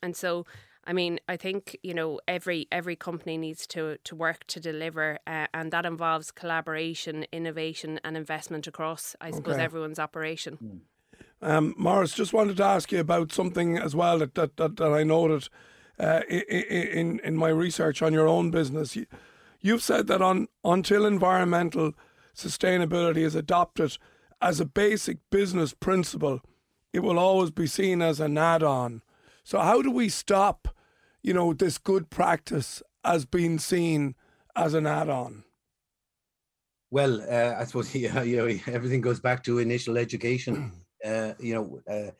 And 0.04 0.16
so, 0.16 0.46
I 0.86 0.94
mean, 0.94 1.20
I 1.28 1.38
think 1.38 1.78
you 1.84 1.94
know 1.94 2.20
every 2.28 2.68
every 2.72 2.96
company 2.96 3.38
needs 3.38 3.68
to 3.68 3.98
to 4.04 4.16
work 4.16 4.46
to 4.48 4.60
deliver, 4.60 5.20
uh, 5.28 5.48
and 5.54 5.72
that 5.72 5.86
involves 5.86 6.32
collaboration, 6.32 7.26
innovation, 7.32 8.00
and 8.04 8.18
investment 8.18 8.68
across, 8.68 9.16
I 9.22 9.32
suppose, 9.32 9.56
Okay. 9.56 9.64
everyone's 9.64 10.00
operation. 10.00 10.82
Um, 11.42 11.74
Morris, 11.78 12.14
just 12.14 12.34
wanted 12.34 12.58
to 12.58 12.66
ask 12.66 12.92
you 12.92 13.00
about 13.00 13.32
something 13.32 13.78
as 13.78 13.96
well 13.96 14.20
that 14.20 14.36
that, 14.36 14.58
that, 14.58 14.76
that 14.78 14.92
I 14.92 15.04
noted 15.04 15.50
uh, 16.00 16.22
in 16.30 17.20
in 17.24 17.36
my 17.36 17.50
research 17.50 18.02
on 18.02 18.14
your 18.14 18.28
own 18.28 18.52
business. 18.52 18.96
You, 18.96 19.06
you've 19.62 19.84
said 19.84 20.08
that 20.08 20.22
on 20.22 20.48
until 20.64 21.06
environmental 21.06 21.94
sustainability 22.36 23.24
is 23.26 23.36
adopted 23.36 23.98
as 24.42 24.60
a 24.60 24.66
basic 24.66 25.18
business 25.30 25.74
principle, 25.74 26.40
it 26.94 27.00
will 27.00 27.20
always 27.20 27.52
be 27.52 27.68
seen 27.68 28.02
as 28.02 28.20
an 28.20 28.38
add-on. 28.38 29.02
So 29.50 29.58
how 29.58 29.82
do 29.82 29.90
we 29.90 30.10
stop, 30.10 30.68
you 31.24 31.34
know, 31.34 31.54
this 31.54 31.80
good 31.80 32.12
practice 32.12 32.84
as 33.04 33.26
being 33.26 33.58
seen 33.58 34.14
as 34.56 34.76
an 34.76 34.86
add-on? 34.86 35.44
Well, 36.92 37.20
uh, 37.20 37.60
I 37.60 37.64
suppose 37.64 37.96
yeah, 37.96 38.22
you 38.22 38.38
know 38.38 38.46
everything 38.68 39.02
goes 39.02 39.20
back 39.20 39.44
to 39.46 39.58
initial 39.58 39.98
education. 39.98 40.72
Uh, 41.06 41.34
you 41.40 41.56
know, 41.56 41.80
uh, 41.90 42.12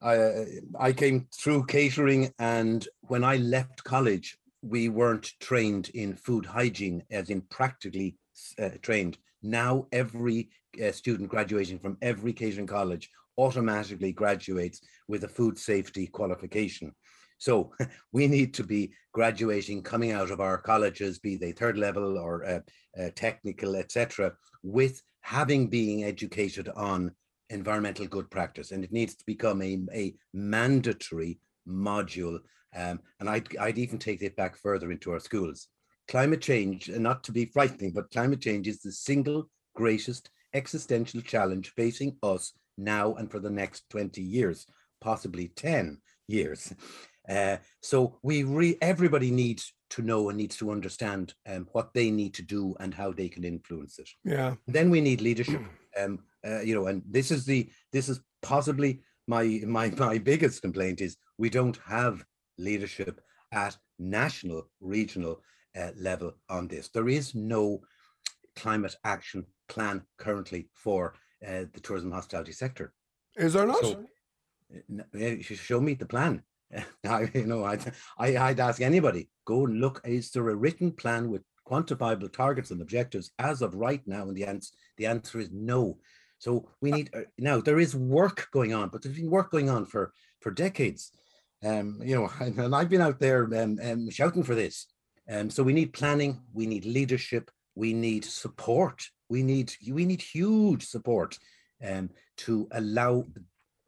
I 0.00 0.44
I 0.78 0.92
came 0.92 1.26
through 1.34 1.66
catering, 1.66 2.32
and 2.38 2.86
when 3.08 3.24
I 3.24 3.38
left 3.38 3.82
college, 3.82 4.38
we 4.62 4.88
weren't 4.88 5.32
trained 5.40 5.88
in 5.88 6.14
food 6.14 6.46
hygiene, 6.46 7.02
as 7.10 7.30
in 7.30 7.40
practically 7.40 8.14
uh, 8.60 8.70
trained. 8.80 9.18
Now, 9.42 9.88
every 9.90 10.50
uh, 10.80 10.92
student 10.92 11.28
graduating 11.28 11.80
from 11.80 11.98
every 12.00 12.32
catering 12.32 12.68
college 12.68 13.10
automatically 13.38 14.12
graduates 14.12 14.80
with 15.08 15.24
a 15.24 15.28
food 15.28 15.58
safety 15.58 16.06
qualification. 16.06 16.92
So 17.38 17.72
we 18.12 18.26
need 18.26 18.54
to 18.54 18.64
be 18.64 18.92
graduating, 19.12 19.82
coming 19.82 20.12
out 20.12 20.30
of 20.30 20.40
our 20.40 20.58
colleges, 20.58 21.18
be 21.18 21.36
they 21.36 21.52
third 21.52 21.78
level 21.78 22.18
or 22.18 22.44
uh, 22.44 22.60
uh, 23.00 23.10
technical, 23.14 23.76
etc., 23.76 24.32
with 24.62 25.02
having 25.20 25.68
being 25.68 26.04
educated 26.04 26.68
on 26.76 27.12
environmental 27.50 28.06
good 28.06 28.30
practice, 28.30 28.72
and 28.72 28.82
it 28.84 28.92
needs 28.92 29.14
to 29.16 29.24
become 29.26 29.62
a, 29.62 29.78
a 29.92 30.14
mandatory 30.32 31.38
module. 31.68 32.38
Um, 32.74 33.00
and 33.20 33.28
I'd, 33.28 33.56
I'd 33.58 33.78
even 33.78 33.98
take 33.98 34.22
it 34.22 34.36
back 34.36 34.56
further 34.56 34.90
into 34.90 35.12
our 35.12 35.20
schools. 35.20 35.68
Climate 36.08 36.40
change, 36.40 36.88
not 36.88 37.24
to 37.24 37.32
be 37.32 37.46
frightening, 37.46 37.92
but 37.92 38.10
climate 38.10 38.40
change 38.40 38.68
is 38.68 38.80
the 38.80 38.92
single 38.92 39.48
greatest 39.74 40.30
existential 40.54 41.20
challenge 41.20 41.72
facing 41.76 42.16
us 42.22 42.52
now 42.76 43.14
and 43.14 43.30
for 43.30 43.38
the 43.38 43.50
next 43.50 43.88
20 43.90 44.20
years, 44.22 44.66
possibly 45.00 45.48
10 45.48 45.98
years. 46.28 46.72
Uh, 47.28 47.56
so 47.82 48.18
we 48.22 48.44
re- 48.44 48.78
everybody 48.80 49.30
needs 49.30 49.72
to 49.90 50.02
know 50.02 50.28
and 50.28 50.38
needs 50.38 50.56
to 50.56 50.70
understand 50.70 51.34
um, 51.48 51.66
what 51.72 51.92
they 51.94 52.10
need 52.10 52.34
to 52.34 52.42
do 52.42 52.74
and 52.80 52.94
how 52.94 53.12
they 53.12 53.28
can 53.28 53.44
influence 53.44 53.98
it. 53.98 54.08
Yeah. 54.24 54.54
Then 54.66 54.90
we 54.90 55.00
need 55.00 55.20
leadership. 55.20 55.62
Um, 55.98 56.20
uh, 56.46 56.60
you 56.60 56.74
know, 56.74 56.86
and 56.86 57.02
this 57.08 57.30
is 57.30 57.44
the 57.44 57.68
this 57.92 58.08
is 58.08 58.20
possibly 58.42 59.02
my 59.26 59.62
my 59.66 59.90
my 59.90 60.18
biggest 60.32 60.62
complaint 60.62 61.00
is 61.00 61.16
we 61.38 61.50
don't 61.50 61.78
have 61.86 62.24
leadership 62.58 63.20
at 63.52 63.76
national, 63.98 64.68
regional 64.80 65.40
uh, 65.78 65.90
level 65.96 66.32
on 66.48 66.68
this. 66.68 66.88
There 66.88 67.08
is 67.08 67.34
no 67.34 67.80
climate 68.54 68.94
action 69.04 69.46
plan 69.68 70.02
currently 70.18 70.68
for 70.74 71.14
uh, 71.46 71.64
the 71.72 71.80
tourism 71.80 72.10
hospitality 72.10 72.52
sector. 72.52 72.92
Is 73.36 73.52
there 73.52 73.66
not? 73.66 73.80
So, 73.80 74.04
you 75.14 75.42
should 75.42 75.58
show 75.58 75.80
me 75.80 75.94
the 75.94 76.06
plan. 76.06 76.42
I, 77.08 77.30
you 77.34 77.46
know, 77.46 77.64
I'd, 77.64 77.92
I, 78.18 78.36
I'd 78.36 78.60
ask 78.60 78.80
anybody, 78.80 79.28
go 79.44 79.66
and 79.66 79.80
look, 79.80 80.00
is 80.04 80.30
there 80.30 80.48
a 80.48 80.54
written 80.54 80.92
plan 80.92 81.30
with 81.30 81.42
quantifiable 81.68 82.32
targets 82.32 82.70
and 82.70 82.80
objectives 82.80 83.30
as 83.38 83.62
of 83.62 83.74
right 83.74 84.02
now? 84.06 84.22
And 84.22 84.36
the 84.36 84.44
answer, 84.44 84.74
the 84.96 85.06
answer 85.06 85.38
is 85.38 85.50
no. 85.52 85.98
So 86.38 86.68
we 86.80 86.90
need, 86.90 87.10
uh, 87.14 87.20
now 87.38 87.60
there 87.60 87.78
is 87.78 87.94
work 87.94 88.48
going 88.52 88.74
on, 88.74 88.88
but 88.88 89.02
there's 89.02 89.16
been 89.16 89.30
work 89.30 89.50
going 89.50 89.70
on 89.70 89.86
for, 89.86 90.12
for 90.40 90.50
decades. 90.50 91.12
Um, 91.64 92.00
you 92.04 92.14
know, 92.14 92.30
and, 92.40 92.58
and 92.58 92.74
I've 92.74 92.90
been 92.90 93.00
out 93.00 93.20
there 93.20 93.44
um, 93.44 93.78
um, 93.82 94.10
shouting 94.10 94.42
for 94.42 94.54
this. 94.54 94.86
Um, 95.30 95.50
so 95.50 95.62
we 95.62 95.72
need 95.72 95.92
planning, 95.92 96.42
we 96.52 96.66
need 96.66 96.84
leadership, 96.84 97.50
we 97.74 97.92
need 97.92 98.24
support, 98.24 99.08
we 99.28 99.42
need, 99.42 99.74
we 99.90 100.04
need 100.04 100.22
huge 100.22 100.84
support 100.84 101.38
um, 101.86 102.10
to 102.38 102.68
allow 102.72 103.24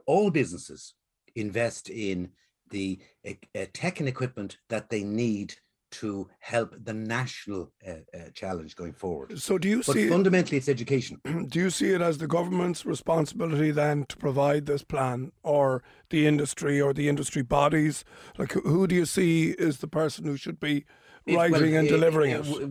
all 0.06 0.30
businesses 0.30 0.94
invest 1.34 1.90
in 1.90 2.30
the 2.70 2.98
uh, 3.26 3.32
uh, 3.58 3.64
tech 3.72 4.00
and 4.00 4.08
equipment 4.08 4.58
that 4.68 4.90
they 4.90 5.02
need 5.02 5.54
to 5.90 6.28
help 6.40 6.74
the 6.84 6.92
national 6.92 7.72
uh, 7.86 7.92
uh, 8.14 8.28
challenge 8.34 8.76
going 8.76 8.92
forward. 8.92 9.38
So 9.38 9.56
do 9.56 9.68
you 9.68 9.78
But 9.78 9.94
see 9.94 10.08
fundamentally, 10.08 10.58
it's 10.58 10.68
education. 10.68 11.18
do 11.48 11.58
you 11.58 11.70
see 11.70 11.92
it 11.92 12.02
as 12.02 12.18
the 12.18 12.26
government's 12.26 12.84
responsibility 12.84 13.70
then 13.70 14.04
to 14.06 14.16
provide 14.18 14.66
this 14.66 14.82
plan 14.82 15.32
or 15.42 15.82
the 16.10 16.26
industry 16.26 16.78
or 16.78 16.92
the 16.92 17.08
industry 17.08 17.40
bodies 17.42 18.04
like 18.36 18.52
who- 18.52 18.86
do 18.86 18.94
you 18.94 19.06
see 19.06 19.50
is 19.52 19.78
the 19.78 19.88
person 19.88 20.26
who 20.26 20.36
should 20.36 20.60
be 20.60 20.84
It- 21.24 21.36
well, 21.36 21.50
writing 21.50 21.74
and 21.74 21.88
delivering 21.88 22.32
it- 22.32 22.46
it 22.46 22.70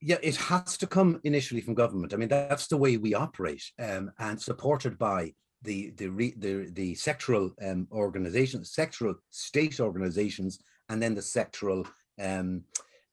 Yeah, 0.00 0.18
it 0.22 0.36
has 0.36 0.76
to 0.78 0.86
come 0.86 1.20
initially 1.24 1.60
from 1.60 1.74
government. 1.74 2.12
I 2.12 2.16
mean, 2.16 2.28
that's 2.28 2.66
the 2.66 2.76
way 2.76 2.96
we 2.96 3.14
operate, 3.14 3.62
um, 3.78 4.10
and 4.18 4.40
supported 4.40 4.98
by 4.98 5.32
the 5.62 5.90
the 5.96 6.08
re, 6.08 6.34
the 6.36 6.70
the 6.72 6.94
sectoral 6.94 7.52
um, 7.62 7.88
organizations, 7.90 8.74
sectoral 8.74 9.14
state 9.30 9.80
organizations, 9.80 10.58
and 10.88 11.02
then 11.02 11.14
the 11.14 11.20
sectoral 11.20 11.86
um, 12.20 12.62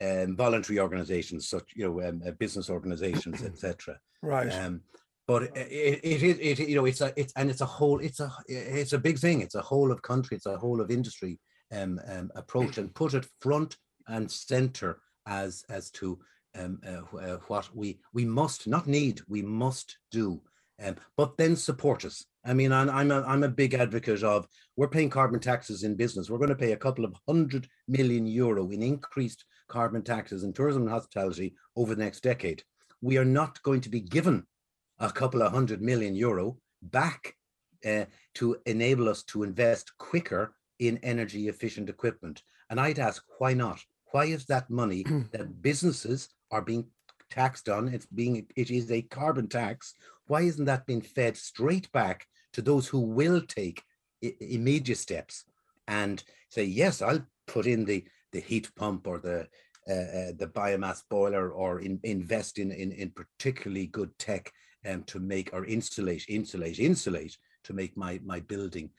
um, 0.01 0.35
voluntary 0.35 0.79
organizations, 0.79 1.47
such 1.47 1.71
you 1.75 1.85
know, 1.85 2.07
um, 2.07 2.21
uh, 2.25 2.31
business 2.31 2.69
organizations, 2.69 3.41
etc. 3.43 3.97
right 4.21 4.51
Um, 4.51 4.81
but 5.27 5.43
it, 5.43 5.51
it, 5.55 5.99
it 6.03 6.23
is 6.23 6.59
it, 6.59 6.67
you 6.67 6.75
know 6.75 6.85
it's 6.85 7.01
a 7.01 7.13
it's 7.15 7.31
and 7.37 7.49
it's 7.49 7.61
a 7.61 7.65
whole 7.65 7.99
it's 7.99 8.19
a 8.19 8.29
it's 8.47 8.93
a 8.93 8.99
big 8.99 9.17
thing. 9.17 9.41
It's 9.41 9.55
a 9.55 9.61
whole 9.61 9.91
of 9.91 10.01
country. 10.01 10.35
It's 10.35 10.45
a 10.45 10.57
whole 10.57 10.81
of 10.81 10.91
industry 10.91 11.39
um, 11.71 12.01
um, 12.07 12.31
approach 12.35 12.77
and 12.77 12.93
put 12.93 13.13
it 13.13 13.27
front 13.39 13.77
and 14.07 14.29
center 14.29 14.99
as 15.27 15.63
as 15.69 15.89
to 15.91 16.19
um, 16.57 16.81
uh, 16.85 17.17
uh, 17.17 17.37
what 17.47 17.69
we 17.75 17.99
we 18.13 18.25
must 18.25 18.67
not 18.67 18.87
need 18.87 19.21
we 19.27 19.41
must 19.41 19.97
do. 20.11 20.41
Um, 20.83 20.95
but 21.15 21.37
then 21.37 21.55
support 21.55 22.05
us. 22.05 22.25
I 22.43 22.53
mean, 22.53 22.71
I'm 22.71 22.89
I'm 22.89 23.11
a, 23.11 23.21
I'm 23.21 23.43
a 23.43 23.49
big 23.49 23.73
advocate 23.73 24.23
of 24.23 24.47
we're 24.75 24.87
paying 24.87 25.09
carbon 25.09 25.39
taxes 25.39 25.83
in 25.83 25.95
business. 25.95 26.29
We're 26.29 26.39
going 26.39 26.49
to 26.49 26.55
pay 26.55 26.71
a 26.71 26.77
couple 26.77 27.05
of 27.05 27.15
hundred 27.27 27.67
million 27.87 28.25
euro 28.25 28.69
in 28.71 28.81
increased 28.81 29.45
carbon 29.67 30.01
taxes 30.01 30.43
in 30.43 30.53
tourism 30.53 30.83
and 30.83 30.91
hospitality 30.91 31.55
over 31.75 31.95
the 31.95 32.03
next 32.03 32.23
decade. 32.23 32.63
We 33.01 33.17
are 33.17 33.25
not 33.25 33.61
going 33.63 33.81
to 33.81 33.89
be 33.89 34.01
given 34.01 34.45
a 34.99 35.11
couple 35.11 35.41
of 35.41 35.51
hundred 35.51 35.81
million 35.81 36.15
euro 36.15 36.57
back 36.81 37.35
uh, 37.85 38.05
to 38.35 38.57
enable 38.65 39.07
us 39.07 39.23
to 39.23 39.43
invest 39.43 39.97
quicker 39.97 40.53
in 40.79 40.97
energy 41.03 41.47
efficient 41.47 41.89
equipment. 41.89 42.41
And 42.69 42.79
I'd 42.79 42.99
ask, 42.99 43.23
why 43.37 43.53
not? 43.53 43.79
Why 44.11 44.25
is 44.25 44.45
that 44.45 44.69
money 44.69 45.03
that 45.31 45.61
businesses 45.61 46.29
are 46.51 46.61
being 46.61 46.85
taxed 47.29 47.69
on? 47.69 47.87
It's 47.87 48.05
being 48.05 48.45
it 48.55 48.69
is 48.69 48.91
a 48.91 49.01
carbon 49.01 49.47
tax. 49.47 49.95
Why 50.27 50.41
isn't 50.41 50.65
that 50.65 50.85
being 50.85 51.01
fed 51.01 51.37
straight 51.37 51.91
back 51.91 52.27
to 52.53 52.61
those 52.61 52.87
who 52.87 52.99
will 52.99 53.41
take 53.41 53.83
immediate 54.21 54.97
steps 54.97 55.45
and 55.87 56.23
say, 56.49 56.63
yes, 56.63 57.01
I'll 57.01 57.25
put 57.47 57.65
in 57.65 57.85
the 57.85 58.05
the 58.31 58.39
heat 58.39 58.73
pump 58.75 59.07
or 59.07 59.19
the 59.19 59.47
uh, 59.89 59.93
uh, 59.93 60.31
the 60.37 60.51
biomass 60.53 61.01
boiler 61.09 61.49
or 61.51 61.79
in, 61.79 61.99
invest 62.03 62.59
in, 62.59 62.71
in 62.71 62.91
in 62.91 63.11
particularly 63.11 63.87
good 63.87 64.17
tech 64.19 64.51
um, 64.87 65.03
to 65.03 65.19
make 65.19 65.49
or 65.53 65.65
insulate, 65.65 66.25
insulate, 66.29 66.79
insulate 66.79 67.37
to 67.63 67.73
make 67.73 67.97
my 67.97 68.19
my 68.23 68.39
building 68.39 68.89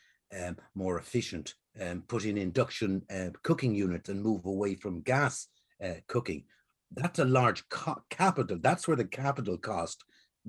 um, 0.40 0.56
more 0.74 0.98
efficient. 0.98 1.54
Um, 1.80 2.02
put 2.06 2.26
in 2.26 2.36
induction 2.36 3.02
uh, 3.10 3.30
cooking 3.42 3.74
units 3.74 4.10
and 4.10 4.22
move 4.22 4.44
away 4.44 4.74
from 4.74 5.00
gas 5.00 5.48
uh, 5.82 5.94
cooking. 6.06 6.44
That's 6.94 7.18
a 7.18 7.24
large 7.24 7.68
co- 7.68 8.02
capital. 8.10 8.58
That's 8.60 8.86
where 8.86 8.96
the 8.96 9.04
capital 9.04 9.56
cost 9.58 10.04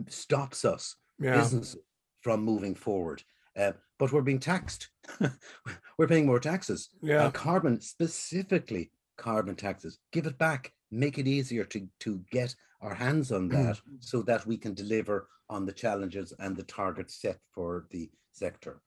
stops 0.07 0.65
us 0.65 0.95
Yeah. 1.19 1.35
business 1.37 1.75
from 2.21 2.43
moving 2.43 2.75
forward. 2.75 3.23
Uh, 3.55 3.73
but 3.99 4.11
we're 4.11 4.21
being 4.21 4.39
taxed. 4.39 4.89
we're 5.97 6.07
paying 6.07 6.25
more 6.25 6.39
taxes. 6.39 6.89
Yeah. 7.01 7.25
Uh, 7.25 7.31
carbon 7.31 7.79
specifically, 7.81 8.91
carbon 9.17 9.55
taxes. 9.55 9.99
Give 10.11 10.25
it 10.25 10.37
back. 10.37 10.73
Make 10.91 11.17
it 11.17 11.27
easier 11.27 11.63
to 11.65 11.87
to 12.01 12.21
get 12.31 12.55
our 12.81 12.93
hands 12.95 13.31
on 13.31 13.47
that, 13.49 13.79
so 13.99 14.21
that 14.23 14.45
we 14.47 14.57
can 14.57 14.73
deliver 14.73 15.27
on 15.49 15.65
the 15.65 15.71
challenges 15.71 16.33
and 16.39 16.55
the 16.55 16.63
targets 16.63 17.21
set 17.21 17.39
for 17.53 17.85
the 17.91 18.09
sector. 18.31 18.81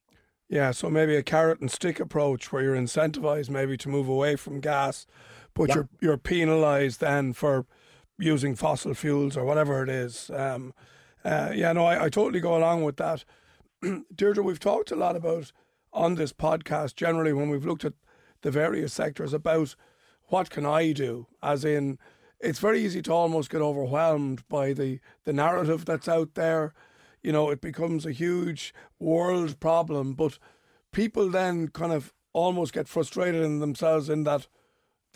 Yeah, 0.49 0.71
so 0.71 0.89
maybe 0.89 1.17
a 1.17 1.23
carrot 1.25 1.61
and 1.61 1.71
stick 1.71 1.99
approach 2.01 2.53
where 2.53 2.63
you're 2.63 2.77
incentivized 2.77 3.51
maybe 3.51 3.77
to 3.79 3.89
move 3.89 4.09
away 4.09 4.37
from 4.37 4.61
gas, 4.61 5.07
but 5.57 5.69
Yeah. 5.69 5.75
you're 5.75 5.89
you're 6.01 6.17
penalized 6.19 7.01
then 7.01 7.33
for 7.33 7.67
using 8.19 8.55
fossil 8.55 8.95
fuels 8.95 9.37
or 9.37 9.45
whatever 9.45 9.83
it 9.83 9.89
is. 9.89 10.31
Um, 10.31 10.73
uh, 11.25 11.51
yeah, 11.55 11.73
no, 11.73 11.85
I, 11.85 12.05
I 12.05 12.09
totally 12.09 12.41
go 12.41 12.57
along 12.57 12.85
with 12.85 12.97
that. 12.99 13.25
Deirdre, 14.15 14.45
we've 14.45 14.61
talked 14.61 14.91
a 14.91 14.97
lot 14.97 15.17
about 15.17 15.51
on 15.93 16.15
this 16.15 16.33
podcast 16.33 16.95
generally 16.95 17.33
when 17.33 17.49
we've 17.51 17.65
looked 17.67 17.85
at 17.85 17.95
the 18.43 18.51
various 18.51 18.93
sectors 18.93 19.33
about 19.33 19.75
what 20.29 20.51
can 20.51 20.65
I 20.67 20.93
do, 20.93 21.27
as 21.43 21.65
in 21.65 21.99
it's 22.39 22.59
very 22.59 22.81
easy 22.85 23.01
to 23.03 23.13
almost 23.13 23.51
get 23.51 23.63
overwhelmed 23.63 24.47
by 24.49 24.73
the, 24.75 25.01
the 25.25 25.33
narrative 25.33 25.85
that's 25.87 26.09
out 26.09 26.35
there. 26.35 26.75
You 27.23 27.33
know, 27.33 27.51
it 27.51 27.61
becomes 27.61 28.05
a 28.05 28.13
huge 28.13 28.75
world 28.99 29.59
problem, 29.59 30.13
but 30.15 30.39
people 30.93 31.31
then 31.31 31.69
kind 31.69 31.93
of 31.93 32.13
almost 32.33 32.73
get 32.73 32.89
frustrated 32.89 33.43
in 33.43 33.59
themselves 33.61 34.09
in 34.11 34.25
that 34.25 34.49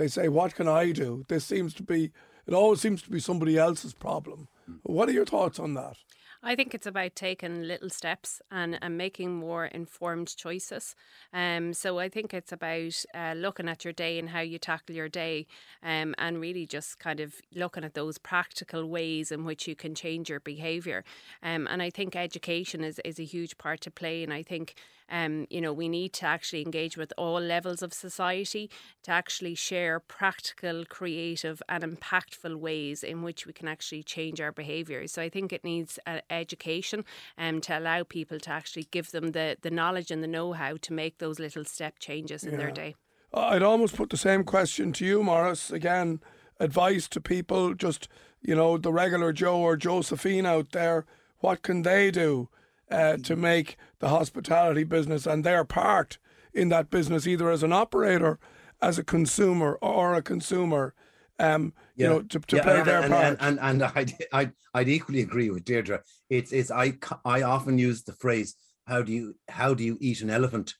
they 0.01 0.09
say, 0.09 0.29
What 0.29 0.55
can 0.55 0.67
I 0.67 0.93
do? 0.93 1.25
This 1.29 1.45
seems 1.45 1.75
to 1.75 1.83
be, 1.83 2.11
it 2.47 2.55
always 2.55 2.81
seems 2.81 3.03
to 3.03 3.11
be 3.11 3.21
somebody 3.21 3.59
else's 3.59 3.95
problem. 3.95 4.49
Hmm. 4.67 4.77
What 4.83 5.09
are 5.09 5.13
your 5.13 5.27
thoughts 5.27 5.59
on 5.59 5.75
that? 5.75 5.97
I 6.42 6.57
think 6.57 6.74
it's 6.74 6.87
about 6.87 7.14
taking 7.14 7.64
little 7.64 7.90
steps 7.90 8.40
and, 8.50 8.79
and 8.81 8.96
making 8.96 9.35
more 9.35 9.66
informed 9.66 10.35
choices. 10.35 10.94
Um, 11.35 11.74
so 11.74 11.98
I 11.98 12.09
think 12.09 12.33
it's 12.33 12.50
about 12.50 13.05
uh, 13.14 13.35
looking 13.37 13.68
at 13.68 13.85
your 13.85 13.92
day 13.92 14.18
and 14.18 14.31
how 14.31 14.40
you 14.40 14.59
tackle 14.59 14.94
your 14.94 15.11
day, 15.11 15.46
um, 15.83 16.14
and 16.16 16.40
really 16.40 16.64
just 16.64 16.98
kind 16.98 17.20
of 17.20 17.35
looking 17.55 17.85
at 17.85 17.92
those 17.92 18.16
practical 18.16 18.87
ways 18.87 19.31
in 19.31 19.44
which 19.44 19.68
you 19.68 19.76
can 19.76 19.94
change 19.94 20.31
your 20.31 20.40
behaviour. 20.40 21.05
Um, 21.42 21.68
and 21.70 21.83
I 21.83 21.90
think 21.90 22.16
education 22.16 22.85
is, 22.85 22.98
is 23.05 23.20
a 23.20 23.24
huge 23.24 23.59
part 23.59 23.83
to 23.83 23.90
play. 23.90 24.22
And 24.22 24.33
I 24.33 24.42
think 24.42 24.76
um, 25.11 25.46
you 25.50 25.61
know, 25.61 25.72
we 25.72 25.88
need 25.88 26.12
to 26.14 26.26
actually 26.26 26.62
engage 26.62 26.96
with 26.96 27.12
all 27.18 27.40
levels 27.40 27.83
of 27.83 27.92
society 27.92 28.70
to 29.03 29.11
actually 29.11 29.55
share 29.55 29.98
practical, 29.98 30.85
creative, 30.85 31.62
and 31.68 31.83
impactful 31.83 32.55
ways 32.57 33.03
in 33.03 33.22
which 33.22 33.46
we 33.46 33.53
can 33.53 33.68
actually 33.68 34.03
change 34.03 34.40
our 34.40 34.53
behaviour. 34.53 35.07
So 35.09 35.20
I 35.20 35.29
think 35.29 35.53
it 35.53 35.64
needs 35.64 35.98
uh, 36.07 36.20
education 36.31 37.05
um, 37.37 37.61
to 37.62 37.79
allow 37.79 38.03
people 38.03 38.38
to 38.40 38.51
actually 38.51 38.87
give 38.90 39.11
them 39.11 39.33
the, 39.33 39.57
the 39.62 39.71
knowledge 39.71 40.11
and 40.11 40.23
the 40.23 40.29
know 40.29 40.53
how 40.53 40.77
to 40.81 40.93
make 40.93 41.19
those 41.19 41.38
little 41.38 41.64
step 41.64 41.99
changes 41.99 42.45
in 42.45 42.57
their 42.57 42.71
day. 42.71 42.95
I'd 43.33 43.62
almost 43.62 43.97
put 43.97 44.11
the 44.11 44.16
same 44.16 44.45
question 44.45 44.93
to 44.95 45.07
you, 45.07 45.23
Morris. 45.23 45.71
Again, 45.71 46.21
advice 46.59 47.09
to 47.09 47.21
people, 47.21 47.75
just, 47.75 48.09
you 48.43 48.55
know, 48.55 48.77
the 48.77 48.93
regular 48.93 49.33
Joe 49.33 49.59
or 49.59 49.77
Josephine 49.77 50.47
out 50.47 50.73
there, 50.73 51.07
what 51.38 51.62
can 51.62 51.83
they 51.83 52.11
do 52.11 52.49
uh, 52.90 53.16
to 53.19 53.37
make 53.37 53.77
the 54.01 54.09
hospitality 54.09 54.85
business 54.85 55.27
and 55.27 55.45
their 55.45 55.64
part 55.64 56.19
in 56.53 56.69
that 56.71 56.90
business, 56.90 57.27
either 57.27 57.51
as 57.51 57.62
an 57.62 57.73
operator, 57.73 58.38
as 58.83 58.99
a 58.99 59.05
consumer, 59.05 59.79
or 59.81 60.14
a 60.14 60.23
consumer, 60.23 60.95
um, 61.40 61.72
you 61.96 62.07
know, 62.07 62.22
to, 62.22 62.38
to 62.38 62.57
Yeah, 62.57 62.62
play 62.62 62.79
and, 62.79 62.87
their 62.87 63.03
and, 63.03 63.12
part? 63.12 63.24
And, 63.24 63.59
and, 63.61 63.83
and 63.83 63.92
I'd, 63.96 64.12
I'd, 64.33 64.53
I'd 64.74 64.88
equally 64.88 65.22
agree 65.22 65.50
with 65.50 65.64
Deirdre. 65.64 66.03
It's, 66.29 66.53
it's 66.53 66.70
I, 66.70 66.94
I 67.24 67.42
often 67.42 67.79
use 67.79 68.03
the 68.03 68.12
phrase, 68.12 68.55
how 68.87 69.03
do 69.03 69.12
you, 69.12 69.35
how 69.48 69.74
do 69.74 69.83
you 69.85 69.96
eat 70.00 70.20
an 70.20 70.31
elephant 70.31 70.74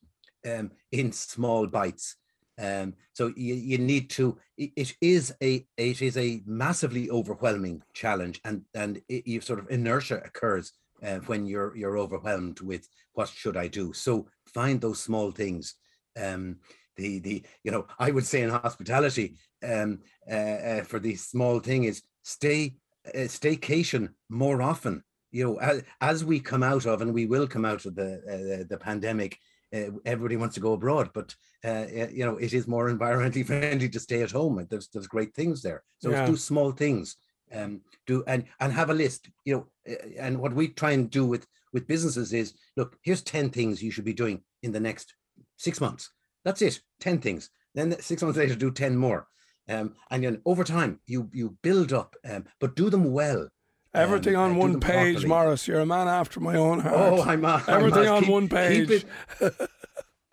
um, 0.47 0.71
in 0.93 1.13
small 1.13 1.67
bites? 1.67 2.17
Um, 2.59 2.95
so 3.15 3.33
you, 3.37 3.55
you 3.55 3.79
need 3.79 4.11
to, 4.11 4.39
it, 4.59 4.71
it 4.77 4.95
is 5.01 5.35
a, 5.43 5.67
it 5.77 6.03
is 6.03 6.17
a 6.17 6.43
massively 6.45 7.11
overwhelming 7.11 7.83
challenge 7.95 8.41
and, 8.45 8.63
and 8.75 9.01
it, 9.09 9.27
you 9.27 9.41
sort 9.41 9.59
of 9.59 9.71
inertia 9.71 10.21
occurs 10.25 10.73
uh, 11.03 11.21
when 11.27 11.47
you're, 11.47 11.75
you're 11.75 11.99
overwhelmed 11.99 12.61
with 12.61 12.87
what 13.15 13.29
should 13.29 13.57
I 13.57 13.69
do? 13.69 13.93
So 13.95 14.29
find 14.53 14.81
those 14.81 15.01
small 15.01 15.31
things. 15.31 15.75
Um, 16.21 16.57
the, 16.97 17.19
the, 17.21 17.43
you 17.65 17.71
know, 17.71 17.87
I 17.99 18.11
would 18.11 18.27
say 18.27 18.43
in 18.43 18.51
hospitality, 18.51 19.37
um, 19.63 20.01
uh, 20.31 20.35
uh, 20.35 20.83
for 20.85 20.99
the 20.99 21.15
small 21.17 21.61
thing 21.61 21.85
is 21.85 22.03
stay 22.23 22.75
uh, 23.07 23.21
staycation 23.21 24.11
more 24.29 24.63
often. 24.63 25.03
You 25.33 25.45
know, 25.45 25.57
as, 25.61 25.83
as 26.01 26.25
we 26.25 26.41
come 26.41 26.63
out 26.63 26.87
of, 26.87 27.03
and 27.03 27.15
we 27.15 27.27
will 27.27 27.47
come 27.47 27.65
out 27.65 27.85
of 27.87 27.95
the 27.95 28.15
uh, 28.61 28.65
the 28.69 28.79
pandemic, 28.79 29.39
uh, 29.75 29.91
everybody 30.05 30.37
wants 30.37 30.55
to 30.57 30.61
go 30.61 30.73
abroad, 30.73 31.11
but 31.15 31.35
uh, 31.65 31.85
you 32.13 32.25
know, 32.25 32.37
it 32.37 32.53
is 32.53 32.67
more 32.67 32.91
environmentally 32.95 33.47
friendly 33.47 33.89
to 33.89 34.01
stay 34.01 34.23
at 34.23 34.33
home. 34.33 34.67
There's 34.69 34.89
there's 34.89 35.07
great 35.07 35.35
things 35.35 35.63
there. 35.63 35.83
So 35.99 36.11
Yeah. 36.11 36.27
do 36.27 36.37
small 36.37 36.73
things. 36.73 37.17
Um, 37.53 37.81
do 38.07 38.23
and 38.27 38.45
and 38.61 38.73
have 38.73 38.91
a 38.91 38.95
list. 38.95 39.29
You 39.45 39.55
know, 39.87 39.95
and 40.19 40.39
what 40.39 40.53
we 40.53 40.69
try 40.69 40.93
and 40.93 41.11
do 41.11 41.27
with 41.27 41.47
with 41.73 41.87
businesses 41.87 42.33
is 42.33 42.55
look. 42.77 42.97
Here's 43.03 43.23
ten 43.23 43.51
things 43.51 43.83
you 43.83 43.91
should 43.91 44.05
be 44.05 44.13
doing 44.13 44.43
in 44.63 44.73
the 44.73 44.81
next 44.81 45.15
six 45.57 45.81
months. 45.81 46.11
That's 46.45 46.63
it. 46.63 46.81
Ten 47.01 47.19
things. 47.21 47.51
Then 47.75 48.01
six 48.01 48.23
months 48.23 48.39
later, 48.39 48.55
do 48.57 48.71
ten 48.71 48.97
more. 48.97 49.27
Um, 49.71 49.95
and 50.11 50.25
then 50.25 50.43
over 50.45 50.65
time, 50.65 51.01
you 51.07 51.31
you 51.33 51.57
build 51.63 51.93
up, 51.93 52.17
um, 52.29 52.45
but 52.59 52.75
do 52.77 52.91
them 52.91 53.13
well. 53.13 53.49
Everything 53.95 54.37
um, 54.37 54.43
on 54.43 54.51
uh, 54.53 54.59
one 54.59 54.81
page, 54.81 55.15
properly. 55.15 55.27
Morris. 55.29 55.67
You're 55.69 55.81
a 55.81 55.87
man 55.87 56.09
after 56.09 56.41
my 56.41 56.57
own 56.57 56.81
heart. 56.81 56.95
Oh, 56.97 57.23
I'm, 57.23 57.45
uh, 57.45 57.61
I'm 57.67 57.75
Everything 57.75 58.09
uh, 58.09 58.15
on 58.15 58.23
keep- 58.23 58.31
one 58.33 58.49
page. 58.49 58.89
Keep 58.89 59.05
it, 59.43 59.69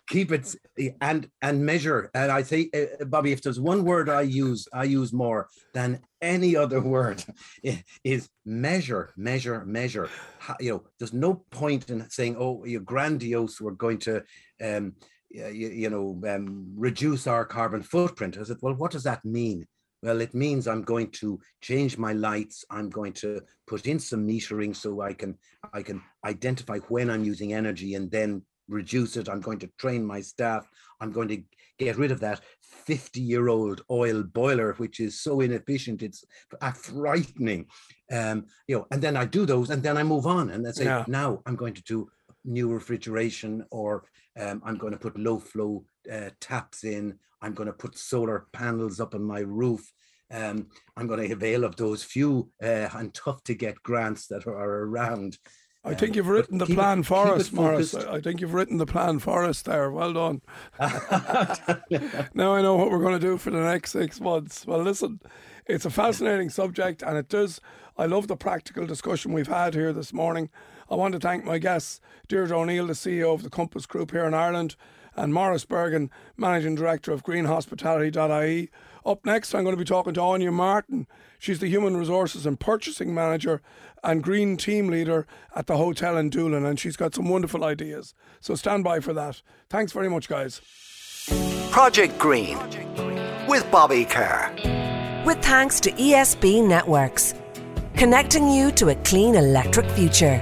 keep 0.08 0.32
it, 0.32 0.54
and 1.00 1.30
and 1.42 1.64
measure. 1.64 2.10
And 2.14 2.30
I 2.32 2.42
say, 2.42 2.70
uh, 2.74 3.04
Bobby, 3.04 3.32
if 3.32 3.42
there's 3.42 3.60
one 3.60 3.84
word 3.84 4.08
I 4.08 4.22
use, 4.22 4.66
I 4.72 4.84
use 4.84 5.12
more 5.12 5.48
than 5.74 6.00
any 6.20 6.56
other 6.56 6.80
word, 6.94 7.24
is 8.04 8.28
measure, 8.44 9.12
measure, 9.16 9.64
measure. 9.64 10.08
You 10.60 10.70
know, 10.72 10.84
there's 10.98 11.12
no 11.12 11.34
point 11.50 11.90
in 11.90 12.08
saying, 12.10 12.36
"Oh, 12.38 12.64
you're 12.64 12.80
grandiose. 12.80 13.60
We're 13.60 13.72
going 13.72 13.98
to." 14.00 14.22
Um, 14.64 14.94
y- 15.34 15.48
you, 15.48 15.68
you 15.68 15.90
know, 15.90 16.20
um, 16.28 16.72
reduce 16.76 17.26
our 17.26 17.44
carbon 17.44 17.82
footprint. 17.82 18.38
I 18.38 18.44
said, 18.44 18.58
well, 18.62 18.74
what 18.74 18.90
does 18.90 19.04
that 19.04 19.24
mean? 19.24 19.66
Well, 20.02 20.20
it 20.20 20.32
means 20.32 20.68
I'm 20.68 20.82
going 20.82 21.10
to 21.22 21.40
change 21.60 21.98
my 21.98 22.12
lights. 22.12 22.64
I'm 22.70 22.88
going 22.88 23.12
to 23.14 23.40
put 23.66 23.86
in 23.86 23.98
some 23.98 24.26
metering 24.28 24.74
so 24.76 25.00
I 25.00 25.12
can 25.12 25.36
I 25.72 25.82
can 25.82 26.00
identify 26.24 26.78
when 26.88 27.10
I'm 27.10 27.24
using 27.24 27.52
energy 27.52 27.94
and 27.94 28.08
then 28.10 28.42
reduce 28.68 29.16
it. 29.16 29.28
I'm 29.28 29.40
going 29.40 29.58
to 29.58 29.70
train 29.78 30.04
my 30.06 30.20
staff. 30.20 30.68
I'm 31.00 31.10
going 31.10 31.28
to 31.28 31.42
get 31.80 31.96
rid 31.96 32.12
of 32.12 32.20
that 32.20 32.40
50 32.86 33.20
year 33.20 33.48
old 33.48 33.82
oil 33.90 34.22
boiler, 34.22 34.74
which 34.74 35.00
is 35.00 35.20
so 35.20 35.40
inefficient. 35.40 36.02
It's 36.02 36.22
uh, 36.60 36.70
frightening. 36.72 37.66
Um, 38.12 38.46
you 38.68 38.76
know, 38.76 38.86
and 38.92 39.02
then 39.02 39.16
I 39.16 39.24
do 39.24 39.46
those 39.46 39.70
and 39.70 39.82
then 39.82 39.96
I 39.96 40.04
move 40.04 40.26
on 40.26 40.50
and 40.50 40.66
I 40.66 40.70
say, 40.70 40.84
Yeah. 40.84 41.04
now 41.08 41.40
I'm 41.44 41.56
going 41.56 41.74
to 41.74 41.82
do 41.82 42.08
new 42.44 42.68
refrigeration 42.72 43.64
or 43.70 44.04
um, 44.38 44.62
I'm 44.64 44.76
going 44.78 44.92
to 44.92 44.98
put 44.98 45.18
low 45.18 45.38
flow 45.38 45.84
uh, 46.12 46.30
taps 46.40 46.84
in. 46.84 47.18
I'm 47.42 47.54
going 47.54 47.66
to 47.68 47.72
put 47.72 47.96
solar 47.98 48.46
panels 48.52 49.00
up 49.00 49.14
on 49.14 49.22
my 49.22 49.40
roof. 49.40 49.92
Um, 50.30 50.68
I'm 50.96 51.06
going 51.06 51.26
to 51.26 51.32
avail 51.34 51.64
of 51.64 51.76
those 51.76 52.02
few 52.04 52.50
uh, 52.62 52.88
and 52.94 53.14
tough 53.14 53.42
to 53.44 53.54
get 53.54 53.82
grants 53.82 54.26
that 54.28 54.46
are 54.46 54.82
around. 54.84 55.38
I 55.84 55.94
think 55.94 56.10
Um, 56.10 56.16
you've 56.16 56.26
but 56.26 56.32
written 56.32 56.58
the 56.58 56.66
keep 56.66 56.74
it- 56.74 56.78
plan 56.78 57.02
for 57.04 57.28
us, 57.34 57.52
Morris. 57.52 57.94
I 57.94 58.16
I 58.16 58.20
think 58.20 58.40
you've 58.40 58.52
written 58.52 58.76
the 58.78 58.86
plan 58.86 59.20
for 59.20 59.44
us 59.44 59.62
there. 59.62 59.90
Well 59.90 60.12
done. 60.12 60.42
now 62.34 62.54
I 62.54 62.62
know 62.62 62.76
what 62.76 62.90
we're 62.90 62.98
going 63.00 63.18
to 63.18 63.26
do 63.26 63.38
for 63.38 63.50
the 63.50 63.60
next 63.62 63.92
six 63.92 64.20
months. 64.20 64.66
Well, 64.66 64.82
listen, 64.82 65.20
it's 65.66 65.84
a 65.84 65.90
fascinating 65.90 66.50
subject, 66.50 67.02
and 67.02 67.16
it 67.16 67.28
does. 67.28 67.60
I 67.96 68.06
love 68.06 68.28
the 68.28 68.36
practical 68.36 68.86
discussion 68.86 69.32
we've 69.32 69.48
had 69.48 69.74
here 69.74 69.92
this 69.92 70.12
morning. 70.12 70.50
I 70.90 70.94
want 70.94 71.12
to 71.14 71.20
thank 71.20 71.44
my 71.44 71.58
guests, 71.58 72.00
Deirdre 72.28 72.58
O'Neill, 72.58 72.86
the 72.86 72.94
CEO 72.94 73.34
of 73.34 73.42
the 73.42 73.50
Compass 73.50 73.86
Group 73.86 74.10
here 74.10 74.24
in 74.24 74.34
Ireland, 74.34 74.76
and 75.16 75.34
Morris 75.34 75.64
Bergen, 75.64 76.10
Managing 76.36 76.74
Director 76.74 77.12
of 77.12 77.24
greenhospitality.ie. 77.24 78.70
Up 79.04 79.24
next, 79.24 79.54
I'm 79.54 79.64
going 79.64 79.76
to 79.76 79.78
be 79.78 79.84
talking 79.84 80.14
to 80.14 80.20
Anya 80.20 80.52
Martin. 80.52 81.06
She's 81.38 81.60
the 81.60 81.68
Human 81.68 81.96
Resources 81.96 82.46
and 82.46 82.58
Purchasing 82.58 83.14
Manager 83.14 83.60
and 84.02 84.22
Green 84.22 84.56
Team 84.56 84.88
Leader 84.88 85.26
at 85.54 85.66
the 85.66 85.76
hotel 85.76 86.16
in 86.16 86.30
Doolin, 86.30 86.64
and 86.64 86.78
she's 86.78 86.96
got 86.96 87.14
some 87.14 87.28
wonderful 87.28 87.64
ideas. 87.64 88.14
So 88.40 88.54
stand 88.54 88.84
by 88.84 89.00
for 89.00 89.12
that. 89.12 89.42
Thanks 89.68 89.92
very 89.92 90.08
much, 90.08 90.28
guys. 90.28 90.60
Project 91.70 92.18
Green 92.18 92.58
with 93.46 93.68
Bobby 93.70 94.04
Kerr. 94.04 94.52
With 95.24 95.42
thanks 95.42 95.80
to 95.80 95.92
ESB 95.92 96.66
Networks, 96.66 97.34
connecting 97.96 98.48
you 98.48 98.70
to 98.72 98.90
a 98.90 98.94
clean 98.96 99.34
electric 99.34 99.88
future. 99.90 100.40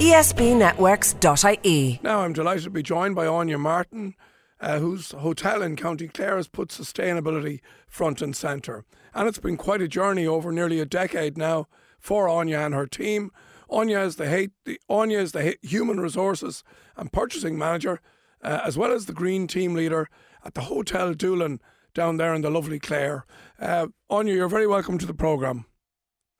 E 0.00 0.10
esbnetworks.ie. 0.12 2.00
Now 2.02 2.20
I'm 2.20 2.32
delighted 2.32 2.64
to 2.64 2.70
be 2.70 2.82
joined 2.82 3.14
by 3.14 3.26
Anya 3.26 3.58
Martin, 3.58 4.14
uh, 4.60 4.78
whose 4.78 5.12
hotel 5.12 5.62
in 5.62 5.76
County 5.76 6.08
Clare 6.08 6.36
has 6.36 6.48
put 6.48 6.68
sustainability 6.70 7.60
front 7.86 8.20
and 8.20 8.34
centre. 8.34 8.84
and 9.14 9.28
it's 9.28 9.38
been 9.38 9.56
quite 9.56 9.80
a 9.80 9.88
journey 9.88 10.26
over 10.26 10.50
nearly 10.50 10.80
a 10.80 10.84
decade 10.84 11.38
now 11.38 11.68
for 12.00 12.28
Anya 12.28 12.58
and 12.58 12.74
her 12.74 12.86
team. 12.86 13.30
Anya 13.70 14.00
is 14.00 14.16
the, 14.16 14.28
hate, 14.28 14.50
the 14.64 14.80
Anya 14.88 15.18
is 15.20 15.32
the 15.32 15.56
human 15.62 16.00
resources 16.00 16.64
and 16.96 17.12
purchasing 17.12 17.56
manager, 17.56 18.00
uh, 18.42 18.60
as 18.64 18.76
well 18.76 18.92
as 18.92 19.06
the 19.06 19.12
green 19.12 19.46
team 19.46 19.74
leader 19.74 20.08
at 20.44 20.54
the 20.54 20.62
Hotel 20.62 21.14
Doolin 21.14 21.60
down 21.94 22.16
there 22.16 22.34
in 22.34 22.42
the 22.42 22.50
lovely 22.50 22.80
Clare. 22.80 23.24
Uh, 23.60 23.86
Anya, 24.10 24.34
you're 24.34 24.48
very 24.48 24.66
welcome 24.66 24.98
to 24.98 25.06
the 25.06 25.14
programme. 25.14 25.66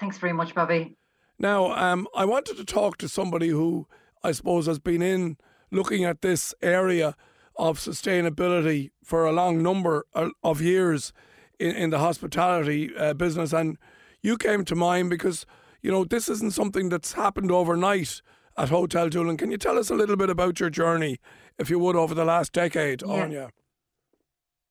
Thanks 0.00 0.18
very 0.18 0.32
much, 0.32 0.54
Bobby. 0.54 0.96
Now, 1.38 1.72
um, 1.72 2.06
I 2.14 2.24
wanted 2.24 2.56
to 2.56 2.64
talk 2.64 2.96
to 2.98 3.08
somebody 3.08 3.48
who 3.48 3.86
I 4.22 4.32
suppose 4.32 4.66
has 4.66 4.78
been 4.78 5.02
in 5.02 5.36
looking 5.70 6.04
at 6.04 6.22
this 6.22 6.54
area 6.62 7.16
of 7.56 7.78
sustainability 7.78 8.90
for 9.02 9.26
a 9.26 9.32
long 9.32 9.62
number 9.62 10.06
of 10.42 10.60
years 10.60 11.12
in, 11.58 11.70
in 11.72 11.90
the 11.90 11.98
hospitality 11.98 12.90
uh, 12.96 13.14
business. 13.14 13.52
And 13.52 13.76
you 14.22 14.36
came 14.36 14.64
to 14.64 14.74
mind 14.74 15.10
because, 15.10 15.46
you 15.82 15.90
know, 15.90 16.04
this 16.04 16.28
isn't 16.28 16.52
something 16.52 16.88
that's 16.88 17.12
happened 17.12 17.50
overnight 17.50 18.22
at 18.56 18.70
Hotel 18.70 19.08
Doolin. 19.08 19.36
Can 19.36 19.50
you 19.50 19.58
tell 19.58 19.78
us 19.78 19.90
a 19.90 19.94
little 19.94 20.16
bit 20.16 20.30
about 20.30 20.60
your 20.60 20.70
journey, 20.70 21.18
if 21.58 21.70
you 21.70 21.78
would, 21.78 21.96
over 21.96 22.14
the 22.14 22.24
last 22.24 22.52
decade, 22.52 23.02
yeah. 23.02 23.12
Anya? 23.12 23.50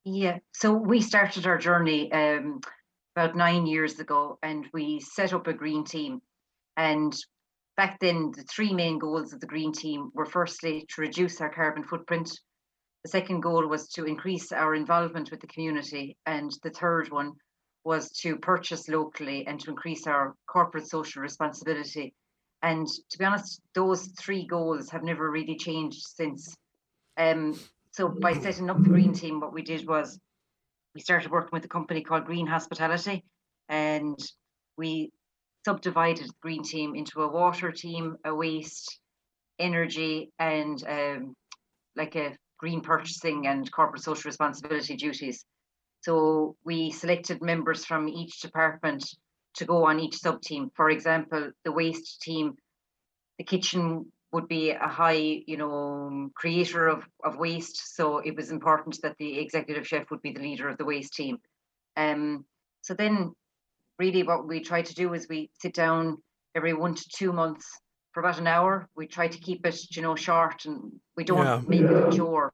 Yeah, 0.05 0.39
so 0.51 0.73
we 0.73 0.99
started 0.99 1.45
our 1.45 1.57
journey 1.57 2.11
um, 2.11 2.59
about 3.15 3.37
nine 3.37 3.65
years 3.65 3.99
ago 3.99 4.37
and 4.43 4.67
we 4.73 4.99
set 4.99 5.31
up 5.33 5.47
a 5.47 5.53
green 5.53 5.85
team. 5.85 6.21
And 6.77 7.15
back 7.77 7.99
then, 7.99 8.31
the 8.35 8.43
three 8.43 8.73
main 8.73 8.99
goals 8.99 9.33
of 9.33 9.39
the 9.39 9.47
green 9.47 9.71
team 9.71 10.11
were 10.13 10.25
firstly 10.25 10.85
to 10.89 11.01
reduce 11.01 11.41
our 11.41 11.53
carbon 11.53 11.83
footprint. 11.83 12.31
The 13.03 13.09
second 13.09 13.41
goal 13.41 13.67
was 13.67 13.89
to 13.89 14.05
increase 14.05 14.51
our 14.51 14.75
involvement 14.75 15.31
with 15.31 15.41
the 15.41 15.47
community. 15.47 16.17
And 16.25 16.51
the 16.63 16.69
third 16.69 17.11
one 17.11 17.33
was 17.83 18.09
to 18.11 18.37
purchase 18.37 18.87
locally 18.87 19.45
and 19.45 19.59
to 19.59 19.69
increase 19.69 20.07
our 20.07 20.35
corporate 20.47 20.87
social 20.87 21.21
responsibility. 21.21 22.13
And 22.61 22.87
to 23.09 23.17
be 23.17 23.25
honest, 23.25 23.61
those 23.75 24.07
three 24.17 24.45
goals 24.45 24.89
have 24.89 25.03
never 25.03 25.29
really 25.29 25.57
changed 25.57 26.01
since. 26.01 26.55
Um, 27.17 27.59
so 27.91 28.07
by 28.07 28.33
setting 28.33 28.69
up 28.69 28.81
the 28.81 28.89
green 28.89 29.13
team, 29.13 29.41
what 29.41 29.53
we 29.53 29.61
did 29.61 29.85
was 29.85 30.17
we 30.95 31.01
started 31.01 31.29
working 31.29 31.49
with 31.51 31.65
a 31.65 31.69
company 31.69 32.01
called 32.01 32.25
Green 32.25 32.47
Hospitality, 32.47 33.23
and 33.67 34.17
we 34.77 35.11
subdivided 35.65 36.27
the 36.27 36.33
green 36.41 36.63
team 36.63 36.95
into 36.95 37.21
a 37.21 37.31
water 37.31 37.71
team, 37.71 38.17
a 38.25 38.33
waste, 38.33 38.99
energy, 39.59 40.31
and 40.39 40.83
um, 40.87 41.35
like 41.95 42.15
a 42.15 42.35
green 42.57 42.81
purchasing 42.81 43.47
and 43.47 43.71
corporate 43.71 44.03
social 44.03 44.29
responsibility 44.29 44.95
duties. 44.95 45.45
So 46.01 46.55
we 46.65 46.91
selected 46.91 47.41
members 47.41 47.85
from 47.85 48.09
each 48.09 48.41
department 48.41 49.05
to 49.55 49.65
go 49.65 49.85
on 49.85 49.99
each 49.99 50.17
sub 50.17 50.41
team. 50.41 50.69
For 50.75 50.89
example, 50.89 51.51
the 51.63 51.71
waste 51.71 52.21
team, 52.21 52.55
the 53.37 53.43
kitchen 53.43 54.11
would 54.31 54.47
be 54.47 54.71
a 54.71 54.87
high, 54.87 55.43
you 55.45 55.57
know, 55.57 56.29
creator 56.35 56.87
of, 56.87 57.03
of 57.23 57.37
waste. 57.37 57.95
So 57.95 58.17
it 58.17 58.35
was 58.35 58.49
important 58.49 58.99
that 59.03 59.15
the 59.17 59.39
executive 59.39 59.87
chef 59.87 60.09
would 60.09 60.21
be 60.21 60.33
the 60.33 60.41
leader 60.41 60.67
of 60.67 60.77
the 60.77 60.85
waste 60.85 61.13
team. 61.13 61.37
Um, 61.95 62.45
so 62.81 62.95
then 62.95 63.33
really 63.99 64.23
what 64.23 64.47
we 64.47 64.59
try 64.61 64.81
to 64.81 64.93
do 64.93 65.13
is 65.13 65.27
we 65.29 65.49
sit 65.61 65.73
down 65.73 66.17
every 66.55 66.73
one 66.73 66.95
to 66.95 67.09
two 67.15 67.31
months 67.31 67.65
for 68.11 68.21
about 68.21 68.39
an 68.39 68.47
hour. 68.47 68.87
We 68.95 69.07
try 69.07 69.27
to 69.27 69.39
keep 69.39 69.65
it, 69.65 69.77
you 69.95 70.01
know, 70.01 70.15
short 70.15 70.65
and 70.65 70.91
we 71.17 71.23
don't 71.23 71.45
yeah. 71.45 71.61
make 71.67 71.81
it 71.81 72.13
a 72.13 72.15
chore. 72.15 72.51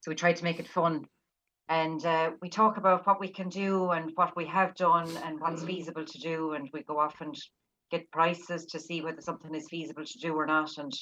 So 0.00 0.10
we 0.10 0.14
try 0.14 0.32
to 0.32 0.44
make 0.44 0.60
it 0.60 0.68
fun. 0.68 1.04
And 1.68 2.04
uh, 2.04 2.32
we 2.42 2.48
talk 2.48 2.78
about 2.78 3.06
what 3.06 3.20
we 3.20 3.28
can 3.28 3.48
do 3.48 3.90
and 3.90 4.10
what 4.16 4.34
we 4.34 4.44
have 4.46 4.74
done 4.74 5.08
and 5.24 5.40
what's 5.40 5.62
feasible 5.62 6.04
to 6.04 6.18
do. 6.18 6.52
And 6.52 6.68
we 6.72 6.82
go 6.82 6.98
off 6.98 7.20
and 7.20 7.34
get 7.90 8.10
prices 8.10 8.66
to 8.66 8.80
see 8.80 9.02
whether 9.02 9.20
something 9.20 9.54
is 9.54 9.68
feasible 9.68 10.04
to 10.04 10.18
do 10.18 10.34
or 10.34 10.46
not. 10.46 10.70
And 10.78 10.92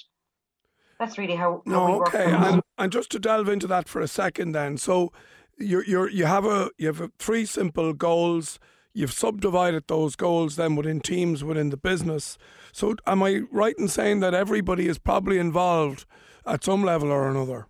that's 0.98 1.16
really 1.16 1.36
how, 1.36 1.62
how 1.66 1.72
no, 1.72 2.02
okay. 2.02 2.30
And, 2.30 2.60
and 2.76 2.92
just 2.92 3.10
to 3.12 3.18
delve 3.18 3.48
into 3.48 3.66
that 3.68 3.88
for 3.88 4.00
a 4.00 4.08
second, 4.08 4.52
then, 4.52 4.76
so 4.76 5.12
you 5.58 5.82
you 5.86 6.08
you 6.08 6.26
have 6.26 6.44
a 6.44 6.70
you 6.76 6.86
have 6.86 7.00
a 7.00 7.10
three 7.18 7.44
simple 7.44 7.92
goals. 7.92 8.58
You've 8.98 9.12
subdivided 9.12 9.84
those 9.86 10.16
goals 10.16 10.56
then 10.56 10.74
within 10.74 10.98
teams 10.98 11.44
within 11.44 11.70
the 11.70 11.76
business. 11.76 12.36
So, 12.72 12.96
am 13.06 13.22
I 13.22 13.42
right 13.52 13.76
in 13.78 13.86
saying 13.86 14.18
that 14.20 14.34
everybody 14.34 14.88
is 14.88 14.98
probably 14.98 15.38
involved 15.38 16.04
at 16.44 16.64
some 16.64 16.82
level 16.82 17.12
or 17.12 17.30
another? 17.30 17.68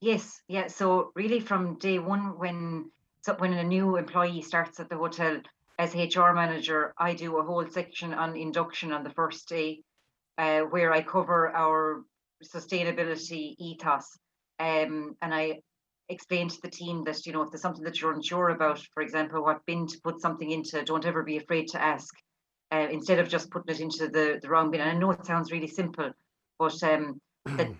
Yes, 0.00 0.42
yeah. 0.48 0.66
So, 0.66 1.12
really, 1.14 1.38
from 1.38 1.78
day 1.78 2.00
one, 2.00 2.36
when 2.40 2.90
so 3.20 3.34
when 3.34 3.52
a 3.52 3.62
new 3.62 3.96
employee 3.96 4.42
starts 4.42 4.80
at 4.80 4.88
the 4.88 4.96
hotel, 4.96 5.40
as 5.78 5.94
HR 5.94 6.32
manager, 6.32 6.92
I 6.98 7.14
do 7.14 7.38
a 7.38 7.44
whole 7.44 7.68
section 7.70 8.12
on 8.12 8.36
induction 8.36 8.90
on 8.90 9.04
the 9.04 9.10
first 9.10 9.48
day, 9.48 9.84
uh, 10.38 10.62
where 10.62 10.92
I 10.92 11.02
cover 11.02 11.54
our 11.54 12.02
sustainability 12.42 13.54
ethos. 13.60 14.18
Um, 14.58 15.14
and 15.22 15.32
I 15.32 15.60
explain 16.08 16.48
to 16.48 16.60
the 16.62 16.70
team 16.70 17.04
that, 17.04 17.24
you 17.26 17.32
know, 17.32 17.42
if 17.42 17.50
there's 17.50 17.62
something 17.62 17.84
that 17.84 18.00
you're 18.00 18.12
unsure 18.12 18.50
about, 18.50 18.80
for 18.92 19.02
example, 19.02 19.42
what 19.42 19.64
bin 19.66 19.86
to 19.86 20.00
put 20.02 20.20
something 20.20 20.50
into, 20.50 20.82
don't 20.84 21.06
ever 21.06 21.22
be 21.22 21.36
afraid 21.36 21.68
to 21.68 21.82
ask. 21.82 22.14
Uh, 22.72 22.88
instead 22.90 23.20
of 23.20 23.28
just 23.28 23.50
putting 23.50 23.72
it 23.72 23.80
into 23.80 24.08
the, 24.08 24.40
the 24.42 24.48
wrong 24.48 24.70
bin. 24.70 24.80
And 24.80 24.90
I 24.90 24.94
know 24.94 25.12
it 25.12 25.24
sounds 25.24 25.52
really 25.52 25.68
simple, 25.68 26.10
but 26.58 26.82
um, 26.82 27.20
that, 27.44 27.70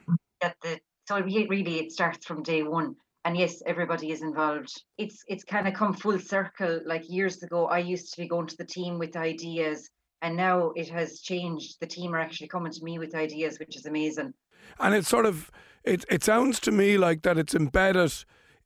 that 0.40 0.54
the 0.62 0.78
so 1.06 1.20
really 1.20 1.78
it 1.78 1.92
starts 1.92 2.26
from 2.26 2.42
day 2.42 2.62
one 2.62 2.94
and 3.24 3.36
yes 3.36 3.62
everybody 3.66 4.10
is 4.10 4.22
involved 4.22 4.72
it's 4.98 5.22
it's 5.28 5.44
kind 5.44 5.68
of 5.68 5.74
come 5.74 5.94
full 5.94 6.18
circle 6.18 6.80
like 6.86 7.08
years 7.08 7.42
ago 7.42 7.66
i 7.66 7.78
used 7.78 8.12
to 8.12 8.20
be 8.20 8.28
going 8.28 8.46
to 8.46 8.56
the 8.56 8.64
team 8.64 8.98
with 8.98 9.16
ideas 9.16 9.90
and 10.22 10.36
now 10.36 10.70
it 10.76 10.88
has 10.88 11.20
changed 11.20 11.76
the 11.80 11.86
team 11.86 12.14
are 12.14 12.20
actually 12.20 12.48
coming 12.48 12.72
to 12.72 12.82
me 12.82 12.98
with 12.98 13.14
ideas 13.14 13.58
which 13.58 13.76
is 13.76 13.86
amazing 13.86 14.32
and 14.80 14.94
it's 14.94 15.08
sort 15.08 15.26
of 15.26 15.50
it 15.84 16.04
it 16.08 16.22
sounds 16.24 16.60
to 16.60 16.70
me 16.70 16.96
like 16.96 17.22
that 17.22 17.38
it's 17.38 17.54
embedded 17.54 18.12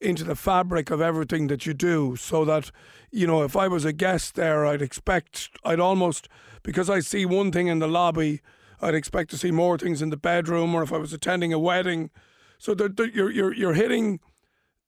into 0.01 0.25
the 0.25 0.37
fabric 0.37 0.91
of 0.91 1.01
everything 1.01 1.49
that 1.49 1.67
you 1.67 1.75
do 1.75 2.15
so 2.17 2.45
that 2.45 2.71
you 3.11 3.27
know 3.27 3.43
if 3.43 3.57
i 3.57 3.67
was 3.67 3.85
a 3.85 3.93
guest 3.93 4.35
there 4.35 4.65
i'd 4.67 4.83
expect 4.83 5.51
i'd 5.65 5.81
almost 5.81 6.29
because 6.63 6.89
i 6.89 7.01
see 7.01 7.27
one 7.27 7.51
thing 7.51 7.67
in 7.67 7.81
the 7.81 7.89
lobby 7.89 8.41
i'd 8.81 8.95
expect 8.95 9.31
to 9.31 9.39
see 9.39 9.51
more 9.51 9.77
things 9.77 10.01
in 10.01 10.11
the 10.11 10.17
bedroom 10.17 10.75
or 10.75 10.83
if 10.83 10.93
i 10.93 10.99
was 10.99 11.13
attending 11.13 11.53
a 11.53 11.59
wedding 11.59 12.11
so 12.59 12.75
that 12.75 12.99
you're 13.15 13.31
you're 13.31 13.55
you're 13.55 13.75
hitting 13.75 14.21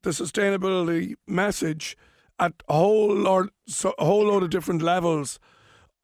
the 0.02 0.10
sustainability 0.10 1.14
message 1.26 1.96
at 2.38 2.54
a 2.68 2.74
whole 2.74 3.14
lot, 3.14 3.50
so 3.66 3.94
a 3.98 4.04
whole 4.04 4.26
load 4.26 4.42
of 4.42 4.50
different 4.50 4.82
levels 4.82 5.38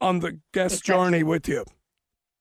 on 0.00 0.20
the 0.20 0.38
guest 0.52 0.80
exactly. 0.80 1.04
journey 1.04 1.22
with 1.22 1.48
you. 1.48 1.64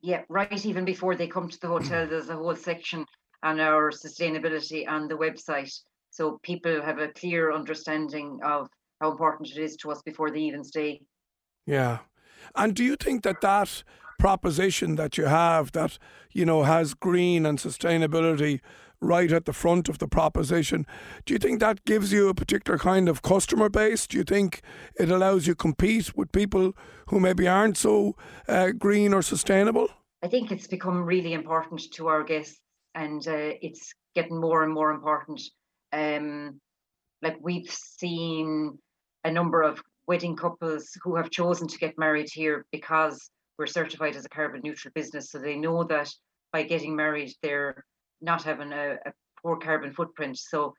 Yeah, 0.02 0.22
right. 0.30 0.66
Even 0.66 0.86
before 0.86 1.16
they 1.16 1.28
come 1.28 1.50
to 1.50 1.60
the 1.60 1.68
hotel, 1.68 2.06
mm. 2.06 2.10
there's 2.10 2.30
a 2.30 2.36
whole 2.36 2.56
section 2.56 3.06
on 3.46 3.62
our 3.62 3.92
sustainability 3.92 4.86
on 4.90 5.08
the 5.08 5.16
website, 5.16 5.74
so 6.10 6.40
people 6.44 6.82
have 6.82 7.00
a 7.00 7.08
clear 7.10 7.54
understanding 7.54 8.40
of 8.44 8.68
how 9.00 9.12
important 9.12 9.50
it 9.50 9.58
is 9.58 9.78
to 9.78 9.92
us 9.92 10.02
before 10.02 10.32
they 10.32 10.42
even 10.42 10.64
stay. 10.64 11.02
Yeah, 11.66 12.00
and 12.56 12.76
do 12.76 12.84
you 12.84 12.98
think 12.98 13.24
that 13.24 13.40
that 13.42 13.84
proposition 14.20 14.96
that 14.96 15.18
you 15.18 15.26
have 15.26 15.72
that 15.74 15.98
you 16.32 16.46
know 16.46 16.64
has 16.64 16.94
green 16.94 17.46
and 17.46 17.60
sustainability 17.60 18.60
right 19.02 19.32
at 19.32 19.46
the 19.46 19.54
front 19.54 19.90
of 19.90 19.98
the 20.00 20.08
proposition. 20.08 20.86
Do 21.26 21.34
you 21.34 21.38
think 21.38 21.60
that 21.60 21.86
gives 21.86 22.12
you 22.12 22.30
a 22.30 22.34
particular 22.34 22.78
kind 22.80 23.10
of 23.10 23.22
customer 23.22 23.70
base? 23.70 24.08
Do 24.08 24.18
you 24.18 24.24
think 24.24 24.62
it 25.00 25.10
allows 25.10 25.48
you 25.48 25.56
compete 25.56 26.16
with 26.16 26.32
people 26.32 26.74
who 27.08 27.20
maybe 27.20 27.48
aren't 27.48 27.78
so 27.78 28.16
uh, 28.48 28.72
green 28.72 29.14
or 29.14 29.22
sustainable? 29.22 29.90
I 30.24 30.28
think 30.28 30.52
it's 30.52 30.68
become 30.68 31.06
really 31.06 31.34
important 31.34 31.82
to 31.94 32.08
our 32.08 32.24
guests, 32.24 32.60
and 32.96 33.28
uh, 33.28 33.54
it's 33.62 33.94
getting 34.16 34.40
more 34.40 34.64
and 34.64 34.74
more 34.74 34.92
important. 34.92 35.42
Um, 35.94 36.60
like 37.22 37.38
we've 37.42 37.70
seen 37.70 38.78
a 39.24 39.32
number 39.32 39.62
of 39.62 39.82
wedding 40.08 40.36
couples 40.36 40.90
who 41.04 41.16
have 41.16 41.30
chosen 41.30 41.68
to 41.68 41.78
get 41.78 41.98
married 41.98 42.30
here 42.32 42.66
because 42.72 43.30
we're 43.58 43.68
certified 43.68 44.16
as 44.16 44.26
a 44.26 44.30
carbon 44.30 44.62
neutral 44.64 44.92
business, 44.96 45.32
so 45.32 45.38
they 45.38 45.56
know 45.56 45.84
that 45.84 46.10
by 46.52 46.64
getting 46.64 46.96
married, 46.96 47.34
they're 47.42 47.84
not 48.22 48.44
having 48.44 48.72
a, 48.72 48.94
a 49.06 49.14
poor 49.42 49.58
carbon 49.58 49.94
footprint. 49.94 50.38
So 50.38 50.74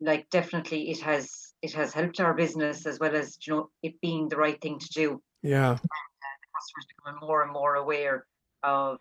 like 0.00 0.28
definitely 0.30 0.90
it 0.90 1.00
has 1.00 1.30
it 1.62 1.72
has 1.72 1.92
helped 1.92 2.20
our 2.20 2.34
business 2.34 2.86
as 2.86 3.00
well 3.00 3.16
as 3.16 3.36
you 3.44 3.52
know 3.52 3.70
it 3.82 4.00
being 4.00 4.28
the 4.28 4.36
right 4.36 4.60
thing 4.60 4.78
to 4.78 4.88
do. 4.88 5.20
Yeah. 5.42 5.70
And, 5.70 5.78
uh, 5.78 6.36
the 6.42 6.48
customers 6.54 6.86
becoming 6.96 7.20
more 7.28 7.42
and 7.42 7.52
more 7.52 7.74
aware 7.76 8.26
of 8.62 8.98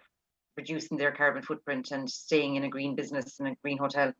reducing 0.57 0.97
their 0.97 1.11
carbon 1.11 1.43
footprint 1.43 1.91
and 1.91 2.09
staying 2.09 2.55
in 2.55 2.63
a 2.63 2.69
green 2.69 2.95
business 2.95 3.39
and 3.39 3.49
a 3.49 3.55
green 3.61 3.77
hotel. 3.77 4.11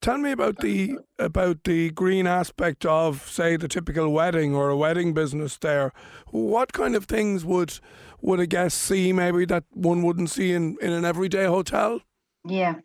Tell 0.00 0.18
me 0.18 0.30
about 0.30 0.58
the 0.58 0.98
about 1.18 1.64
the 1.64 1.90
green 1.90 2.26
aspect 2.26 2.84
of, 2.84 3.28
say, 3.30 3.56
the 3.56 3.68
typical 3.68 4.12
wedding 4.12 4.54
or 4.54 4.68
a 4.68 4.76
wedding 4.76 5.14
business. 5.14 5.56
There, 5.56 5.92
what 6.30 6.72
kind 6.72 6.94
of 6.94 7.06
things 7.06 7.44
would 7.44 7.78
would 8.20 8.40
a 8.40 8.46
guest 8.46 8.78
see 8.78 9.12
maybe 9.12 9.46
that 9.46 9.64
one 9.70 10.02
wouldn't 10.02 10.30
see 10.30 10.52
in, 10.52 10.76
in 10.82 10.92
an 10.92 11.04
everyday 11.04 11.46
hotel? 11.46 12.00
Yeah. 12.46 12.76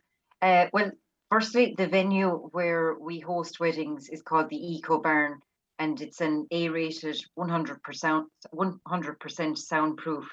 Uh, 0.41 0.67
well, 0.71 0.91
firstly, 1.29 1.75
the 1.77 1.87
venue 1.87 2.29
where 2.51 2.95
we 2.95 3.19
host 3.19 3.59
weddings 3.59 4.09
is 4.09 4.21
called 4.21 4.49
the 4.49 4.73
Eco 4.75 4.99
Barn, 4.99 5.41
and 5.79 6.01
it's 6.01 6.21
an 6.21 6.47
A-rated 6.51 7.21
100% 7.37 8.25
100% 8.55 9.57
soundproof 9.57 10.25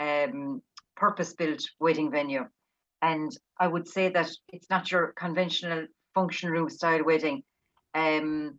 um, 0.00 0.62
purpose-built 0.96 1.62
wedding 1.80 2.10
venue. 2.10 2.44
And 3.02 3.36
I 3.60 3.66
would 3.66 3.86
say 3.86 4.08
that 4.10 4.30
it's 4.48 4.70
not 4.70 4.90
your 4.90 5.12
conventional 5.16 5.86
function 6.14 6.50
room 6.50 6.70
style 6.70 7.04
wedding. 7.04 7.42
Um, 7.94 8.58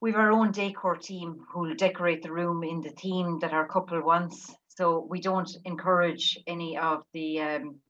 we've 0.00 0.16
our 0.16 0.32
own 0.32 0.52
decor 0.52 0.96
team 0.96 1.44
who'll 1.52 1.74
decorate 1.74 2.22
the 2.22 2.32
room 2.32 2.64
in 2.64 2.80
the 2.80 2.90
theme 2.90 3.38
that 3.40 3.52
our 3.52 3.66
couple 3.68 4.02
wants. 4.02 4.54
So 4.68 5.06
we 5.10 5.20
don't 5.20 5.50
encourage 5.64 6.38
any 6.46 6.78
of 6.78 7.02
the 7.12 7.40
um, 7.40 7.80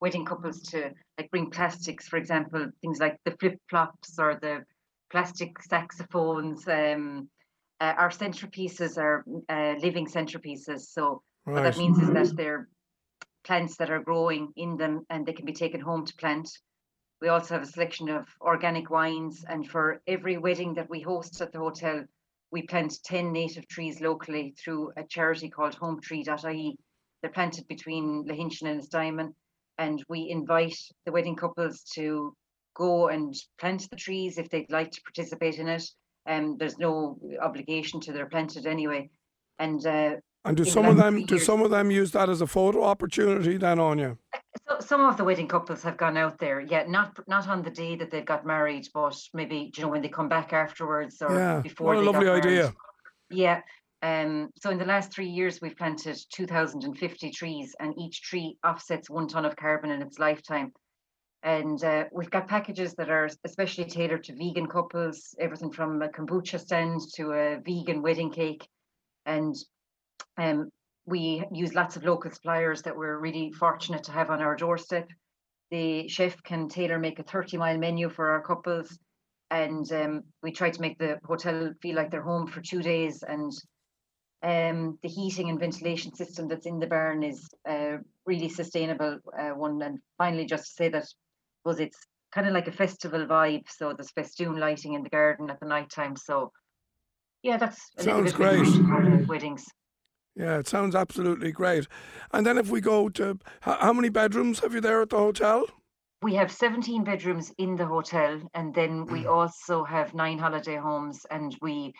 wedding 0.00 0.24
couples 0.24 0.60
to 0.62 0.92
like 1.18 1.30
bring 1.30 1.50
plastics, 1.50 2.08
for 2.08 2.18
example, 2.18 2.66
things 2.82 3.00
like 3.00 3.18
the 3.24 3.36
flip 3.40 3.58
flops 3.70 4.18
or 4.18 4.38
the 4.40 4.64
plastic 5.10 5.62
saxophones. 5.62 6.68
Um, 6.68 7.28
uh, 7.80 7.94
our 7.96 8.10
centerpieces 8.10 8.98
are 8.98 9.24
uh, 9.48 9.74
living 9.80 10.06
centerpieces. 10.06 10.80
So 10.80 11.22
right. 11.46 11.54
what 11.54 11.62
that 11.62 11.78
means 11.78 11.98
is 11.98 12.10
that 12.10 12.36
they're 12.36 12.68
plants 13.44 13.76
that 13.76 13.90
are 13.90 14.02
growing 14.02 14.52
in 14.56 14.76
them 14.76 15.06
and 15.08 15.24
they 15.24 15.32
can 15.32 15.46
be 15.46 15.52
taken 15.52 15.80
home 15.80 16.04
to 16.04 16.16
plant. 16.16 16.50
We 17.22 17.28
also 17.28 17.54
have 17.54 17.62
a 17.62 17.66
selection 17.66 18.10
of 18.10 18.26
organic 18.40 18.90
wines, 18.90 19.44
and 19.48 19.66
for 19.66 20.02
every 20.06 20.36
wedding 20.36 20.74
that 20.74 20.90
we 20.90 21.00
host 21.00 21.40
at 21.40 21.52
the 21.52 21.60
hotel, 21.60 22.04
we 22.50 22.62
plant 22.62 23.02
10 23.04 23.32
native 23.32 23.66
trees 23.68 24.00
locally 24.00 24.54
through 24.58 24.92
a 24.96 25.04
charity 25.04 25.48
called 25.48 25.76
hometree.ie. 25.76 26.76
They're 27.22 27.30
planted 27.30 27.66
between 27.68 28.24
Lahinch 28.26 28.60
and 28.60 28.80
Ennistymon, 28.80 29.32
and 29.78 30.04
we 30.08 30.28
invite 30.28 30.76
the 31.06 31.12
wedding 31.12 31.36
couples 31.36 31.82
to 31.94 32.34
go 32.74 33.08
and 33.08 33.34
plant 33.58 33.88
the 33.88 33.96
trees 33.96 34.36
if 34.36 34.50
they'd 34.50 34.70
like 34.70 34.90
to 34.90 35.02
participate 35.02 35.58
in 35.58 35.68
it. 35.68 35.84
Um, 36.26 36.56
there's 36.58 36.78
no 36.78 37.18
obligation 37.40 38.00
to 38.00 38.12
they're 38.12 38.28
planted 38.28 38.66
anyway. 38.66 39.08
And 39.58 39.84
uh, 39.86 40.16
and 40.46 40.56
do 40.56 40.64
some 40.64 40.86
of 40.86 40.96
them 40.96 41.24
do 41.24 41.38
some 41.38 41.62
of 41.62 41.70
them 41.70 41.90
use 41.90 42.12
that 42.12 42.28
as 42.28 42.40
a 42.40 42.46
photo 42.46 42.82
opportunity 42.82 43.56
then 43.56 43.78
on 43.78 43.98
you? 43.98 44.18
So, 44.68 44.80
some 44.80 45.04
of 45.04 45.16
the 45.16 45.24
wedding 45.24 45.48
couples 45.48 45.82
have 45.82 45.96
gone 45.96 46.16
out 46.16 46.38
there, 46.38 46.60
yeah, 46.60 46.84
not 46.86 47.18
not 47.28 47.48
on 47.48 47.62
the 47.62 47.70
day 47.70 47.96
that 47.96 48.10
they've 48.10 48.24
got 48.24 48.46
married, 48.46 48.88
but 48.94 49.16
maybe 49.34 49.70
you 49.76 49.82
know 49.82 49.88
when 49.88 50.02
they 50.02 50.08
come 50.08 50.28
back 50.28 50.52
afterwards 50.52 51.20
or 51.20 51.34
yeah, 51.34 51.60
before. 51.60 51.88
What 51.88 51.96
a 51.96 52.10
lovely 52.10 52.28
idea! 52.28 52.74
Yeah. 53.30 53.60
Um, 54.02 54.50
so 54.60 54.70
in 54.70 54.78
the 54.78 54.84
last 54.84 55.12
three 55.12 55.28
years, 55.28 55.60
we've 55.60 55.76
planted 55.76 56.18
2,050 56.30 57.30
trees, 57.30 57.74
and 57.80 57.94
each 57.98 58.22
tree 58.22 58.56
offsets 58.64 59.10
one 59.10 59.26
ton 59.26 59.44
of 59.44 59.56
carbon 59.56 59.90
in 59.90 60.02
its 60.02 60.18
lifetime. 60.18 60.72
And 61.42 61.82
uh, 61.82 62.04
we've 62.12 62.30
got 62.30 62.48
packages 62.48 62.94
that 62.94 63.10
are 63.10 63.28
especially 63.44 63.84
tailored 63.84 64.24
to 64.24 64.34
vegan 64.34 64.66
couples, 64.66 65.34
everything 65.38 65.70
from 65.70 66.02
a 66.02 66.08
kombucha 66.08 66.58
stand 66.58 67.00
to 67.14 67.32
a 67.32 67.60
vegan 67.64 68.02
wedding 68.02 68.30
cake. 68.30 68.66
And 69.26 69.54
um, 70.38 70.70
we 71.06 71.44
use 71.52 71.74
lots 71.74 71.96
of 71.96 72.04
local 72.04 72.30
suppliers 72.30 72.82
that 72.82 72.96
we're 72.96 73.18
really 73.18 73.52
fortunate 73.52 74.02
to 74.04 74.12
have 74.12 74.30
on 74.30 74.42
our 74.42 74.56
doorstep. 74.56 75.08
The 75.70 76.08
chef 76.08 76.42
can 76.42 76.68
tailor 76.68 76.98
make 76.98 77.18
a 77.18 77.22
30 77.22 77.56
mile 77.56 77.78
menu 77.78 78.08
for 78.08 78.30
our 78.30 78.42
couples. 78.42 78.98
And 79.50 79.90
um, 79.92 80.24
we 80.42 80.50
try 80.50 80.70
to 80.70 80.80
make 80.80 80.98
the 80.98 81.20
hotel 81.24 81.72
feel 81.80 81.94
like 81.94 82.10
they're 82.10 82.22
home 82.22 82.48
for 82.48 82.60
two 82.60 82.82
days. 82.82 83.22
And 83.22 83.52
um, 84.42 84.98
the 85.02 85.08
heating 85.08 85.48
and 85.48 85.60
ventilation 85.60 86.14
system 86.14 86.48
that's 86.48 86.66
in 86.66 86.80
the 86.80 86.88
barn 86.88 87.22
is 87.22 87.48
a 87.66 87.98
really 88.26 88.48
sustainable 88.48 89.18
uh, 89.38 89.50
one. 89.50 89.80
And 89.82 90.00
finally, 90.18 90.44
just 90.44 90.66
to 90.66 90.72
say 90.72 90.88
that 90.88 91.06
was 91.64 91.78
it's 91.78 91.98
kind 92.32 92.48
of 92.48 92.52
like 92.52 92.66
a 92.66 92.72
festival 92.72 93.24
vibe. 93.26 93.64
So 93.68 93.92
there's 93.92 94.10
festoon 94.10 94.56
lighting 94.58 94.94
in 94.94 95.04
the 95.04 95.08
garden 95.08 95.50
at 95.50 95.60
the 95.60 95.66
night 95.66 95.90
time. 95.90 96.16
So 96.16 96.52
yeah, 97.42 97.56
that's 97.56 97.80
sounds 97.98 98.32
great. 98.32 98.66
Weddings. 99.28 99.64
Yeah, 100.36 100.58
it 100.58 100.68
sounds 100.68 100.94
absolutely 100.94 101.50
great. 101.50 101.86
And 102.32 102.46
then 102.46 102.58
if 102.58 102.68
we 102.68 102.80
go 102.80 103.08
to 103.10 103.38
how 103.60 103.92
many 103.92 104.10
bedrooms 104.10 104.60
have 104.60 104.74
you 104.74 104.82
there 104.82 105.00
at 105.00 105.10
the 105.10 105.16
hotel? 105.16 105.66
We 106.22 106.34
have 106.34 106.52
17 106.52 107.04
bedrooms 107.04 107.52
in 107.58 107.76
the 107.76 107.86
hotel, 107.86 108.40
and 108.54 108.74
then 108.74 109.06
we 109.06 109.24
mm. 109.24 109.30
also 109.30 109.84
have 109.84 110.14
nine 110.14 110.38
holiday 110.38 110.76
homes, 110.76 111.24
and 111.30 111.56
we 111.62 111.94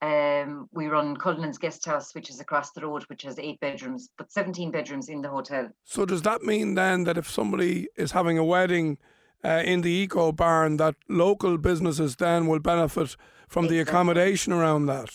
um, 0.00 0.68
we 0.72 0.86
run 0.86 1.16
Cullinan's 1.16 1.58
Guest 1.58 1.84
House, 1.84 2.14
which 2.14 2.30
is 2.30 2.40
across 2.40 2.70
the 2.70 2.82
road, 2.82 3.02
which 3.08 3.22
has 3.22 3.38
eight 3.38 3.58
bedrooms, 3.58 4.10
but 4.16 4.30
17 4.30 4.70
bedrooms 4.70 5.08
in 5.08 5.22
the 5.22 5.28
hotel. 5.28 5.68
So 5.84 6.06
does 6.06 6.22
that 6.22 6.42
mean 6.42 6.74
then 6.74 7.04
that 7.04 7.18
if 7.18 7.28
somebody 7.28 7.88
is 7.96 8.12
having 8.12 8.38
a 8.38 8.44
wedding 8.44 8.98
uh, 9.44 9.62
in 9.64 9.80
the 9.80 9.90
eco 9.90 10.30
barn, 10.30 10.76
that 10.76 10.94
local 11.08 11.58
businesses 11.58 12.14
then 12.16 12.46
will 12.46 12.60
benefit 12.60 13.16
from 13.48 13.64
exactly. 13.64 13.68
the 13.68 13.80
accommodation 13.80 14.52
around 14.52 14.86
that? 14.86 15.10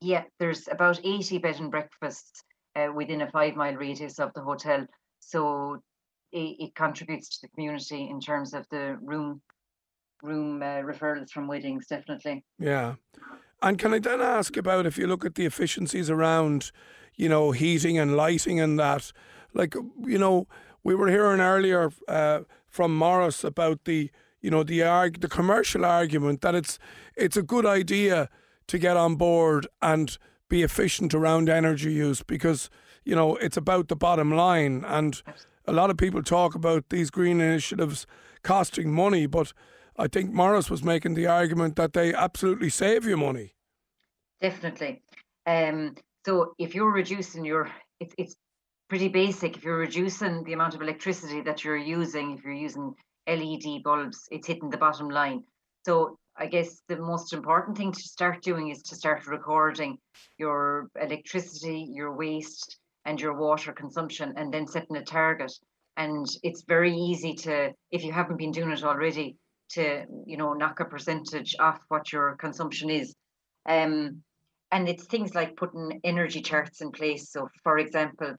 Yeah, 0.00 0.24
there's 0.38 0.66
about 0.68 1.00
80 1.04 1.38
bed 1.38 1.60
and 1.60 1.70
breakfasts 1.70 2.42
uh, 2.76 2.88
within 2.94 3.22
a 3.22 3.30
five 3.30 3.54
mile 3.56 3.74
radius 3.74 4.18
of 4.18 4.32
the 4.34 4.40
hotel. 4.40 4.86
So 5.20 5.82
it, 6.32 6.56
it, 6.58 6.74
contributes 6.74 7.28
to 7.28 7.38
the 7.42 7.48
community 7.48 8.08
in 8.08 8.20
terms 8.20 8.54
of 8.54 8.66
the 8.70 8.96
room 9.02 9.42
room 10.22 10.62
uh, 10.62 10.82
referrals 10.82 11.30
from 11.30 11.48
weddings, 11.48 11.86
definitely. 11.86 12.44
Yeah. 12.58 12.94
And 13.62 13.78
can 13.78 13.94
I 13.94 13.98
then 13.98 14.20
ask 14.20 14.56
about 14.56 14.86
if 14.86 14.96
you 14.96 15.06
look 15.06 15.24
at 15.24 15.34
the 15.34 15.46
efficiencies 15.46 16.10
around, 16.10 16.72
you 17.16 17.28
know, 17.28 17.52
heating 17.52 17.98
and 17.98 18.16
lighting 18.16 18.60
and 18.60 18.78
that, 18.78 19.12
like, 19.54 19.74
you 20.04 20.18
know, 20.18 20.46
we 20.82 20.94
were 20.94 21.08
hearing 21.08 21.40
earlier 21.40 21.90
uh, 22.08 22.40
from 22.68 22.96
Morris 22.96 23.44
about 23.44 23.84
the, 23.84 24.10
you 24.40 24.50
know, 24.50 24.62
the 24.62 24.82
arg- 24.82 25.20
the 25.20 25.28
commercial 25.28 25.84
argument 25.84 26.40
that 26.40 26.54
it's 26.54 26.78
it's 27.16 27.36
a 27.36 27.42
good 27.42 27.66
idea 27.66 28.30
to 28.70 28.78
get 28.78 28.96
on 28.96 29.16
board 29.16 29.66
and 29.82 30.16
be 30.48 30.62
efficient 30.62 31.12
around 31.12 31.48
energy 31.48 31.92
use 31.92 32.22
because 32.22 32.70
you 33.04 33.16
know 33.16 33.34
it's 33.36 33.56
about 33.56 33.88
the 33.88 33.96
bottom 33.96 34.30
line. 34.30 34.84
And 34.86 35.20
a 35.66 35.72
lot 35.72 35.90
of 35.90 35.96
people 35.96 36.22
talk 36.22 36.54
about 36.54 36.88
these 36.88 37.10
green 37.10 37.40
initiatives 37.40 38.06
costing 38.42 38.92
money 38.92 39.26
but 39.26 39.52
I 39.98 40.06
think 40.06 40.32
Morris 40.32 40.70
was 40.70 40.82
making 40.84 41.14
the 41.14 41.26
argument 41.26 41.76
that 41.76 41.92
they 41.92 42.14
absolutely 42.14 42.70
save 42.70 43.04
you 43.04 43.16
money. 43.16 43.54
Definitely. 44.40 45.02
Um, 45.46 45.96
so 46.24 46.54
if 46.58 46.74
you're 46.74 46.92
reducing 46.92 47.44
your 47.44 47.70
it's 47.98 48.14
it's 48.16 48.36
pretty 48.88 49.08
basic. 49.08 49.56
If 49.56 49.64
you're 49.64 49.78
reducing 49.78 50.44
the 50.44 50.52
amount 50.52 50.74
of 50.76 50.80
electricity 50.80 51.40
that 51.40 51.64
you're 51.64 51.76
using 51.76 52.38
if 52.38 52.44
you're 52.44 52.52
using 52.68 52.94
LED 53.26 53.82
bulbs 53.82 54.28
it's 54.30 54.46
hitting 54.46 54.70
the 54.70 54.78
bottom 54.78 55.08
line. 55.08 55.42
So 55.84 56.16
I 56.40 56.46
guess 56.46 56.80
the 56.88 56.96
most 56.96 57.34
important 57.34 57.76
thing 57.76 57.92
to 57.92 58.00
start 58.00 58.42
doing 58.42 58.70
is 58.70 58.82
to 58.84 58.94
start 58.94 59.26
recording 59.26 59.98
your 60.38 60.88
electricity, 60.98 61.86
your 61.92 62.16
waste, 62.16 62.78
and 63.04 63.20
your 63.20 63.34
water 63.34 63.72
consumption, 63.72 64.32
and 64.36 64.52
then 64.52 64.66
setting 64.66 64.96
a 64.96 65.04
target. 65.04 65.52
And 65.98 66.26
it's 66.42 66.62
very 66.62 66.96
easy 66.96 67.34
to, 67.34 67.74
if 67.90 68.02
you 68.04 68.12
haven't 68.12 68.38
been 68.38 68.52
doing 68.52 68.70
it 68.70 68.82
already, 68.82 69.36
to 69.70 70.04
you 70.26 70.36
know 70.38 70.54
knock 70.54 70.80
a 70.80 70.84
percentage 70.86 71.54
off 71.60 71.78
what 71.88 72.10
your 72.10 72.36
consumption 72.36 72.88
is. 72.88 73.14
Um, 73.66 74.22
and 74.72 74.88
it's 74.88 75.04
things 75.04 75.34
like 75.34 75.56
putting 75.56 76.00
energy 76.04 76.40
charts 76.40 76.80
in 76.80 76.90
place. 76.90 77.30
So, 77.30 77.48
for 77.62 77.78
example, 77.78 78.34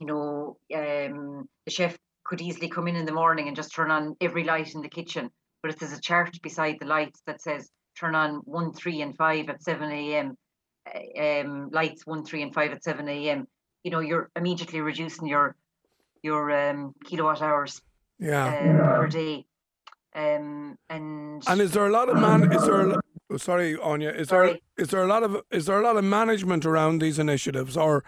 you 0.00 0.06
know, 0.06 0.56
um, 0.74 1.48
the 1.64 1.70
chef 1.70 1.96
could 2.24 2.40
easily 2.40 2.68
come 2.68 2.88
in 2.88 2.96
in 2.96 3.06
the 3.06 3.12
morning 3.12 3.46
and 3.46 3.56
just 3.56 3.72
turn 3.72 3.92
on 3.92 4.16
every 4.20 4.42
light 4.42 4.74
in 4.74 4.82
the 4.82 4.88
kitchen 4.88 5.30
but 5.62 5.70
if 5.70 5.78
there's 5.78 5.92
a 5.92 6.00
chart 6.00 6.36
beside 6.42 6.76
the 6.80 6.86
lights 6.86 7.20
that 7.26 7.40
says 7.40 7.70
turn 7.98 8.14
on 8.14 8.36
1, 8.44 8.72
3 8.72 9.02
and 9.02 9.16
5 9.16 9.48
at 9.48 9.62
7 9.62 9.90
a.m., 9.90 10.36
eh, 10.92 11.40
um, 11.40 11.70
lights 11.70 12.06
1, 12.06 12.24
3 12.24 12.42
and 12.42 12.54
5 12.54 12.72
at 12.72 12.84
7 12.84 13.08
a.m., 13.08 13.46
you 13.82 13.90
know, 13.90 14.00
you're 14.00 14.30
immediately 14.36 14.80
reducing 14.80 15.26
your 15.26 15.56
your 16.22 16.50
um, 16.52 16.92
kilowatt 17.06 17.40
hours 17.40 17.80
yeah. 18.18 18.44
uh, 18.44 18.96
per 18.98 19.06
day. 19.06 19.46
Um, 20.14 20.76
and 20.88 21.42
and 21.46 21.60
is 21.60 21.72
there 21.72 21.86
a 21.86 21.90
lot 21.90 22.08
of 22.08 22.16
man? 22.16 22.52
Is 22.52 22.66
there? 22.66 22.90
A, 22.90 23.00
oh, 23.30 23.36
sorry, 23.36 23.76
Anya. 23.76 24.10
Is 24.10 24.28
sorry. 24.28 24.48
there 24.76 24.84
is 24.84 24.88
there 24.90 25.02
a 25.02 25.06
lot 25.06 25.22
of 25.22 25.40
is 25.50 25.66
there 25.66 25.80
a 25.80 25.82
lot 25.82 25.96
of 25.96 26.04
management 26.04 26.66
around 26.66 27.00
these 27.00 27.18
initiatives, 27.18 27.76
or, 27.76 28.04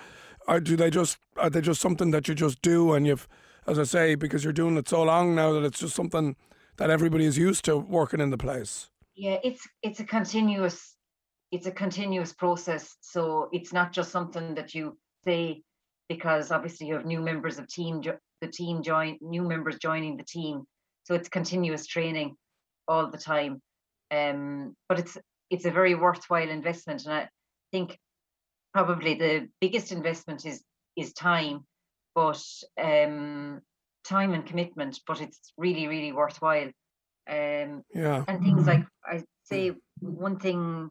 or 0.48 0.60
do 0.60 0.76
they 0.76 0.90
just 0.90 1.18
are 1.36 1.48
they 1.48 1.60
just 1.60 1.80
something 1.80 2.10
that 2.10 2.28
you 2.28 2.34
just 2.34 2.60
do 2.60 2.92
and 2.92 3.06
you've, 3.06 3.28
as 3.66 3.78
I 3.78 3.84
say, 3.84 4.14
because 4.14 4.42
you're 4.42 4.52
doing 4.52 4.76
it 4.76 4.88
so 4.88 5.04
long 5.04 5.34
now 5.34 5.52
that 5.52 5.62
it's 5.62 5.78
just 5.78 5.94
something 5.94 6.36
that 6.76 6.90
everybody 6.90 7.24
is 7.24 7.38
used 7.38 7.64
to 7.66 7.76
working 7.76 8.20
in 8.20 8.30
the 8.30 8.38
place. 8.38 8.88
Yeah, 9.14 9.38
it's 9.44 9.66
it's 9.82 10.00
a 10.00 10.04
continuous 10.04 10.96
it's 11.50 11.66
a 11.66 11.70
continuous 11.70 12.32
process. 12.32 12.96
So 13.00 13.48
it's 13.52 13.72
not 13.72 13.92
just 13.92 14.10
something 14.10 14.54
that 14.54 14.74
you 14.74 14.96
say 15.24 15.62
because 16.08 16.50
obviously 16.50 16.86
you 16.86 16.94
have 16.94 17.04
new 17.04 17.20
members 17.20 17.58
of 17.58 17.68
team 17.68 18.02
the 18.40 18.48
team 18.48 18.82
join 18.82 19.18
new 19.20 19.42
members 19.42 19.78
joining 19.78 20.16
the 20.16 20.24
team. 20.24 20.64
So 21.04 21.14
it's 21.14 21.28
continuous 21.28 21.86
training 21.86 22.36
all 22.88 23.10
the 23.10 23.18
time. 23.18 23.62
Um, 24.10 24.76
but 24.88 24.98
it's 24.98 25.16
it's 25.50 25.64
a 25.64 25.70
very 25.70 25.94
worthwhile 25.94 26.48
investment, 26.48 27.04
and 27.04 27.14
I 27.14 27.28
think 27.70 27.98
probably 28.72 29.14
the 29.14 29.48
biggest 29.60 29.92
investment 29.92 30.44
is 30.44 30.62
is 30.96 31.12
time, 31.12 31.64
but 32.14 32.42
um, 32.80 33.60
time 34.04 34.34
and 34.34 34.46
commitment, 34.46 35.00
but 35.06 35.20
it's 35.20 35.52
really, 35.56 35.86
really 35.86 36.12
worthwhile. 36.12 36.70
Um, 37.28 37.82
yeah. 37.94 38.24
And 38.26 38.42
things 38.42 38.66
like 38.66 38.84
I 39.04 39.22
say, 39.44 39.72
one 40.00 40.38
thing 40.38 40.90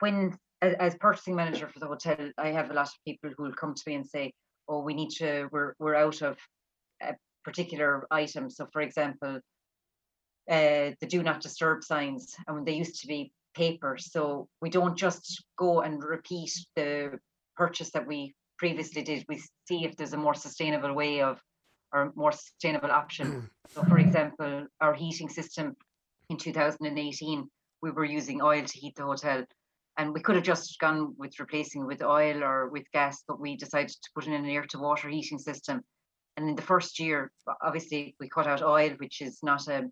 when 0.00 0.36
as, 0.62 0.74
as 0.74 0.94
purchasing 0.96 1.36
manager 1.36 1.68
for 1.68 1.78
the 1.78 1.86
hotel, 1.86 2.30
I 2.38 2.48
have 2.48 2.70
a 2.70 2.74
lot 2.74 2.88
of 2.88 2.94
people 3.06 3.30
who 3.36 3.44
will 3.44 3.52
come 3.52 3.74
to 3.74 3.82
me 3.86 3.94
and 3.94 4.06
say, 4.06 4.32
"Oh, 4.68 4.82
we 4.82 4.94
need 4.94 5.10
to. 5.18 5.48
We're 5.52 5.74
we're 5.78 5.94
out 5.94 6.22
of 6.22 6.38
a 7.02 7.14
particular 7.44 8.06
item." 8.10 8.50
So, 8.50 8.66
for 8.72 8.80
example, 8.80 9.40
uh, 10.50 10.90
the 11.00 11.06
do 11.08 11.22
not 11.22 11.40
disturb 11.40 11.84
signs, 11.84 12.34
I 12.48 12.52
and 12.52 12.66
they 12.66 12.74
used 12.74 13.00
to 13.02 13.06
be 13.06 13.32
paper. 13.54 13.96
So 13.98 14.48
we 14.60 14.70
don't 14.70 14.96
just 14.96 15.44
go 15.56 15.82
and 15.82 16.02
repeat 16.02 16.52
the 16.76 17.18
purchase 17.56 17.90
that 17.92 18.06
we 18.06 18.34
previously 18.58 19.02
did. 19.02 19.24
We 19.28 19.42
see 19.68 19.84
if 19.84 19.96
there's 19.96 20.12
a 20.12 20.18
more 20.18 20.34
sustainable 20.34 20.92
way 20.92 21.22
of 21.22 21.38
or 21.94 22.12
more 22.16 22.32
sustainable 22.32 22.90
option. 22.90 23.48
so, 23.68 23.82
for 23.84 23.98
example, 23.98 24.66
our 24.80 24.92
heating 24.92 25.28
system 25.28 25.76
in 26.28 26.36
2018, 26.36 27.48
we 27.80 27.90
were 27.90 28.04
using 28.04 28.42
oil 28.42 28.64
to 28.64 28.78
heat 28.78 28.96
the 28.96 29.04
hotel. 29.04 29.44
And 29.96 30.12
we 30.12 30.20
could 30.20 30.34
have 30.34 30.44
just 30.44 30.78
gone 30.80 31.14
with 31.16 31.38
replacing 31.38 31.86
with 31.86 32.02
oil 32.02 32.42
or 32.42 32.68
with 32.68 32.90
gas, 32.92 33.22
but 33.28 33.40
we 33.40 33.56
decided 33.56 33.90
to 33.90 34.10
put 34.14 34.26
in 34.26 34.32
an 34.32 34.44
air 34.44 34.64
to 34.64 34.78
water 34.78 35.08
heating 35.08 35.38
system. 35.38 35.82
And 36.36 36.48
in 36.48 36.56
the 36.56 36.62
first 36.62 36.98
year, 36.98 37.30
obviously, 37.62 38.16
we 38.18 38.28
cut 38.28 38.48
out 38.48 38.60
oil, 38.60 38.90
which 38.98 39.22
is 39.22 39.38
not 39.44 39.68
a, 39.68 39.84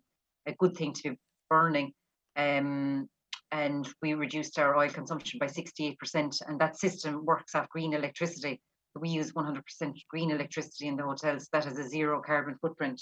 a 0.45 0.53
good 0.59 0.75
thing 0.75 0.91
to 0.93 1.11
be 1.11 1.17
burning. 1.49 1.93
Um, 2.35 3.07
and 3.53 3.87
we 4.01 4.13
reduced 4.13 4.59
our 4.59 4.75
oil 4.75 4.89
consumption 4.89 5.39
by 5.39 5.45
68%. 5.45 6.41
And 6.47 6.59
that 6.59 6.77
system 6.77 7.23
works 7.23 7.55
off 7.55 7.69
green 7.69 7.93
electricity. 7.93 8.59
We 8.99 9.09
use 9.09 9.31
100% 9.31 9.61
green 10.09 10.31
electricity 10.31 10.87
in 10.87 10.95
the 10.95 11.03
hotels. 11.03 11.49
That 11.51 11.65
has 11.65 11.79
a 11.79 11.87
zero 11.87 12.21
carbon 12.25 12.57
footprint. 12.61 13.01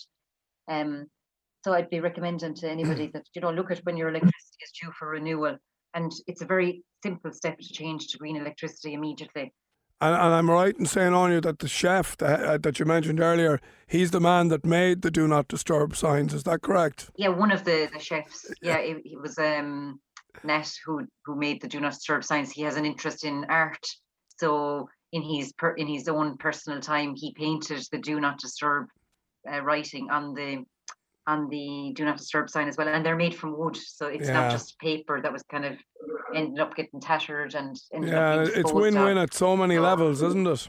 Um, 0.69 1.07
so 1.63 1.73
I'd 1.73 1.89
be 1.89 1.99
recommending 1.99 2.55
to 2.55 2.69
anybody 2.69 3.07
that 3.13 3.25
you 3.33 3.41
know 3.41 3.51
look 3.51 3.71
at 3.71 3.79
when 3.85 3.97
your 3.97 4.09
electricity 4.09 4.57
is 4.63 4.71
due 4.81 4.91
for 4.97 5.09
renewal, 5.09 5.57
and 5.93 6.11
it's 6.27 6.41
a 6.41 6.45
very 6.45 6.83
simple 7.03 7.31
step 7.31 7.59
to 7.59 7.73
change 7.73 8.07
to 8.07 8.17
green 8.17 8.37
electricity 8.37 8.93
immediately. 8.93 9.53
And, 9.99 10.15
and 10.15 10.33
I'm 10.33 10.49
right 10.49 10.75
in 10.77 10.87
saying 10.87 11.13
on 11.13 11.31
you 11.31 11.41
that 11.41 11.59
the 11.59 11.67
chef 11.67 12.17
that, 12.17 12.43
uh, 12.43 12.57
that 12.57 12.79
you 12.79 12.85
mentioned 12.85 13.19
earlier, 13.19 13.59
he's 13.85 14.09
the 14.09 14.19
man 14.19 14.47
that 14.47 14.65
made 14.65 15.03
the 15.03 15.11
do 15.11 15.27
not 15.27 15.47
disturb 15.47 15.95
signs. 15.95 16.33
Is 16.33 16.43
that 16.43 16.63
correct? 16.63 17.11
Yeah, 17.17 17.27
one 17.29 17.51
of 17.51 17.63
the, 17.65 17.87
the 17.93 17.99
chefs. 17.99 18.51
Yeah, 18.63 18.79
it, 18.79 19.03
it 19.05 19.21
was 19.21 19.37
um, 19.37 19.99
Nat 20.43 20.71
who 20.85 21.05
who 21.25 21.35
made 21.35 21.61
the 21.61 21.67
do 21.67 21.79
not 21.79 21.93
disturb 21.93 22.23
signs. 22.23 22.51
He 22.51 22.63
has 22.63 22.77
an 22.77 22.85
interest 22.85 23.23
in 23.23 23.45
art, 23.47 23.85
so 24.37 24.89
in 25.11 25.21
his 25.21 25.53
per, 25.53 25.71
in 25.73 25.87
his 25.87 26.07
own 26.07 26.37
personal 26.37 26.79
time, 26.79 27.15
he 27.15 27.33
painted 27.33 27.83
the 27.91 27.97
do 27.97 28.19
not 28.19 28.39
disturb 28.39 28.87
uh, 29.51 29.61
writing 29.61 30.09
on 30.09 30.33
the 30.33 30.63
on 31.27 31.47
the 31.49 31.91
do 31.95 32.03
not 32.03 32.17
disturb 32.17 32.49
sign 32.49 32.67
as 32.67 32.77
well 32.77 32.87
and 32.87 33.05
they're 33.05 33.15
made 33.15 33.35
from 33.35 33.57
wood 33.57 33.77
so 33.77 34.07
it's 34.07 34.27
yeah. 34.27 34.33
not 34.33 34.51
just 34.51 34.77
paper 34.79 35.21
that 35.21 35.31
was 35.31 35.43
kind 35.43 35.65
of 35.65 35.77
ended 36.35 36.59
up 36.59 36.75
getting 36.75 36.99
tattered 36.99 37.53
and 37.53 37.79
yeah 38.01 38.43
it's 38.55 38.73
win-win 38.73 39.17
at 39.17 39.33
so 39.33 39.55
many 39.55 39.75
so, 39.75 39.81
levels 39.81 40.21
isn't 40.21 40.47
it 40.47 40.67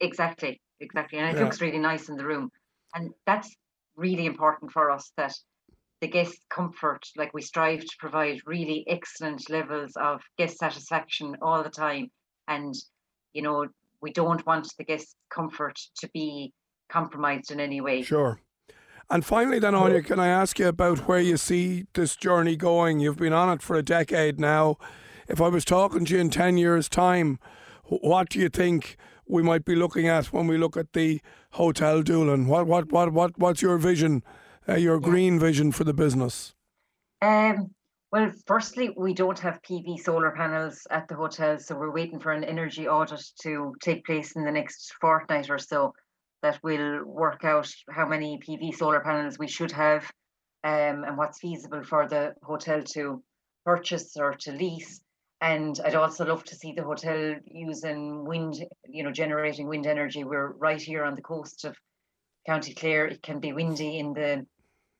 exactly 0.00 0.60
exactly 0.80 1.18
and 1.18 1.28
it 1.30 1.38
yeah. 1.38 1.44
looks 1.44 1.60
really 1.60 1.78
nice 1.78 2.08
in 2.08 2.16
the 2.16 2.24
room 2.24 2.50
and 2.94 3.10
that's 3.26 3.54
really 3.96 4.26
important 4.26 4.72
for 4.72 4.90
us 4.90 5.12
that 5.16 5.34
the 6.00 6.08
guest 6.08 6.38
comfort 6.50 7.06
like 7.16 7.32
we 7.32 7.40
strive 7.40 7.80
to 7.80 7.96
provide 8.00 8.40
really 8.44 8.84
excellent 8.88 9.48
levels 9.48 9.92
of 9.96 10.20
guest 10.36 10.58
satisfaction 10.58 11.36
all 11.40 11.62
the 11.62 11.70
time 11.70 12.10
and 12.48 12.74
you 13.32 13.42
know 13.42 13.66
we 14.00 14.12
don't 14.12 14.44
want 14.46 14.68
the 14.78 14.84
guest 14.84 15.16
comfort 15.30 15.78
to 15.96 16.08
be 16.12 16.52
compromised 16.88 17.50
in 17.50 17.60
any 17.60 17.80
way 17.80 18.02
sure 18.02 18.40
and 19.08 19.24
finally, 19.24 19.60
then, 19.60 19.74
Anya, 19.74 20.02
can 20.02 20.18
I 20.18 20.26
ask 20.26 20.58
you 20.58 20.66
about 20.66 21.06
where 21.06 21.20
you 21.20 21.36
see 21.36 21.86
this 21.94 22.16
journey 22.16 22.56
going? 22.56 22.98
You've 22.98 23.18
been 23.18 23.32
on 23.32 23.50
it 23.50 23.62
for 23.62 23.76
a 23.76 23.82
decade 23.82 24.40
now. 24.40 24.78
If 25.28 25.40
I 25.40 25.48
was 25.48 25.64
talking 25.64 26.04
to 26.04 26.14
you 26.14 26.20
in 26.20 26.30
10 26.30 26.56
years' 26.56 26.88
time, 26.88 27.38
what 27.84 28.30
do 28.30 28.40
you 28.40 28.48
think 28.48 28.96
we 29.28 29.44
might 29.44 29.64
be 29.64 29.76
looking 29.76 30.08
at 30.08 30.26
when 30.26 30.48
we 30.48 30.58
look 30.58 30.76
at 30.76 30.92
the 30.92 31.20
Hotel 31.52 32.02
Doolin? 32.02 32.48
What, 32.48 32.66
what, 32.66 32.90
what, 32.90 33.12
what, 33.12 33.38
what's 33.38 33.62
your 33.62 33.78
vision, 33.78 34.24
uh, 34.68 34.74
your 34.74 34.98
green 34.98 35.38
vision 35.38 35.70
for 35.70 35.84
the 35.84 35.94
business? 35.94 36.54
Um, 37.22 37.70
well, 38.12 38.30
firstly, 38.46 38.90
we 38.96 39.14
don't 39.14 39.38
have 39.40 39.62
PV 39.62 39.98
solar 39.98 40.30
panels 40.30 40.86
at 40.90 41.08
the 41.08 41.14
hotel, 41.14 41.58
so 41.58 41.76
we're 41.76 41.92
waiting 41.92 42.20
for 42.20 42.32
an 42.32 42.44
energy 42.44 42.86
audit 42.86 43.24
to 43.42 43.74
take 43.82 44.04
place 44.04 44.36
in 44.36 44.44
the 44.44 44.52
next 44.52 44.94
fortnight 45.00 45.50
or 45.50 45.58
so 45.58 45.92
that 46.42 46.60
will 46.62 47.04
work 47.04 47.44
out 47.44 47.68
how 47.90 48.06
many 48.06 48.38
PV 48.38 48.74
solar 48.74 49.00
panels 49.00 49.38
we 49.38 49.48
should 49.48 49.72
have 49.72 50.04
um, 50.62 51.04
and 51.04 51.16
what's 51.16 51.40
feasible 51.40 51.82
for 51.82 52.06
the 52.06 52.34
hotel 52.42 52.82
to 52.82 53.22
purchase 53.64 54.16
or 54.16 54.34
to 54.34 54.52
lease. 54.52 55.00
And 55.40 55.78
I'd 55.84 55.96
also 55.96 56.24
love 56.24 56.44
to 56.44 56.54
see 56.54 56.72
the 56.72 56.84
hotel 56.84 57.34
using 57.44 58.24
wind, 58.24 58.64
you 58.88 59.02
know, 59.02 59.12
generating 59.12 59.68
wind 59.68 59.86
energy. 59.86 60.24
We're 60.24 60.52
right 60.52 60.80
here 60.80 61.04
on 61.04 61.14
the 61.14 61.22
coast 61.22 61.64
of 61.64 61.76
County 62.46 62.72
Clare. 62.72 63.06
It 63.06 63.22
can 63.22 63.40
be 63.40 63.52
windy 63.52 63.98
in 63.98 64.14
the 64.14 64.46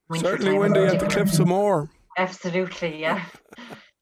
winter 0.09 0.31
Certainly 0.31 0.59
windy 0.59 0.81
at 0.81 1.01
the 1.01 1.07
Cliffs 1.07 1.39
of 1.39 1.47
Moher. 1.47 1.89
Absolutely, 2.17 3.01
yeah. 3.01 3.25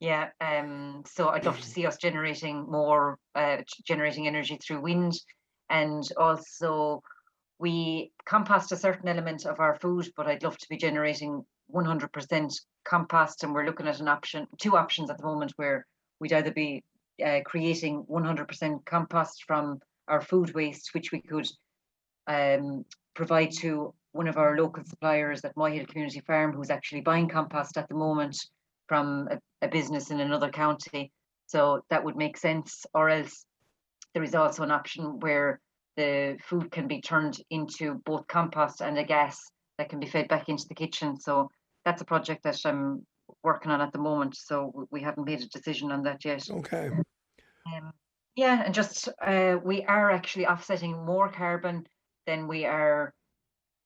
yeah. 0.01 0.29
Um, 0.41 1.03
so 1.07 1.29
I'd 1.29 1.45
love 1.45 1.61
to 1.61 1.67
see 1.67 1.87
us 1.87 1.97
generating 1.97 2.71
more, 2.71 3.19
uh, 3.35 3.59
generating 3.85 4.27
energy 4.27 4.59
through 4.63 4.81
wind 4.81 5.15
and 5.71 6.05
also 6.17 7.03
we 7.59 8.13
compost 8.27 8.73
a 8.73 8.77
certain 8.77 9.09
element 9.09 9.47
of 9.47 9.61
our 9.61 9.77
food, 9.77 10.09
but 10.17 10.27
I'd 10.27 10.43
love 10.43 10.59
to 10.59 10.69
be 10.69 10.77
generating 10.77 11.45
100% 11.73 12.53
compost. 12.85 13.43
And 13.43 13.55
we're 13.55 13.67
looking 13.67 13.89
at 13.89 14.01
an 14.01 14.09
option, 14.09 14.47
two 14.59 14.77
options 14.77 15.11
at 15.11 15.19
the 15.19 15.25
moment, 15.25 15.53
where 15.57 15.87
we'd 16.21 16.33
either 16.33 16.53
be 16.53 16.85
uh, 17.25 17.41
creating 17.45 18.05
100% 18.11 18.85
compost 18.85 19.45
from 19.47 19.79
our 20.09 20.21
food 20.21 20.55
waste, 20.55 20.91
which 20.95 21.13
we 21.13 21.21
could 21.21 21.49
um, 22.27 22.85
provide 23.15 23.53
to 23.53 23.95
one 24.15 24.29
of 24.29 24.37
our 24.37 24.57
local 24.57 24.85
suppliers 24.85 25.45
at 25.45 25.57
Moyhill 25.57 25.87
Community 25.87 26.21
Farm, 26.21 26.53
who's 26.53 26.71
actually 26.71 27.01
buying 27.01 27.29
compost 27.29 27.77
at 27.77 27.89
the 27.89 27.97
moment 27.97 28.37
from 28.87 29.29
a, 29.31 29.67
a 29.67 29.69
business 29.69 30.11
in 30.11 30.21
another 30.21 30.51
county. 30.51 31.11
So 31.47 31.85
that 31.91 32.05
would 32.05 32.17
make 32.17 32.37
sense. 32.37 32.87
Or 32.95 33.11
else 33.11 33.45
there 34.15 34.23
is 34.23 34.37
also 34.37 34.63
an 34.63 34.71
option 34.71 35.19
where 35.19 35.61
the 35.97 36.39
food 36.45 36.71
can 36.71 36.87
be 36.87 37.01
turned 37.01 37.39
into 37.51 38.01
both 38.07 38.27
compost 38.29 38.81
and 38.81 38.97
a 38.97 39.05
gas 39.05 39.51
that 39.79 39.89
can 39.89 39.99
be 39.99 40.07
fed 40.07 40.29
back 40.29 40.49
into 40.49 40.67
the 40.69 40.77
kitchen. 40.77 41.19
So 41.19 41.51
that's 41.85 42.01
a 42.01 42.05
project 42.05 42.45
that 42.45 42.61
I'm 42.65 43.05
working 43.43 43.73
on 43.73 43.81
at 43.81 43.93
the 43.93 43.99
moment. 43.99 44.37
So 44.37 44.87
we 44.93 45.03
haven't 45.03 45.27
made 45.27 45.43
a 45.43 45.49
decision 45.49 45.91
on 45.91 46.05
that 46.05 46.25
yet. 46.25 46.49
Okay. 46.49 46.89
Um, 47.67 47.93
yeah, 48.37 48.63
and 48.65 48.75
just 48.75 49.09
uh, 49.21 49.57
we 49.63 49.83
are 49.85 50.13
actually 50.13 50.47
offsetting 50.47 51.05
more 51.05 51.29
carbon 51.29 51.87
than 52.27 52.47
we 52.47 52.65
are 52.65 53.13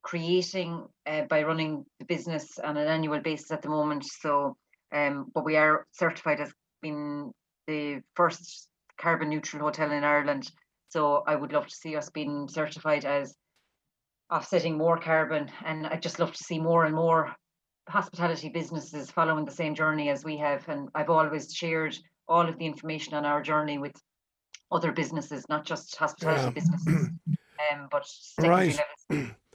creating 0.02 0.86
uh, 1.06 1.22
by 1.22 1.42
running 1.42 1.84
the 1.98 2.04
business 2.04 2.58
on 2.58 2.76
an 2.76 2.88
annual 2.88 3.20
basis 3.20 3.50
at 3.50 3.62
the 3.62 3.68
moment. 3.68 4.04
So, 4.04 4.56
um, 4.92 5.30
but 5.34 5.44
we 5.44 5.56
are 5.56 5.86
certified 5.92 6.40
as 6.40 6.52
being 6.82 7.32
the 7.66 8.00
first 8.14 8.68
carbon 8.98 9.28
neutral 9.28 9.62
hotel 9.62 9.92
in 9.92 10.04
Ireland 10.04 10.50
so 10.88 11.22
I 11.26 11.36
would 11.36 11.52
love 11.52 11.66
to 11.66 11.74
see 11.74 11.96
us 11.96 12.08
being 12.10 12.48
certified 12.48 13.04
as 13.04 13.34
offsetting 14.32 14.76
more 14.76 14.98
carbon. 14.98 15.50
And 15.64 15.86
I'd 15.86 16.02
just 16.02 16.18
love 16.18 16.32
to 16.32 16.44
see 16.44 16.58
more 16.58 16.84
and 16.86 16.94
more 16.94 17.34
hospitality 17.88 18.48
businesses 18.48 19.10
following 19.10 19.44
the 19.44 19.52
same 19.52 19.74
journey 19.74 20.08
as 20.08 20.24
we 20.24 20.38
have. 20.38 20.66
And 20.68 20.88
I've 20.94 21.10
always 21.10 21.52
shared 21.52 21.96
all 22.26 22.48
of 22.48 22.58
the 22.58 22.66
information 22.66 23.14
on 23.14 23.24
our 23.24 23.42
journey 23.42 23.78
with 23.78 23.92
other 24.70 24.92
businesses, 24.92 25.46
not 25.48 25.64
just 25.64 25.96
hospitality 25.96 26.44
yeah. 26.44 26.50
businesses, 26.50 27.08
um, 27.72 27.88
but 27.90 28.06
secondary 28.06 28.68
right. 28.68 28.80
level, 29.10 29.22
level 29.22 29.36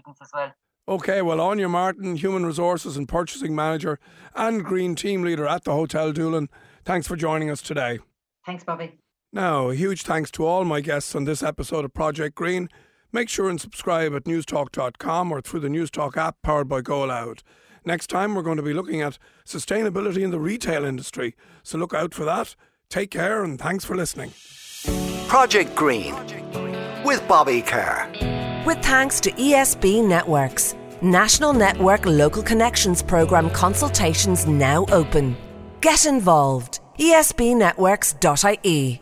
students 0.00 0.20
as 0.22 0.30
well. 0.34 0.52
Okay, 0.88 1.22
well, 1.22 1.40
Anya 1.40 1.68
Martin, 1.68 2.16
Human 2.16 2.44
Resources 2.44 2.96
and 2.96 3.08
Purchasing 3.08 3.54
Manager 3.54 3.98
and 4.34 4.64
Green 4.64 4.94
Team 4.94 5.22
Leader 5.22 5.46
at 5.46 5.64
the 5.64 5.72
Hotel 5.72 6.12
Doolin, 6.12 6.48
thanks 6.84 7.06
for 7.06 7.16
joining 7.16 7.50
us 7.50 7.62
today. 7.62 8.00
Thanks, 8.44 8.64
Bobby. 8.64 8.98
Now, 9.32 9.68
a 9.70 9.74
huge 9.74 10.02
thanks 10.02 10.30
to 10.32 10.44
all 10.44 10.64
my 10.64 10.80
guests 10.80 11.14
on 11.14 11.24
this 11.24 11.42
episode 11.42 11.84
of 11.84 11.94
Project 11.94 12.34
Green. 12.34 12.68
Make 13.12 13.28
sure 13.28 13.48
and 13.48 13.60
subscribe 13.60 14.14
at 14.14 14.24
newstalk.com 14.24 15.30
or 15.32 15.40
through 15.40 15.60
the 15.60 15.68
Newstalk 15.68 16.16
app 16.16 16.36
powered 16.42 16.68
by 16.68 16.80
GoLoud. 16.80 17.42
Next 17.84 18.08
time, 18.08 18.34
we're 18.34 18.42
going 18.42 18.56
to 18.56 18.62
be 18.62 18.74
looking 18.74 19.00
at 19.00 19.18
sustainability 19.46 20.22
in 20.22 20.30
the 20.30 20.40
retail 20.40 20.84
industry. 20.84 21.34
So 21.62 21.78
look 21.78 21.94
out 21.94 22.12
for 22.12 22.24
that. 22.24 22.56
Take 22.88 23.10
care 23.10 23.44
and 23.44 23.58
thanks 23.58 23.84
for 23.84 23.96
listening. 23.96 24.32
Project 25.28 25.74
Green 25.76 26.14
with 27.04 27.26
Bobby 27.28 27.62
Kerr. 27.62 28.39
With 28.66 28.82
thanks 28.82 29.20
to 29.20 29.30
ESB 29.32 30.06
Networks. 30.06 30.74
National 31.00 31.54
Network 31.54 32.04
Local 32.04 32.42
Connections 32.42 33.02
Programme 33.02 33.48
consultations 33.50 34.46
now 34.46 34.84
open. 34.92 35.34
Get 35.80 36.04
involved 36.04 36.80
esbnetworks.ie 36.98 39.00